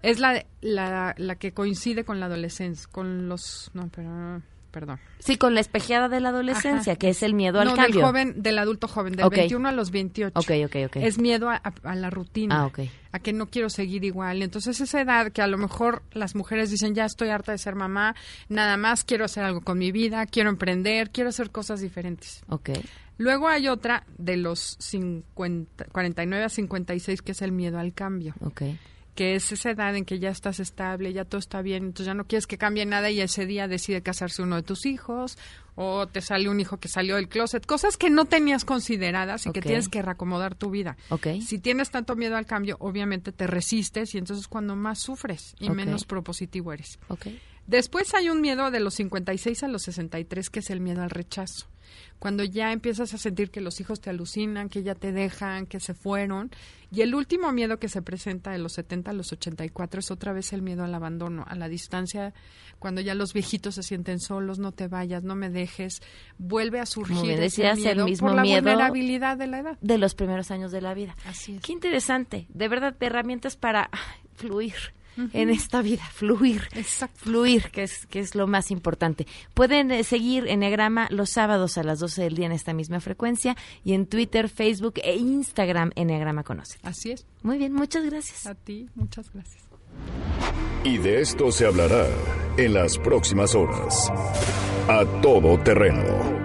Es 0.03 0.19
la, 0.19 0.45
la, 0.61 1.13
la 1.17 1.35
que 1.35 1.51
coincide 1.53 2.03
con 2.03 2.19
la 2.19 2.27
adolescencia, 2.27 2.87
con 2.91 3.29
los... 3.29 3.69
No, 3.73 3.89
pero... 3.93 4.41
perdón. 4.71 4.99
Sí, 5.19 5.37
con 5.37 5.53
la 5.53 5.59
espejeada 5.59 6.09
de 6.09 6.19
la 6.19 6.29
adolescencia, 6.29 6.95
que 6.95 7.09
es 7.09 7.21
el 7.21 7.33
miedo 7.35 7.59
al 7.59 7.67
no, 7.67 7.75
cambio. 7.75 7.95
del 7.95 8.03
joven, 8.03 8.41
del 8.41 8.57
adulto 8.57 8.87
joven, 8.87 9.13
del 9.13 9.25
Ok. 9.25 9.35
21 9.35 9.69
a 9.69 9.71
los 9.71 9.91
28. 9.91 10.39
Ok, 10.39 10.51
ok, 10.65 10.75
ok. 10.87 10.95
Es 10.95 11.19
miedo 11.19 11.49
a, 11.49 11.61
la 11.95 12.09
rutina. 12.09 12.61
Ah, 12.61 12.65
ok. 12.65 12.79
A 13.11 13.19
que 13.19 13.33
no 13.33 13.47
quiero 13.47 13.69
seguir 13.69 14.03
igual. 14.05 14.41
Entonces, 14.41 14.79
esa 14.81 15.01
edad 15.01 15.31
que 15.31 15.41
a 15.41 15.47
lo 15.47 15.57
mejor 15.57 16.01
las 16.13 16.33
mujeres 16.35 16.71
dicen, 16.71 16.95
ya 16.95 17.05
estoy 17.05 17.29
harta 17.29 17.51
de 17.51 17.57
ser 17.57 17.75
mamá, 17.75 18.15
nada 18.49 18.77
más 18.77 19.03
quiero 19.03 19.25
hacer 19.25 19.43
algo 19.43 19.61
con 19.61 19.77
mi 19.77 19.91
vida, 19.91 20.25
quiero 20.25 20.49
emprender, 20.49 21.11
quiero 21.11 21.29
hacer 21.29 21.51
cosas 21.51 21.81
diferentes. 21.81 22.41
Ok. 22.49 22.69
Luego 23.17 23.49
hay 23.49 23.67
otra 23.67 24.05
de 24.17 24.37
los 24.37 24.77
50, 24.79 25.85
49 25.91 26.45
a 26.45 26.49
56 26.49 27.21
que 27.21 27.33
es 27.33 27.41
el 27.43 27.51
miedo 27.51 27.77
al 27.77 27.93
cambio. 27.93 28.33
Ok. 28.39 28.63
Que 29.15 29.35
es 29.35 29.51
esa 29.51 29.71
edad 29.71 29.95
en 29.95 30.05
que 30.05 30.19
ya 30.19 30.29
estás 30.29 30.59
estable, 30.59 31.11
ya 31.11 31.25
todo 31.25 31.39
está 31.39 31.61
bien, 31.61 31.83
entonces 31.83 32.05
ya 32.07 32.13
no 32.13 32.25
quieres 32.25 32.47
que 32.47 32.57
cambie 32.57 32.85
nada 32.85 33.09
y 33.09 33.19
ese 33.19 33.45
día 33.45 33.67
decide 33.67 34.01
casarse 34.01 34.41
uno 34.41 34.55
de 34.55 34.63
tus 34.63 34.85
hijos 34.85 35.37
o 35.75 36.07
te 36.07 36.21
sale 36.21 36.49
un 36.49 36.59
hijo 36.59 36.77
que 36.77 36.87
salió 36.87 37.15
del 37.15 37.27
closet, 37.27 37.65
cosas 37.65 37.97
que 37.97 38.09
no 38.09 38.25
tenías 38.25 38.65
consideradas 38.65 39.45
y 39.45 39.51
que 39.51 39.61
tienes 39.61 39.89
que 39.89 40.01
reacomodar 40.01 40.55
tu 40.55 40.69
vida. 40.69 40.97
Ok. 41.09 41.27
Si 41.45 41.59
tienes 41.59 41.91
tanto 41.91 42.15
miedo 42.15 42.37
al 42.37 42.45
cambio, 42.45 42.77
obviamente 42.79 43.31
te 43.31 43.47
resistes 43.47 44.13
y 44.15 44.17
entonces 44.17 44.43
es 44.43 44.47
cuando 44.47 44.75
más 44.75 44.99
sufres 44.99 45.55
y 45.59 45.69
menos 45.69 46.05
propositivo 46.05 46.73
eres. 46.73 46.99
Después 47.67 48.13
hay 48.13 48.29
un 48.29 48.41
miedo 48.41 48.71
de 48.71 48.79
los 48.79 48.95
56 48.95 49.63
a 49.63 49.67
los 49.67 49.83
63 49.83 50.49
que 50.49 50.59
es 50.59 50.69
el 50.69 50.81
miedo 50.81 51.01
al 51.01 51.09
rechazo. 51.09 51.67
Cuando 52.19 52.43
ya 52.43 52.71
empiezas 52.71 53.13
a 53.13 53.17
sentir 53.17 53.49
que 53.49 53.61
los 53.61 53.79
hijos 53.81 53.99
te 53.99 54.09
alucinan, 54.11 54.69
que 54.69 54.83
ya 54.83 54.93
te 54.93 55.11
dejan, 55.11 55.65
que 55.65 55.79
se 55.79 55.93
fueron. 55.93 56.51
Y 56.91 57.01
el 57.01 57.15
último 57.15 57.51
miedo 57.51 57.79
que 57.79 57.89
se 57.89 58.01
presenta 58.01 58.51
de 58.51 58.59
los 58.59 58.73
70 58.73 59.11
a 59.11 59.13
los 59.13 59.31
84 59.31 59.99
es 59.99 60.11
otra 60.11 60.31
vez 60.31 60.53
el 60.53 60.61
miedo 60.61 60.83
al 60.83 60.93
abandono, 60.93 61.43
a 61.47 61.55
la 61.55 61.67
distancia, 61.67 62.33
cuando 62.77 63.01
ya 63.01 63.15
los 63.15 63.33
viejitos 63.33 63.75
se 63.75 63.83
sienten 63.83 64.19
solos, 64.19 64.59
no 64.59 64.71
te 64.71 64.87
vayas, 64.87 65.23
no 65.23 65.35
me 65.35 65.49
dejes. 65.49 66.01
Vuelve 66.37 66.79
a 66.79 66.85
surgir 66.85 67.17
Como 67.17 67.31
ese 67.31 67.41
decías, 67.41 67.77
el 67.77 67.83
miedo 67.83 68.05
mismo 68.05 68.27
por 68.27 68.35
la 68.35 68.41
miedo 68.43 68.61
vulnerabilidad 68.61 69.37
de 69.37 69.47
la 69.47 69.59
edad. 69.59 69.77
de 69.81 69.97
los 69.97 70.13
primeros 70.13 70.51
años 70.51 70.71
de 70.71 70.81
la 70.81 70.93
vida. 70.93 71.15
Así 71.25 71.55
es. 71.55 71.61
Qué 71.61 71.73
interesante, 71.73 72.45
de 72.49 72.67
verdad, 72.67 72.95
herramientas 72.99 73.55
para 73.55 73.89
ay, 73.91 74.73
en 75.33 75.49
esta 75.49 75.81
vida, 75.81 76.03
fluir, 76.13 76.61
fluir, 77.15 77.69
que 77.71 77.83
es, 77.83 78.05
que 78.07 78.19
es 78.19 78.35
lo 78.35 78.47
más 78.47 78.71
importante. 78.71 79.27
Pueden 79.53 79.91
eh, 79.91 80.03
seguir 80.03 80.47
Enneagrama 80.47 81.07
los 81.11 81.29
sábados 81.29 81.77
a 81.77 81.83
las 81.83 81.99
12 81.99 82.23
del 82.23 82.35
día 82.35 82.45
en 82.45 82.51
esta 82.51 82.73
misma 82.73 82.99
frecuencia 82.99 83.55
y 83.83 83.93
en 83.93 84.05
Twitter, 84.05 84.49
Facebook 84.49 84.95
e 85.03 85.15
Instagram 85.15 85.91
Enneagrama 85.95 86.43
Conoce. 86.43 86.79
Así 86.83 87.11
es. 87.11 87.25
Muy 87.43 87.57
bien, 87.57 87.73
muchas 87.73 88.05
gracias. 88.05 88.45
A 88.47 88.55
ti, 88.55 88.89
muchas 88.95 89.31
gracias. 89.33 89.63
Y 90.83 90.97
de 90.97 91.21
esto 91.21 91.51
se 91.51 91.65
hablará 91.65 92.07
en 92.57 92.73
las 92.73 92.97
próximas 92.97 93.53
horas. 93.55 94.09
A 94.87 95.05
todo 95.21 95.59
terreno. 95.59 96.40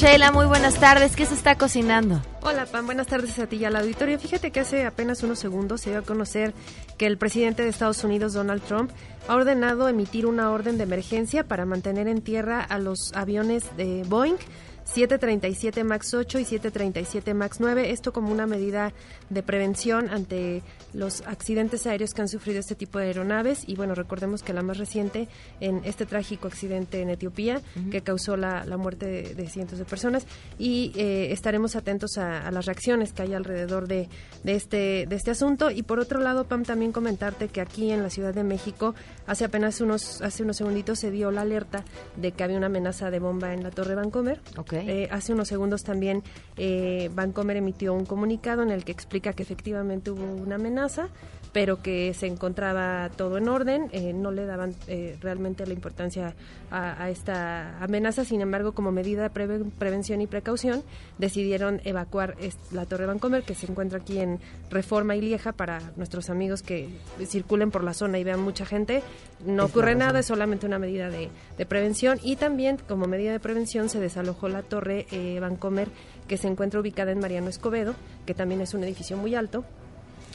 Sheila, 0.00 0.32
muy 0.32 0.46
buenas 0.46 0.80
tardes. 0.80 1.14
¿Qué 1.14 1.26
se 1.26 1.34
está 1.34 1.56
cocinando? 1.56 2.22
Hola, 2.40 2.64
Pam. 2.64 2.86
Buenas 2.86 3.06
tardes 3.06 3.38
a 3.38 3.46
ti 3.46 3.56
y 3.56 3.66
al 3.66 3.76
auditorio. 3.76 4.18
Fíjate 4.18 4.50
que 4.50 4.60
hace 4.60 4.86
apenas 4.86 5.22
unos 5.22 5.38
segundos 5.38 5.82
se 5.82 5.90
dio 5.90 5.98
a 5.98 6.02
conocer 6.02 6.54
que 6.96 7.04
el 7.04 7.18
presidente 7.18 7.62
de 7.62 7.68
Estados 7.68 8.02
Unidos, 8.02 8.32
Donald 8.32 8.62
Trump, 8.62 8.92
ha 9.28 9.34
ordenado 9.34 9.90
emitir 9.90 10.24
una 10.24 10.52
orden 10.52 10.78
de 10.78 10.84
emergencia 10.84 11.46
para 11.46 11.66
mantener 11.66 12.08
en 12.08 12.22
tierra 12.22 12.62
a 12.62 12.78
los 12.78 13.12
aviones 13.14 13.76
de 13.76 14.04
Boeing 14.08 14.38
737 14.92 15.84
MAX 15.84 16.14
8 16.14 16.38
y 16.40 16.44
737 16.44 17.32
MAX 17.32 17.60
9. 17.60 17.90
Esto 17.90 18.12
como 18.12 18.32
una 18.32 18.46
medida 18.46 18.92
de 19.28 19.42
prevención 19.42 20.10
ante 20.10 20.62
los 20.92 21.22
accidentes 21.26 21.86
aéreos 21.86 22.12
que 22.12 22.22
han 22.22 22.28
sufrido 22.28 22.58
este 22.58 22.74
tipo 22.74 22.98
de 22.98 23.06
aeronaves. 23.06 23.62
Y 23.68 23.76
bueno, 23.76 23.94
recordemos 23.94 24.42
que 24.42 24.52
la 24.52 24.62
más 24.62 24.78
reciente 24.78 25.28
en 25.60 25.82
este 25.84 26.06
trágico 26.06 26.48
accidente 26.48 27.02
en 27.02 27.10
Etiopía 27.10 27.60
que 27.92 28.00
causó 28.02 28.36
la, 28.36 28.64
la 28.64 28.76
muerte 28.76 29.06
de, 29.06 29.34
de 29.34 29.48
cientos 29.48 29.78
de 29.78 29.84
personas. 29.84 30.26
Y 30.58 30.92
eh, 30.96 31.30
estaremos 31.30 31.76
atentos 31.76 32.18
a, 32.18 32.46
a 32.46 32.50
las 32.50 32.66
reacciones 32.66 33.12
que 33.12 33.22
hay 33.22 33.34
alrededor 33.34 33.86
de, 33.86 34.08
de, 34.42 34.56
este, 34.56 35.06
de 35.06 35.14
este 35.16 35.30
asunto. 35.30 35.70
Y 35.70 35.84
por 35.84 36.00
otro 36.00 36.20
lado, 36.20 36.44
Pam, 36.44 36.64
también 36.64 36.90
comentarte 36.90 37.46
que 37.46 37.60
aquí 37.60 37.92
en 37.92 38.02
la 38.02 38.10
Ciudad 38.10 38.34
de 38.34 38.42
México, 38.42 38.96
hace 39.28 39.44
apenas 39.44 39.80
unos, 39.80 40.20
hace 40.20 40.42
unos 40.42 40.56
segunditos 40.56 40.98
se 40.98 41.12
dio 41.12 41.30
la 41.30 41.42
alerta 41.42 41.84
de 42.16 42.32
que 42.32 42.42
había 42.42 42.56
una 42.56 42.66
amenaza 42.66 43.10
de 43.10 43.20
bomba 43.20 43.54
en 43.54 43.62
la 43.62 43.70
Torre 43.70 43.94
Vancomer. 43.94 44.40
Eh, 44.86 45.08
hace 45.10 45.32
unos 45.32 45.48
segundos 45.48 45.84
también 45.84 46.22
eh, 46.56 47.10
Vancomer 47.14 47.56
emitió 47.56 47.94
un 47.94 48.06
comunicado 48.06 48.62
en 48.62 48.70
el 48.70 48.84
que 48.84 48.92
explica 48.92 49.32
que 49.32 49.42
efectivamente 49.42 50.10
hubo 50.10 50.24
una 50.24 50.56
amenaza, 50.56 51.08
pero 51.52 51.82
que 51.82 52.14
se 52.14 52.26
encontraba 52.26 53.10
todo 53.16 53.36
en 53.38 53.48
orden, 53.48 53.88
eh, 53.92 54.12
no 54.12 54.30
le 54.30 54.46
daban 54.46 54.74
eh, 54.86 55.16
realmente 55.20 55.66
la 55.66 55.72
importancia 55.72 56.34
a, 56.70 57.02
a 57.02 57.10
esta 57.10 57.82
amenaza, 57.82 58.24
sin 58.24 58.40
embargo, 58.40 58.72
como 58.72 58.92
medida 58.92 59.22
de 59.22 59.30
preve- 59.30 59.70
prevención 59.78 60.20
y 60.20 60.26
precaución, 60.26 60.82
decidieron 61.18 61.80
evacuar 61.84 62.36
la 62.70 62.86
Torre 62.86 63.06
Vancomer, 63.06 63.42
que 63.42 63.54
se 63.54 63.66
encuentra 63.66 63.98
aquí 63.98 64.20
en 64.20 64.38
Reforma 64.70 65.16
y 65.16 65.20
Lieja, 65.22 65.52
para 65.52 65.80
nuestros 65.96 66.30
amigos 66.30 66.62
que 66.62 66.88
circulen 67.26 67.70
por 67.70 67.82
la 67.82 67.94
zona 67.94 68.18
y 68.18 68.24
vean 68.24 68.40
mucha 68.40 68.64
gente. 68.64 69.02
No 69.44 69.64
Es 69.64 69.70
ocurre 69.70 69.94
nada, 69.94 70.20
es 70.20 70.26
solamente 70.26 70.66
una 70.66 70.78
medida 70.78 71.10
de, 71.10 71.30
de 71.58 71.66
prevención. 71.66 72.18
Y 72.22 72.36
también 72.36 72.78
como 72.88 73.06
medida 73.06 73.32
de 73.32 73.40
prevención 73.40 73.88
se 73.88 73.98
desalojó 73.98 74.48
la 74.48 74.62
torre 74.62 75.06
eh, 75.10 75.38
Vancomer 75.40 75.88
que 76.28 76.36
se 76.36 76.46
encuentra 76.46 76.78
ubicada 76.78 77.10
en 77.10 77.18
Mariano 77.18 77.48
Escobedo, 77.48 77.94
que 78.26 78.34
también 78.34 78.60
es 78.60 78.74
un 78.74 78.84
edificio 78.84 79.16
muy 79.16 79.34
alto 79.34 79.64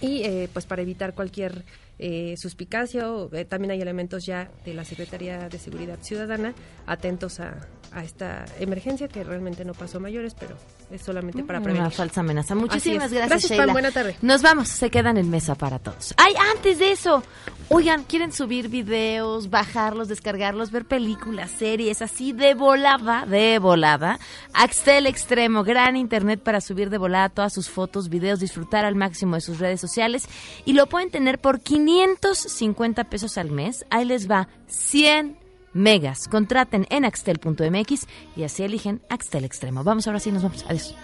y 0.01 0.23
eh, 0.23 0.49
pues 0.51 0.65
para 0.65 0.81
evitar 0.81 1.13
cualquier 1.13 1.63
eh, 1.97 2.35
suspicacia 2.37 3.09
o, 3.11 3.33
eh, 3.33 3.45
también 3.45 3.71
hay 3.71 3.81
elementos 3.81 4.25
ya 4.25 4.49
de 4.65 4.73
la 4.73 4.83
Secretaría 4.83 5.47
de 5.47 5.57
Seguridad 5.57 5.97
Ciudadana 6.01 6.53
atentos 6.85 7.39
a, 7.39 7.67
a 7.95 8.03
esta 8.03 8.45
emergencia 8.59 9.07
que 9.07 9.23
realmente 9.23 9.63
no 9.63 9.73
pasó 9.73 9.97
a 9.97 10.01
mayores 10.01 10.35
pero 10.37 10.55
es 10.91 11.01
solamente 11.01 11.43
para 11.43 11.59
prevenir. 11.61 11.81
Una 11.81 11.89
falsa 11.89 12.19
amenaza. 12.19 12.53
Muchísimas 12.53 13.11
gracias, 13.11 13.29
Gracias. 13.29 13.51
Sheila. 13.51 13.71
Buena 13.71 13.91
tarde. 13.91 14.17
Nos 14.21 14.41
vamos, 14.41 14.67
se 14.67 14.91
quedan 14.91 15.17
en 15.17 15.29
mesa 15.29 15.55
para 15.55 15.79
todos. 15.79 16.13
¡Ay, 16.17 16.33
antes 16.53 16.77
de 16.79 16.91
eso! 16.91 17.23
Oigan, 17.69 18.03
¿quieren 18.03 18.31
subir 18.31 18.67
videos, 18.67 19.49
bajarlos, 19.49 20.09
descargarlos, 20.09 20.71
ver 20.71 20.85
películas, 20.85 21.49
series, 21.49 22.01
así 22.01 22.33
de 22.33 22.53
volada, 22.53 23.25
de 23.25 23.57
volada? 23.59 24.19
Axtel 24.53 25.07
Extremo, 25.07 25.63
gran 25.63 25.95
internet 25.95 26.41
para 26.41 26.61
subir 26.61 26.89
de 26.89 26.97
volada 26.97 27.29
todas 27.29 27.53
sus 27.53 27.69
fotos, 27.69 28.09
videos, 28.09 28.39
disfrutar 28.39 28.85
al 28.85 28.95
máximo 28.95 29.35
de 29.35 29.41
sus 29.41 29.59
redes 29.59 29.79
sociales 29.79 30.27
y 30.65 30.73
lo 30.73 30.87
pueden 30.87 31.09
tener 31.09 31.39
por 31.39 31.61
550 31.61 33.05
pesos 33.05 33.37
al 33.37 33.51
mes. 33.51 33.85
Ahí 33.89 34.05
les 34.05 34.29
va 34.29 34.49
100 34.67 35.44
megas. 35.75 36.27
Contraten 36.27 36.87
en 36.89 37.05
axtel.mx 37.05 38.07
y 38.35 38.43
así 38.43 38.63
eligen 38.63 39.01
Axtel 39.09 39.45
Extremo. 39.45 39.83
Vamos 39.83 40.07
ahora 40.07 40.19
sí, 40.19 40.31
nos 40.31 40.41
vamos. 40.41 40.65
Adiós. 40.67 40.95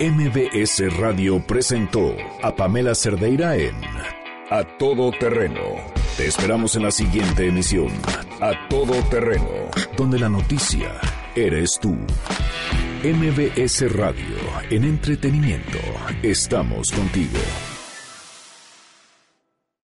MBS 0.00 0.98
Radio 0.98 1.44
presentó 1.46 2.14
a 2.42 2.54
Pamela 2.54 2.94
Cerdeira 2.94 3.56
en 3.56 3.80
A 4.50 4.64
Todo 4.78 5.10
Terreno. 5.12 5.60
Te 6.16 6.26
esperamos 6.26 6.76
en 6.76 6.82
la 6.82 6.90
siguiente 6.90 7.48
emisión. 7.48 7.88
A 8.40 8.68
Todo 8.68 8.94
Terreno, 9.08 9.70
donde 9.96 10.18
la 10.18 10.28
noticia 10.28 11.00
eres 11.34 11.78
tú. 11.80 11.96
MBS 13.02 13.92
Radio, 13.92 14.36
en 14.70 14.84
entretenimiento, 14.84 15.78
estamos 16.22 16.90
contigo. 16.90 17.38